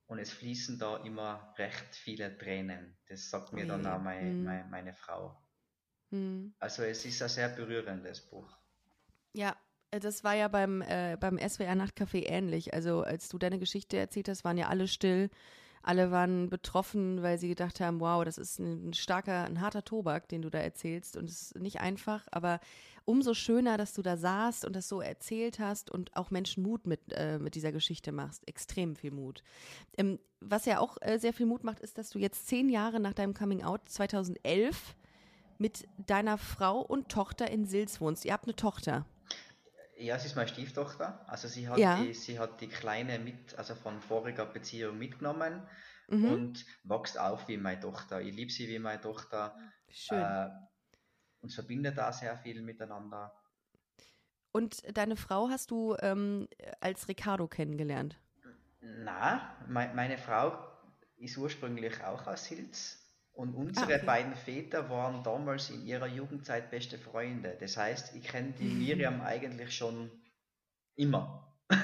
und 0.07 0.19
es 0.19 0.31
fließen 0.33 0.77
da 0.77 0.97
immer 0.97 1.53
recht 1.57 1.95
viele 1.95 2.37
Tränen. 2.37 2.97
Das 3.07 3.29
sagt 3.29 3.53
mir 3.53 3.65
dann 3.65 3.81
Ui. 3.81 3.87
auch 3.87 3.99
meine, 4.01 4.35
Mhm. 4.35 4.45
meine, 4.45 4.65
meine 4.69 4.93
Frau. 4.93 5.41
Mhm. 6.11 6.53
Also 6.59 6.83
es 6.83 7.03
ist 7.03 7.21
ein 7.21 7.27
sehr 7.27 7.49
berührendes 7.49 8.21
Buch. 8.21 8.57
Ja, 9.33 9.55
äh, 9.91 9.99
das 9.99 10.23
war 10.23 10.35
ja 10.35 10.47
beim, 10.47 10.81
äh, 10.81 11.17
beim 11.19 11.37
SWR 11.37 11.75
Nachtcafé 11.75 12.25
ähnlich. 12.27 12.73
Also 12.73 13.01
als 13.03 13.29
du 13.29 13.37
deine 13.37 13.59
Geschichte 13.59 13.97
erzählt 13.97 14.29
hast, 14.29 14.43
waren 14.43 14.57
ja 14.57 14.67
alle 14.67 14.87
still. 14.87 15.29
Alle 15.83 16.11
waren 16.11 16.49
betroffen, 16.49 17.23
weil 17.23 17.39
sie 17.39 17.49
gedacht 17.49 17.79
haben, 17.79 17.99
wow, 18.01 18.23
das 18.23 18.37
ist 18.37 18.59
ein 18.59 18.93
starker, 18.93 19.45
ein 19.45 19.61
harter 19.61 19.83
Tobak, 19.83 20.29
den 20.29 20.43
du 20.43 20.49
da 20.51 20.59
erzählst. 20.59 21.17
Und 21.17 21.29
es 21.29 21.41
ist 21.53 21.55
nicht 21.59 21.79
einfach, 21.81 22.27
aber 22.31 22.59
umso 23.05 23.33
schöner, 23.33 23.77
dass 23.77 23.93
du 23.93 24.01
da 24.01 24.17
saßt 24.17 24.65
und 24.65 24.75
das 24.75 24.87
so 24.87 25.01
erzählt 25.01 25.59
hast 25.59 25.89
und 25.89 26.15
auch 26.15 26.31
Menschen 26.31 26.63
Mut 26.63 26.85
mit, 26.87 27.01
äh, 27.13 27.39
mit 27.39 27.55
dieser 27.55 27.71
Geschichte 27.71 28.11
machst. 28.11 28.47
Extrem 28.47 28.95
viel 28.95 29.11
Mut. 29.11 29.43
Ähm, 29.97 30.19
was 30.39 30.65
ja 30.65 30.79
auch 30.79 30.97
äh, 31.01 31.19
sehr 31.19 31.33
viel 31.33 31.45
Mut 31.45 31.63
macht, 31.63 31.79
ist, 31.79 31.97
dass 31.97 32.09
du 32.09 32.19
jetzt 32.19 32.47
zehn 32.47 32.69
Jahre 32.69 32.99
nach 32.99 33.13
deinem 33.13 33.33
Coming 33.33 33.63
Out 33.63 33.87
2011 33.89 34.95
mit 35.57 35.87
deiner 35.97 36.37
Frau 36.37 36.79
und 36.81 37.09
Tochter 37.09 37.49
in 37.51 37.65
Sils 37.65 38.01
wohnst. 38.01 38.25
Ihr 38.25 38.33
habt 38.33 38.45
eine 38.45 38.55
Tochter. 38.55 39.05
Ja, 39.97 40.17
sie 40.17 40.25
ist 40.25 40.35
meine 40.35 40.47
Stieftochter. 40.47 41.23
Also 41.29 41.47
sie 41.47 41.69
hat, 41.69 41.77
Ja. 41.77 42.01
die, 42.01 42.13
sie 42.15 42.39
hat 42.39 42.59
die 42.61 42.67
Kleine 42.67 43.19
mit, 43.19 43.55
also 43.59 43.75
von 43.75 44.01
voriger 44.01 44.45
Beziehung 44.47 44.97
mitgenommen 44.97 45.61
Mhm. 46.07 46.25
und 46.25 46.65
wächst 46.83 47.17
auf 47.19 47.47
wie 47.47 47.57
meine 47.57 47.79
Tochter. 47.79 48.19
Ich 48.21 48.35
liebe 48.35 48.51
sie 48.51 48.67
wie 48.67 48.79
meine 48.79 48.99
Tochter. 48.99 49.55
Schön. 49.89 50.17
Äh, 50.19 50.49
uns 51.41 51.55
verbindet 51.55 51.97
da 51.97 52.11
sehr 52.13 52.37
viel 52.37 52.61
miteinander. 52.61 53.33
Und 54.53 54.81
deine 54.97 55.15
Frau 55.17 55.49
hast 55.49 55.71
du 55.71 55.95
ähm, 55.99 56.47
als 56.79 57.07
Ricardo 57.07 57.47
kennengelernt. 57.47 58.17
Na, 58.81 59.55
mei- 59.67 59.93
meine 59.93 60.17
Frau 60.17 60.57
ist 61.17 61.37
ursprünglich 61.37 62.03
auch 62.03 62.27
aus 62.27 62.45
Silz 62.45 62.99
und 63.33 63.53
unsere 63.55 63.93
Ah, 63.93 63.95
okay. 63.95 64.05
beiden 64.05 64.35
Väter 64.35 64.89
waren 64.89 65.23
damals 65.23 65.69
in 65.69 65.85
ihrer 65.85 66.07
Jugendzeit 66.07 66.69
beste 66.71 66.97
Freunde. 66.97 67.57
Das 67.59 67.77
heißt, 67.77 68.15
ich 68.15 68.23
kenne 68.23 68.53
die 68.53 68.69
Miriam 68.69 69.21
eigentlich 69.21 69.75
schon 69.75 70.11
immer. 70.95 71.55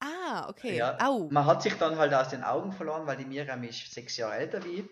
Ah, 0.00 0.48
okay. 0.48 0.76
Ja, 0.76 0.96
Au. 1.00 1.30
Man 1.30 1.44
hat 1.46 1.62
sich 1.62 1.74
dann 1.74 1.96
halt 1.96 2.14
aus 2.14 2.28
den 2.30 2.42
Augen 2.44 2.72
verloren, 2.72 3.06
weil 3.06 3.16
die 3.16 3.24
Miriam 3.24 3.62
ist 3.64 3.92
sechs 3.92 4.16
Jahre 4.16 4.34
älter 4.36 4.64
wie 4.64 4.80
ich. 4.80 4.88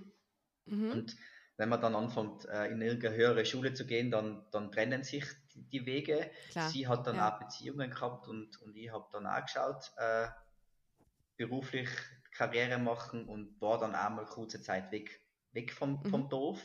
Mhm. 0.67 0.93
Und 0.93 1.17
wenn 1.59 1.69
man 1.69 1.81
dann 1.81 1.95
anfängt, 1.95 2.47
äh, 2.47 2.67
in 2.69 2.81
irgendeine 2.81 3.17
höhere 3.17 3.45
Schule 3.45 3.75
zu 3.75 3.85
gehen, 3.87 4.11
dann, 4.11 4.47
dann 4.53 4.73
trennen 4.73 5.03
sich 5.03 5.25
die, 5.55 5.85
Wege. 5.87 6.31
Klar. 6.51 6.71
Sie 6.71 6.87
hat 6.89 7.07
dann 7.07 7.17
ja. 7.17 7.35
auch 7.35 7.41
Beziehungen 7.41 7.91
gehabt 7.91 8.29
und, 8.29 8.63
und 8.63 8.77
ich 8.77 8.91
habe 8.91 9.07
dann 9.13 9.27
auch 9.27 9.43
geschaut, 9.45 9.93
äh, 9.99 10.29
beruflich 11.37 11.89
Karriere 12.33 12.79
machen 12.79 13.29
und 13.29 13.61
war 13.61 13.79
dann 13.79 13.95
auch 13.95 14.11
mal 14.11 14.25
kurze 14.25 14.61
Zeit 14.63 14.93
weg, 14.93 15.21
weg 15.53 15.73
vom, 15.73 16.01
Mhm. 16.05 16.09
vom 16.09 16.29
Dorf. 16.29 16.61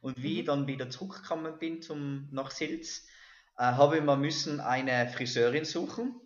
Und 0.00 0.22
wie 0.22 0.36
ich 0.40 0.42
Mhm. 0.42 0.46
dann 0.46 0.66
wieder 0.66 0.88
zurückgekommen 0.90 1.58
bin 1.58 1.82
zum, 1.82 2.28
nach 2.32 2.50
Silz, 2.50 3.06
äh, 3.58 3.64
habe 3.64 3.98
ich 3.98 4.02
mir 4.02 4.16
müssen 4.16 4.60
eine 4.60 5.08
Friseurin 5.08 5.66
suchen, 5.66 6.18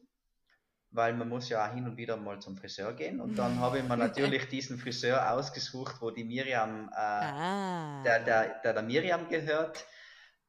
weil 0.93 1.15
man 1.15 1.29
muss 1.29 1.49
ja 1.49 1.67
auch 1.67 1.75
hin 1.75 1.87
und 1.87 1.97
wieder 1.97 2.17
mal 2.17 2.39
zum 2.41 2.57
Friseur 2.57 2.93
gehen. 2.93 3.21
Und 3.21 3.37
dann 3.37 3.59
habe 3.59 3.79
ich 3.79 3.85
mir 3.89 3.97
natürlich 4.09 4.49
diesen 4.49 4.79
Friseur 4.79 5.33
ausgesucht, 5.33 5.97
wo 6.01 6.11
die 6.11 6.25
Miriam, 6.25 6.91
äh, 6.93 6.97
ah. 6.97 8.03
der, 8.03 8.21
der, 8.21 8.61
der, 8.63 8.73
der 8.75 8.83
Miriam 8.83 9.29
gehört. 9.29 9.85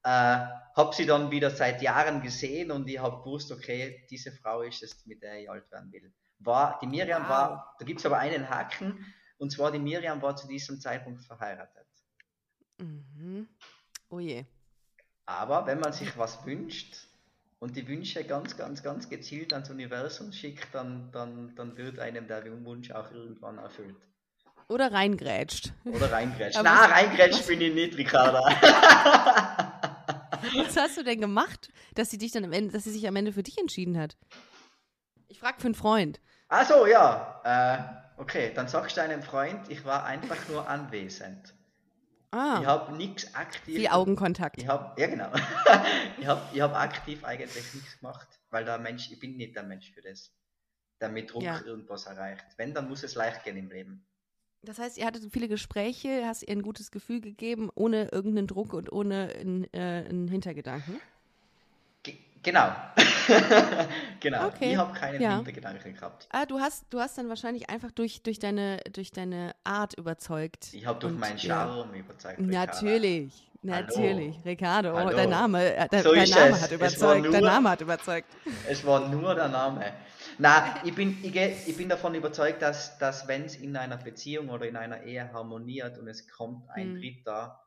Äh, 0.03 0.09
habe 0.75 0.93
sie 0.93 1.05
dann 1.05 1.31
wieder 1.31 1.49
seit 1.49 1.81
Jahren 1.81 2.21
gesehen 2.21 2.71
und 2.71 2.89
ich 2.89 2.99
habe 2.99 3.23
gewusst, 3.23 3.51
okay, 3.53 4.05
diese 4.09 4.33
Frau 4.33 4.61
ist 4.61 4.83
es, 4.83 5.05
mit 5.05 5.21
der 5.21 5.39
ich 5.39 5.49
alt 5.49 5.71
werden 5.71 5.91
will. 5.93 6.13
War, 6.39 6.77
die 6.81 6.87
Miriam 6.87 7.23
Wow. 7.23 7.29
war, 7.29 7.75
da 7.79 7.85
gibt 7.85 8.01
es 8.01 8.05
aber 8.05 8.17
einen 8.17 8.49
Haken, 8.49 9.05
und 9.37 9.51
zwar 9.51 9.71
die 9.71 9.79
Miriam 9.79 10.21
war 10.21 10.35
zu 10.35 10.45
diesem 10.47 10.81
Zeitpunkt 10.81 11.23
verheiratet. 11.23 11.87
Mhm. 12.79 13.47
Oh 14.09 14.19
je. 14.19 14.43
Aber 15.25 15.65
wenn 15.67 15.79
man 15.79 15.93
sich 15.93 16.17
was 16.17 16.45
wünscht 16.45 17.07
und 17.63 17.77
die 17.77 17.87
Wünsche 17.87 18.25
ganz, 18.25 18.57
ganz, 18.57 18.83
ganz 18.83 19.07
gezielt 19.07 19.53
ans 19.53 19.69
Universum 19.69 20.33
schickt, 20.33 20.75
dann, 20.75 21.09
dann, 21.13 21.55
dann 21.55 21.77
wird 21.77 21.97
einem 21.97 22.27
der 22.27 22.43
Wunsch 22.65 22.91
auch 22.91 23.09
irgendwann 23.09 23.57
erfüllt. 23.57 23.95
Oder 24.67 24.91
reingrätscht. 24.91 25.71
Oder 25.85 26.11
reingrätscht. 26.11 26.57
Aber 26.57 26.67
Na, 26.67 26.87
reingrätscht 26.87 27.47
bin 27.47 27.61
ich 27.61 27.73
nicht, 27.73 27.97
Ricarda. 27.97 28.41
Was 30.57 30.75
hast 30.75 30.97
du 30.97 31.03
denn 31.03 31.21
gemacht, 31.21 31.69
dass 31.95 32.09
sie 32.09 32.17
dich 32.17 32.33
dann 32.33 32.43
am 32.43 32.51
Ende, 32.51 32.73
dass 32.73 32.83
sie 32.83 32.91
sich 32.91 33.07
am 33.07 33.15
Ende 33.15 33.31
für 33.31 33.43
dich 33.43 33.57
entschieden 33.57 33.97
hat? 33.97 34.17
Ich 35.29 35.39
frage 35.39 35.61
für 35.61 35.67
einen 35.67 35.75
Freund. 35.75 36.19
Ach 36.49 36.67
so, 36.67 36.85
ja. 36.85 37.39
Äh, 37.45 38.21
okay, 38.21 38.51
dann 38.53 38.67
sagst 38.67 38.97
du 38.97 39.01
deinem 39.01 39.23
Freund, 39.23 39.69
ich 39.69 39.85
war 39.85 40.03
einfach 40.03 40.49
nur 40.49 40.67
anwesend. 40.67 41.53
Ich 42.33 42.39
Ah, 42.39 42.65
habe 42.65 42.97
nichts 42.97 43.35
aktiv. 43.35 43.75
viel 43.75 43.87
Augenkontakt. 43.89 44.57
Ich 44.59 44.67
habe, 44.67 44.99
ja 44.99 45.05
genau. 45.07 45.29
ich 46.19 46.25
habe 46.25 46.41
ich 46.51 46.61
hab 46.61 46.73
aktiv 46.75 47.23
eigentlich 47.23 47.73
nichts 47.75 47.99
gemacht, 47.99 48.27
weil 48.49 48.65
der 48.65 48.79
Mensch, 48.79 49.11
ich 49.11 49.19
bin 49.19 49.37
nicht 49.37 49.55
der 49.55 49.61
Mensch 49.61 49.91
für 49.91 50.01
das, 50.01 50.31
der 50.99 51.09
mit 51.09 51.31
Druck 51.31 51.43
Ja. 51.43 51.61
irgendwas 51.63 52.07
erreicht. 52.07 52.43
Wenn, 52.57 52.73
dann 52.73 52.89
muss 52.89 53.03
es 53.03 53.13
leicht 53.13 53.43
gehen 53.43 53.55
im 53.57 53.69
Leben. 53.69 54.07
Das 54.63 54.79
heißt, 54.79 54.97
ihr 54.97 55.05
hattet 55.05 55.31
viele 55.31 55.47
Gespräche, 55.47 56.25
hast 56.25 56.41
ihr 56.41 56.49
ein 56.49 56.63
gutes 56.63 56.89
Gefühl 56.89 57.21
gegeben, 57.21 57.69
ohne 57.75 58.07
irgendeinen 58.11 58.47
Druck 58.47 58.73
und 58.73 58.91
ohne 58.91 59.27
einen, 59.39 59.65
äh, 59.73 60.05
einen 60.09 60.27
Hintergedanken. 60.27 60.99
Ge 62.43 62.51
genau. 62.51 62.71
genau. 64.19 64.47
Okay, 64.47 64.71
Ich 64.73 64.77
habe 64.77 64.93
keinen 64.93 65.21
ja. 65.21 65.35
Hintergedanken 65.37 65.93
gehabt. 65.93 66.27
Ah, 66.31 66.45
du 66.45 66.59
hast, 66.59 66.85
du 66.89 66.99
hast 66.99 67.17
dann 67.17 67.29
wahrscheinlich 67.29 67.69
einfach 67.69 67.91
durch, 67.91 68.21
durch, 68.21 68.39
deine, 68.39 68.77
durch 68.91 69.11
deine 69.11 69.55
Art 69.63 69.93
überzeugt. 69.97 70.73
Ich 70.73 70.85
habe 70.85 70.99
durch 70.99 71.13
Und, 71.13 71.19
meinen 71.19 71.37
ja. 71.37 71.43
Charme 71.67 71.93
überzeugt. 71.95 72.39
Ricarda. 72.39 72.65
Natürlich, 72.65 73.49
natürlich. 73.61 74.35
Ricardo, 74.45 74.93
oh, 74.93 74.97
Hallo. 74.97 75.15
dein 75.15 75.29
Name, 75.29 75.75
äh, 75.75 75.87
de, 75.87 76.01
So 76.01 76.13
dein 76.13 76.29
Name 76.29 76.49
es. 76.51 76.61
hat 76.61 76.71
überzeugt. 76.71 77.25
Dein 77.25 77.31
nur- 77.31 77.41
Name 77.49 77.69
hat 77.69 77.81
überzeugt. 77.81 78.27
Es 78.67 78.85
war 78.85 79.07
nur 79.07 79.35
der 79.35 79.47
Name. 79.47 79.93
Na, 80.39 80.75
ich 80.83 80.93
bin, 80.95 81.17
ich, 81.23 81.35
ich 81.35 81.77
bin 81.77 81.87
davon 81.89 82.15
überzeugt, 82.15 82.61
dass, 82.61 82.97
dass 82.97 83.27
wenn 83.27 83.45
es 83.45 83.55
in 83.55 83.77
einer 83.77 83.97
Beziehung 83.97 84.49
oder 84.49 84.67
in 84.67 84.75
einer 84.75 85.03
Ehe 85.03 85.31
harmoniert 85.31 85.97
und 85.99 86.07
es 86.07 86.27
kommt 86.27 86.67
ein 86.71 86.95
Hm. 86.95 86.99
Dritter, 86.99 87.59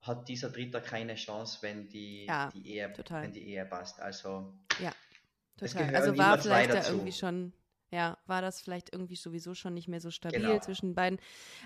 hat 0.00 0.28
dieser 0.28 0.50
Dritter 0.50 0.80
keine 0.80 1.14
Chance, 1.16 1.58
wenn 1.62 1.88
die, 1.88 2.26
Ja, 2.26 2.50
die, 2.50 2.66
Ehe, 2.74 2.92
total. 2.92 3.22
wenn 3.24 3.32
die 3.32 3.46
Ehe 3.48 3.64
passt. 3.64 4.00
Also, 4.00 4.52
Es 5.60 5.72
Total. 5.72 5.94
Also 5.96 6.16
war 6.16 6.38
vielleicht 6.38 6.72
da 6.72 6.86
irgendwie 6.88 7.12
schon, 7.12 7.52
ja, 7.90 8.16
war 8.26 8.40
das 8.42 8.60
vielleicht 8.60 8.92
irgendwie 8.92 9.16
sowieso 9.16 9.54
schon 9.54 9.74
nicht 9.74 9.88
mehr 9.88 10.00
so 10.00 10.10
stabil 10.12 10.40
Genau. 10.40 10.60
zwischen 10.60 10.94
beiden. 10.94 11.18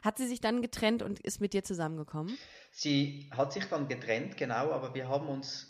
Hat 0.03 0.17
sie 0.17 0.27
sich 0.27 0.41
dann 0.41 0.63
getrennt 0.63 1.03
und 1.03 1.21
ist 1.21 1.41
mit 1.41 1.53
dir 1.53 1.63
zusammengekommen? 1.63 2.37
sie 2.71 3.29
hat 3.37 3.53
sich 3.53 3.67
dann 3.67 3.87
getrennt, 3.87 4.39
genau, 4.39 4.73
aber 4.73 4.95
wir 4.95 5.09
haben 5.09 5.29
uns 5.29 5.69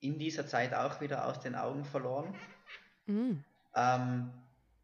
in 0.00 0.18
dieser 0.18 0.46
Zeit 0.46 0.72
auch 0.72 1.00
wieder 1.02 1.26
aus 1.26 1.40
den 1.40 1.54
Augen 1.54 1.84
verloren. 1.84 2.34
Mhm. 3.06 3.44
Ähm, 3.74 4.30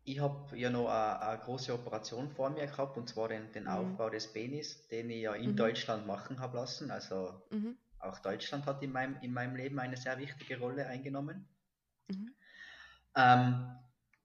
ich 0.05 0.21
habe 0.21 0.57
ja 0.59 0.71
noch 0.71 0.89
eine, 0.89 1.21
eine 1.23 1.39
große 1.41 1.73
Operation 1.75 2.31
vor 2.31 2.51
mir 2.51 2.67
gehabt, 2.67 2.97
und 2.97 3.09
zwar 3.09 3.29
den, 3.29 3.53
den 3.53 3.69
Mhm. 3.69 3.69
Aufbau 3.69 4.11
des 4.11 4.33
Penis, 4.33 4.87
den 4.89 5.11
ich 5.11 5.23
ja 5.23 5.35
in 5.35 5.53
Mhm. 5.53 5.57
Deutschland 5.57 6.07
machen 6.07 6.41
habe 6.41 6.57
lassen. 6.59 6.91
Also 6.91 7.43
Mhm. 7.51 7.79
auch 7.99 8.19
Deutschland 8.21 8.67
hat 8.67 8.83
in 8.83 8.93
meinem, 8.93 9.17
in 9.23 9.33
meinem 9.33 9.57
Leben 9.57 9.79
eine 9.81 9.97
sehr 9.97 10.19
wichtige 10.19 10.59
Rolle 10.59 10.87
eingenommen. 10.87 11.49
Mhm. 12.09 12.35
Ähm, 13.17 13.79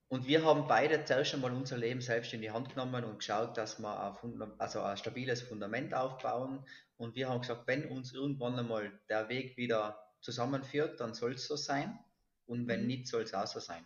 und 0.10 0.28
wir 0.28 0.44
haben 0.44 0.68
beide 0.68 1.06
zuerst 1.06 1.34
einmal 1.36 1.54
unser 1.54 1.78
Leben 1.78 2.02
selbst 2.02 2.34
in 2.34 2.42
die 2.42 2.52
Hand 2.52 2.70
genommen 2.70 3.04
und 3.04 3.20
geschaut, 3.20 3.58
dass 3.58 3.80
wir 3.80 4.00
ein, 4.00 4.16
Funda 4.16 4.52
also 4.58 4.82
ein 4.82 4.98
stabiles 4.98 5.44
Fundament 5.44 5.94
aufbauen. 5.94 6.66
Und 6.98 7.16
wir 7.16 7.30
haben 7.30 7.42
gesagt, 7.42 7.68
wenn 7.68 7.86
uns 7.88 8.14
irgendwann 8.14 8.58
einmal 8.60 9.00
der 9.10 9.30
Weg 9.30 9.56
wieder 9.58 10.00
zusammenführt, 10.22 11.00
dann 11.00 11.14
soll 11.14 11.34
es 11.34 11.48
so 11.48 11.56
sein. 11.56 12.00
Und 12.48 12.68
wenn 12.68 12.82
Mhm. 12.82 12.88
nicht, 12.88 13.08
soll 13.08 13.24
es 13.24 13.34
auch 13.34 13.48
so 13.48 13.60
sein. 13.60 13.86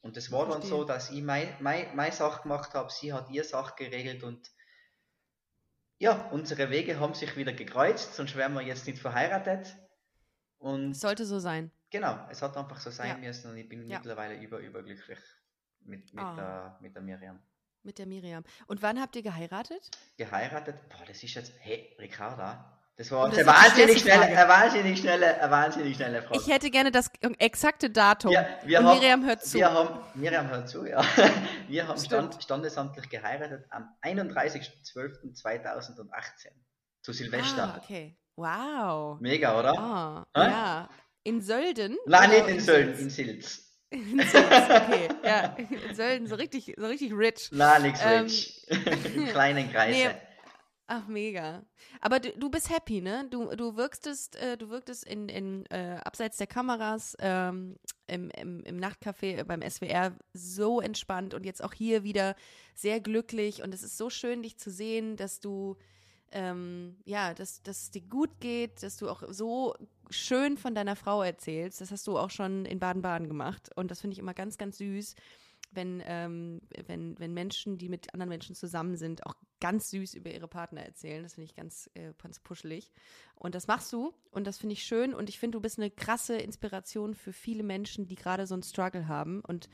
Und 0.00 0.16
es 0.16 0.30
war 0.30 0.48
dann 0.48 0.62
so, 0.62 0.84
dass 0.84 1.10
ich 1.10 1.22
meine 1.22 1.56
mein, 1.60 1.94
mein 1.96 2.12
Sache 2.12 2.42
gemacht 2.42 2.74
habe, 2.74 2.90
sie 2.90 3.12
hat 3.12 3.30
ihr 3.30 3.44
Sache 3.44 3.74
geregelt 3.76 4.22
und 4.22 4.50
ja, 5.98 6.28
unsere 6.30 6.70
Wege 6.70 7.00
haben 7.00 7.14
sich 7.14 7.36
wieder 7.36 7.52
gekreuzt, 7.52 8.14
sonst 8.14 8.36
wären 8.36 8.54
wir 8.54 8.62
jetzt 8.62 8.86
nicht 8.86 9.00
verheiratet. 9.00 9.76
Und 10.58 10.94
sollte 10.94 11.24
so 11.26 11.40
sein. 11.40 11.72
Genau, 11.90 12.16
es 12.30 12.40
hat 12.42 12.56
einfach 12.56 12.78
so 12.80 12.90
sein 12.90 13.08
Ja. 13.08 13.16
müssen 13.16 13.50
und 13.50 13.56
ich 13.56 13.68
bin 13.68 13.88
Ja. 13.88 13.98
mittlerweile 13.98 14.40
über, 14.40 14.58
überglücklich 14.58 15.18
mit, 15.80 16.12
mit, 16.14 16.24
Ah. 16.24 16.34
der, 16.36 16.78
mit 16.80 16.94
der 16.94 17.02
Miriam. 17.02 17.40
Mit 17.82 17.98
der 17.98 18.06
Miriam. 18.06 18.44
Und 18.66 18.82
wann 18.82 19.00
habt 19.00 19.16
ihr 19.16 19.22
geheiratet? 19.22 19.90
Geheiratet, 20.16 20.76
boah, 20.88 21.04
das 21.06 21.22
ist 21.22 21.34
jetzt, 21.34 21.52
hey, 21.60 21.96
Ricarda, 21.98 22.77
das 22.98 23.10
war 23.12 23.28
das 23.30 23.38
eine 23.38 23.46
wahnsinnig 23.46 24.00
schnelle, 24.00 24.22
eine 24.24 24.48
wahnsinnig 24.48 24.98
schnelle, 24.98 25.40
eine 25.40 25.50
wahnsinnig 25.50 25.96
schnelle 25.96 26.20
Frage. 26.22 26.40
Ich 26.40 26.48
hätte 26.52 26.68
gerne 26.70 26.90
das 26.90 27.10
exakte 27.38 27.88
Datum. 27.90 28.32
Ja, 28.32 28.44
wir 28.64 28.80
Und 28.80 28.86
haben- 28.86 28.98
Miriam 28.98 29.24
hört 29.24 29.44
zu. 29.44 29.56
Wir 29.56 29.72
haben, 29.72 30.00
Miriam 30.14 30.48
hört 30.48 30.68
zu, 30.68 30.84
ja. 30.84 31.00
Wir 31.68 31.86
haben 31.86 32.00
stand, 32.00 32.42
standesamtlich 32.42 33.08
geheiratet 33.08 33.64
am 33.70 33.88
31.12.2018 34.02 36.48
zu 37.02 37.12
Silvester. 37.12 37.74
Ah, 37.74 37.80
okay. 37.82 38.16
Wow. 38.36 39.20
Mega, 39.20 39.58
oder? 39.58 39.78
Ah, 39.78 40.26
Hä? 40.34 40.40
ja. 40.50 40.88
In 41.24 41.40
Sölden? 41.42 41.96
Nein, 42.06 42.30
nicht 42.30 42.48
in 42.48 42.60
Sölden, 42.60 42.94
Sils? 42.96 43.18
in 43.18 43.20
Silz. 43.26 43.64
In 43.90 44.18
Sils, 44.20 44.34
okay. 44.34 45.08
Ja, 45.24 45.56
in 45.88 45.94
Sölden, 45.94 46.26
so 46.26 46.34
richtig, 46.34 46.74
so 46.76 46.86
richtig 46.86 47.12
rich. 47.14 47.48
Nein, 47.52 47.82
nichts 47.82 48.00
Ähm, 48.04 48.24
rich. 48.24 48.66
Im 49.14 49.26
kleinen 49.28 49.70
Kreise. 49.72 49.98
Nee. 49.98 50.10
Ach, 50.90 51.06
mega. 51.06 51.62
Aber 52.00 52.18
du, 52.18 52.30
du 52.32 52.48
bist 52.48 52.70
happy, 52.70 53.02
ne? 53.02 53.26
Du, 53.28 53.54
du 53.54 53.76
wirktest, 53.76 54.36
äh, 54.36 54.56
du 54.56 54.70
wirktest 54.70 55.04
in, 55.04 55.28
in 55.28 55.66
äh, 55.66 56.00
abseits 56.02 56.38
der 56.38 56.46
Kameras 56.46 57.14
ähm, 57.20 57.76
im, 58.06 58.30
im, 58.30 58.64
im 58.64 58.80
Nachtcafé 58.80 59.36
äh, 59.36 59.44
beim 59.44 59.60
SWR 59.60 60.16
so 60.32 60.80
entspannt 60.80 61.34
und 61.34 61.44
jetzt 61.44 61.62
auch 61.62 61.74
hier 61.74 62.04
wieder 62.04 62.34
sehr 62.74 63.00
glücklich. 63.00 63.62
Und 63.62 63.74
es 63.74 63.82
ist 63.82 63.98
so 63.98 64.08
schön, 64.08 64.42
dich 64.42 64.58
zu 64.58 64.70
sehen, 64.70 65.16
dass 65.16 65.40
du 65.40 65.76
ähm, 66.32 66.96
ja, 67.04 67.34
dass, 67.34 67.62
dass 67.62 67.82
es 67.82 67.90
dir 67.90 68.02
gut 68.02 68.40
geht, 68.40 68.82
dass 68.82 68.96
du 68.96 69.10
auch 69.10 69.22
so 69.28 69.74
schön 70.10 70.56
von 70.56 70.74
deiner 70.74 70.96
Frau 70.96 71.22
erzählst. 71.22 71.82
Das 71.82 71.90
hast 71.90 72.06
du 72.06 72.18
auch 72.18 72.30
schon 72.30 72.64
in 72.64 72.78
Baden-Baden 72.78 73.28
gemacht. 73.28 73.70
Und 73.76 73.90
das 73.90 74.00
finde 74.00 74.14
ich 74.14 74.18
immer 74.18 74.34
ganz, 74.34 74.56
ganz 74.58 74.78
süß, 74.78 75.14
wenn, 75.70 76.02
ähm, 76.06 76.60
wenn, 76.86 77.18
wenn 77.18 77.34
Menschen, 77.34 77.78
die 77.78 77.88
mit 77.88 78.14
anderen 78.14 78.28
Menschen 78.28 78.54
zusammen 78.54 78.96
sind, 78.96 79.26
auch 79.26 79.34
ganz 79.60 79.90
süß 79.90 80.14
über 80.14 80.30
ihre 80.30 80.48
Partner 80.48 80.82
erzählen. 80.82 81.22
Das 81.22 81.34
finde 81.34 81.46
ich 81.46 81.54
ganz, 81.54 81.90
äh, 81.94 82.12
ganz 82.22 82.40
puschelig. 82.40 82.92
Und 83.34 83.54
das 83.54 83.66
machst 83.66 83.92
du 83.92 84.14
und 84.30 84.46
das 84.46 84.58
finde 84.58 84.74
ich 84.74 84.84
schön. 84.84 85.14
Und 85.14 85.28
ich 85.28 85.38
finde, 85.38 85.56
du 85.56 85.62
bist 85.62 85.78
eine 85.78 85.90
krasse 85.90 86.36
Inspiration 86.36 87.14
für 87.14 87.32
viele 87.32 87.62
Menschen, 87.62 88.06
die 88.06 88.14
gerade 88.14 88.46
so 88.46 88.54
einen 88.54 88.62
Struggle 88.62 89.08
haben 89.08 89.40
und 89.40 89.68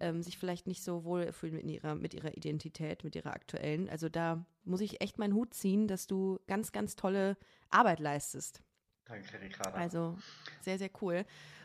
ähm, 0.00 0.22
sich 0.22 0.38
vielleicht 0.38 0.66
nicht 0.66 0.82
so 0.82 1.04
wohl 1.04 1.32
fühlen 1.32 1.54
mit 1.54 1.66
ihrer, 1.66 1.94
mit 1.94 2.14
ihrer 2.14 2.36
Identität, 2.36 3.04
mit 3.04 3.14
ihrer 3.14 3.32
aktuellen. 3.32 3.88
Also 3.88 4.08
da 4.08 4.44
muss 4.64 4.80
ich 4.80 5.00
echt 5.00 5.18
meinen 5.18 5.34
Hut 5.34 5.54
ziehen, 5.54 5.88
dass 5.88 6.06
du 6.06 6.40
ganz, 6.46 6.72
ganz 6.72 6.96
tolle 6.96 7.36
Arbeit 7.70 8.00
leistest. 8.00 8.62
Danke, 9.04 9.40
Ricarda. 9.40 9.76
Also 9.76 10.16
sehr, 10.62 10.78
sehr 10.78 10.90
cool. 11.02 11.24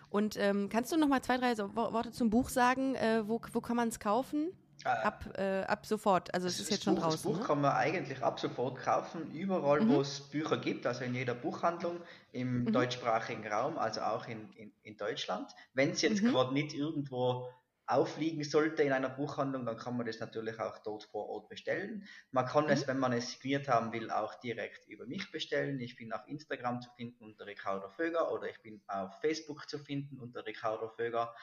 Und 0.09 0.37
ähm, 0.37 0.69
kannst 0.69 0.91
du 0.91 0.97
noch 0.97 1.07
mal 1.07 1.21
zwei, 1.21 1.37
drei 1.37 1.55
so 1.55 1.75
Wo- 1.75 1.93
Worte 1.93 2.11
zum 2.11 2.29
Buch 2.29 2.49
sagen? 2.49 2.95
Äh, 2.95 3.27
wo, 3.27 3.39
wo 3.53 3.61
kann 3.61 3.75
man 3.75 3.89
es 3.89 3.99
kaufen? 3.99 4.51
Äh, 4.85 4.87
Ab, 4.87 5.25
äh, 5.37 5.63
ab 5.63 5.85
sofort. 5.85 6.33
Also 6.33 6.47
es 6.47 6.57
ist 6.59 6.71
jetzt 6.71 6.85
schon 6.85 6.95
Buch, 6.95 7.03
draußen. 7.03 7.17
Das 7.17 7.23
Buch 7.23 7.39
ne? 7.39 7.45
kann 7.45 7.59
man 7.61 7.73
eigentlich 7.73 8.23
ab 8.23 8.39
sofort 8.39 8.77
kaufen, 8.79 9.29
überall, 9.33 9.81
Mhm. 9.81 9.89
wo 9.89 9.99
es 10.01 10.21
Bücher 10.21 10.57
gibt, 10.57 10.85
also 10.87 11.03
in 11.03 11.13
jeder 11.13 11.35
Buchhandlung 11.35 11.97
im 12.31 12.63
Mhm. 12.63 12.71
deutschsprachigen 12.71 13.45
Raum, 13.45 13.77
also 13.77 13.99
auch 14.01 14.25
in, 14.27 14.49
in, 14.53 14.71
in 14.83 14.95
Deutschland. 14.95 15.51
Wenn 15.73 15.89
es 15.91 16.01
jetzt 16.01 16.23
Mhm. 16.23 16.29
gerade 16.31 16.53
nicht 16.53 16.73
irgendwo 16.73 17.49
aufliegen 17.89 18.43
sollte 18.43 18.83
in 18.83 18.91
einer 18.93 19.09
Buchhandlung, 19.09 19.65
dann 19.65 19.77
kann 19.77 19.97
man 19.97 20.05
das 20.05 20.19
natürlich 20.19 20.59
auch 20.59 20.77
dort 20.79 21.03
vor 21.05 21.27
Ort 21.27 21.49
bestellen. 21.49 22.05
Man 22.31 22.45
kann 22.45 22.65
Mhm. 22.65 22.69
es, 22.71 22.87
wenn 22.87 22.99
man 22.99 23.13
es 23.13 23.31
signiert 23.31 23.67
haben 23.67 23.91
will, 23.91 24.11
auch 24.11 24.35
direkt 24.39 24.87
über 24.87 25.07
mich 25.07 25.31
bestellen. 25.31 25.79
Ich 25.79 25.95
bin 25.95 26.13
auf 26.13 26.21
Instagram 26.27 26.81
zu 26.81 26.89
finden 26.91 27.23
unter 27.23 27.45
Ricardo 27.47 27.89
Vöger 27.89 28.31
oder 28.31 28.47
ich 28.47 28.61
bin 28.61 28.81
auf 28.87 29.19
Facebook 29.21 29.67
zu 29.69 29.79
finden 29.79 30.19
unter 30.19 30.45
Ricardo 30.45 30.87
Vöger 30.89 31.33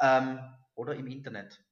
ähm, 0.00 0.40
oder 0.74 0.94
im 0.94 1.06
Internet. 1.06 1.62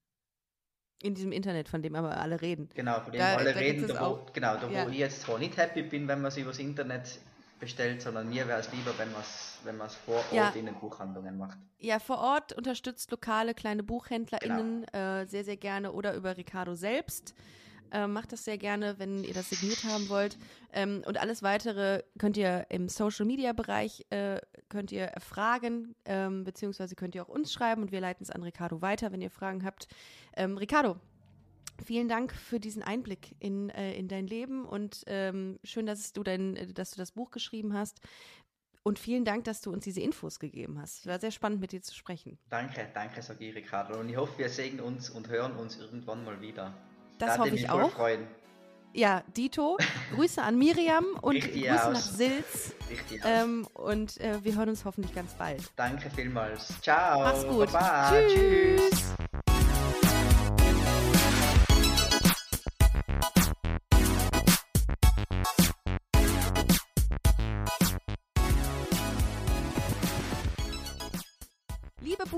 In 1.02 1.14
diesem 1.14 1.32
Internet, 1.32 1.68
von 1.68 1.82
dem 1.82 1.96
aber 1.96 2.16
alle 2.16 2.40
reden. 2.40 2.68
Genau, 2.74 3.00
von 3.00 3.12
dem 3.12 3.18
Da- 3.18 3.36
alle 3.36 3.52
da 3.52 3.58
reden, 3.58 3.86
da 3.88 4.00
wo, 4.00 4.24
genau, 4.32 4.56
da 4.56 4.68
Ja. 4.68 4.86
wo 4.86 4.90
ich 4.90 4.98
jetzt 4.98 5.22
zwar 5.22 5.38
nicht 5.38 5.56
happy 5.56 5.82
bin, 5.82 6.08
wenn 6.08 6.20
man 6.22 6.28
es 6.28 6.36
übers 6.38 6.58
Internet 6.58 7.18
bestellt, 7.64 8.02
sondern 8.02 8.28
mir 8.28 8.46
wäre 8.48 8.60
es 8.60 8.70
lieber, 8.72 8.96
wenn 8.98 9.10
man 9.12 9.20
es 9.20 9.58
wenn 9.64 9.76
man's 9.78 9.94
vor 9.94 10.16
Ort 10.16 10.32
Ja. 10.32 10.48
in 10.50 10.66
den 10.66 10.74
Buchhandlungen 10.74 11.38
macht. 11.38 11.56
Ja, 11.78 11.98
vor 11.98 12.18
Ort 12.18 12.52
unterstützt 12.52 13.10
lokale 13.10 13.54
kleine 13.54 13.82
BuchhändlerInnen 13.82 14.84
äh, 14.92 15.26
sehr, 15.26 15.42
sehr 15.44 15.56
gerne 15.56 15.92
oder 15.92 16.14
über 16.14 16.36
Ricardo 16.36 16.74
selbst. 16.74 17.34
Äh, 17.90 18.06
macht 18.06 18.32
das 18.32 18.44
sehr 18.44 18.58
gerne, 18.58 18.98
wenn 18.98 19.22
ihr 19.24 19.34
das 19.34 19.50
signiert 19.50 19.84
haben 19.84 20.08
wollt. 20.08 20.36
Ähm, 20.72 21.02
und 21.06 21.16
alles 21.18 21.42
weitere 21.42 22.02
könnt 22.18 22.36
ihr 22.36 22.66
im 22.68 22.88
Social 22.88 23.24
Media 23.24 23.52
Bereich 23.52 24.04
äh, 24.10 24.40
könnt 24.68 24.90
ihr 24.92 25.12
fragen, 25.20 25.94
ähm, 26.04 26.44
beziehungsweise 26.44 26.94
könnt 26.96 27.14
ihr 27.14 27.22
auch 27.22 27.28
uns 27.28 27.52
schreiben 27.52 27.82
und 27.82 27.92
wir 27.92 28.00
leiten 28.00 28.22
es 28.24 28.30
an 28.30 28.42
Ricardo 28.42 28.82
weiter, 28.82 29.12
wenn 29.12 29.20
ihr 29.22 29.30
Fragen 29.30 29.64
habt. 29.64 29.86
Ähm, 30.36 30.56
Ricardo, 30.58 30.96
Vielen 31.82 32.08
Dank 32.08 32.32
für 32.32 32.60
diesen 32.60 32.82
Einblick 32.82 33.34
in, 33.40 33.68
äh, 33.70 33.94
in 33.94 34.08
dein 34.08 34.26
Leben 34.26 34.64
und 34.64 35.02
ähm, 35.06 35.58
schön, 35.64 35.86
dass 35.86 36.12
du, 36.12 36.22
dein, 36.22 36.72
dass 36.74 36.92
du 36.92 36.98
das 36.98 37.12
Buch 37.12 37.30
geschrieben 37.30 37.74
hast. 37.74 38.00
Und 38.86 38.98
vielen 38.98 39.24
Dank, 39.24 39.44
dass 39.44 39.62
du 39.62 39.72
uns 39.72 39.84
diese 39.84 40.02
Infos 40.02 40.38
gegeben 40.38 40.78
hast. 40.78 41.00
Es 41.00 41.06
war 41.06 41.18
sehr 41.18 41.30
spannend, 41.30 41.60
mit 41.60 41.72
dir 41.72 41.80
zu 41.80 41.94
sprechen. 41.94 42.38
Danke, 42.50 42.86
danke, 42.92 43.22
Sagi 43.22 43.48
Ricardo. 43.50 43.98
Und 43.98 44.10
ich 44.10 44.16
hoffe, 44.16 44.38
wir 44.38 44.50
sehen 44.50 44.78
uns 44.78 45.08
und 45.08 45.28
hören 45.28 45.56
uns 45.56 45.78
irgendwann 45.78 46.22
mal 46.22 46.40
wieder. 46.42 46.74
Das 47.18 47.38
hoffe 47.38 47.54
ich 47.54 47.68
auch. 47.70 47.90
Freuen. 47.92 48.26
Ja, 48.92 49.24
Dito, 49.36 49.76
Grüße 50.14 50.40
an 50.40 50.56
Miriam 50.56 51.04
und 51.22 51.34
Richtig 51.34 51.62
Grüße 51.64 51.86
aus. 51.86 51.92
nach 51.94 52.00
Silz. 52.00 52.74
Richtig 52.88 53.22
ähm, 53.24 53.66
und 53.74 54.20
äh, 54.20 54.44
wir 54.44 54.54
hören 54.54 54.68
uns 54.68 54.84
hoffentlich 54.84 55.14
ganz 55.14 55.32
bald. 55.34 55.62
Danke 55.76 56.10
vielmals. 56.10 56.80
Ciao. 56.80 57.20
Mach's 57.20 57.44
gut. 57.46 57.72
Baba. 57.72 58.12
Tschüss. 58.28 58.90
Tschüss. 58.90 59.14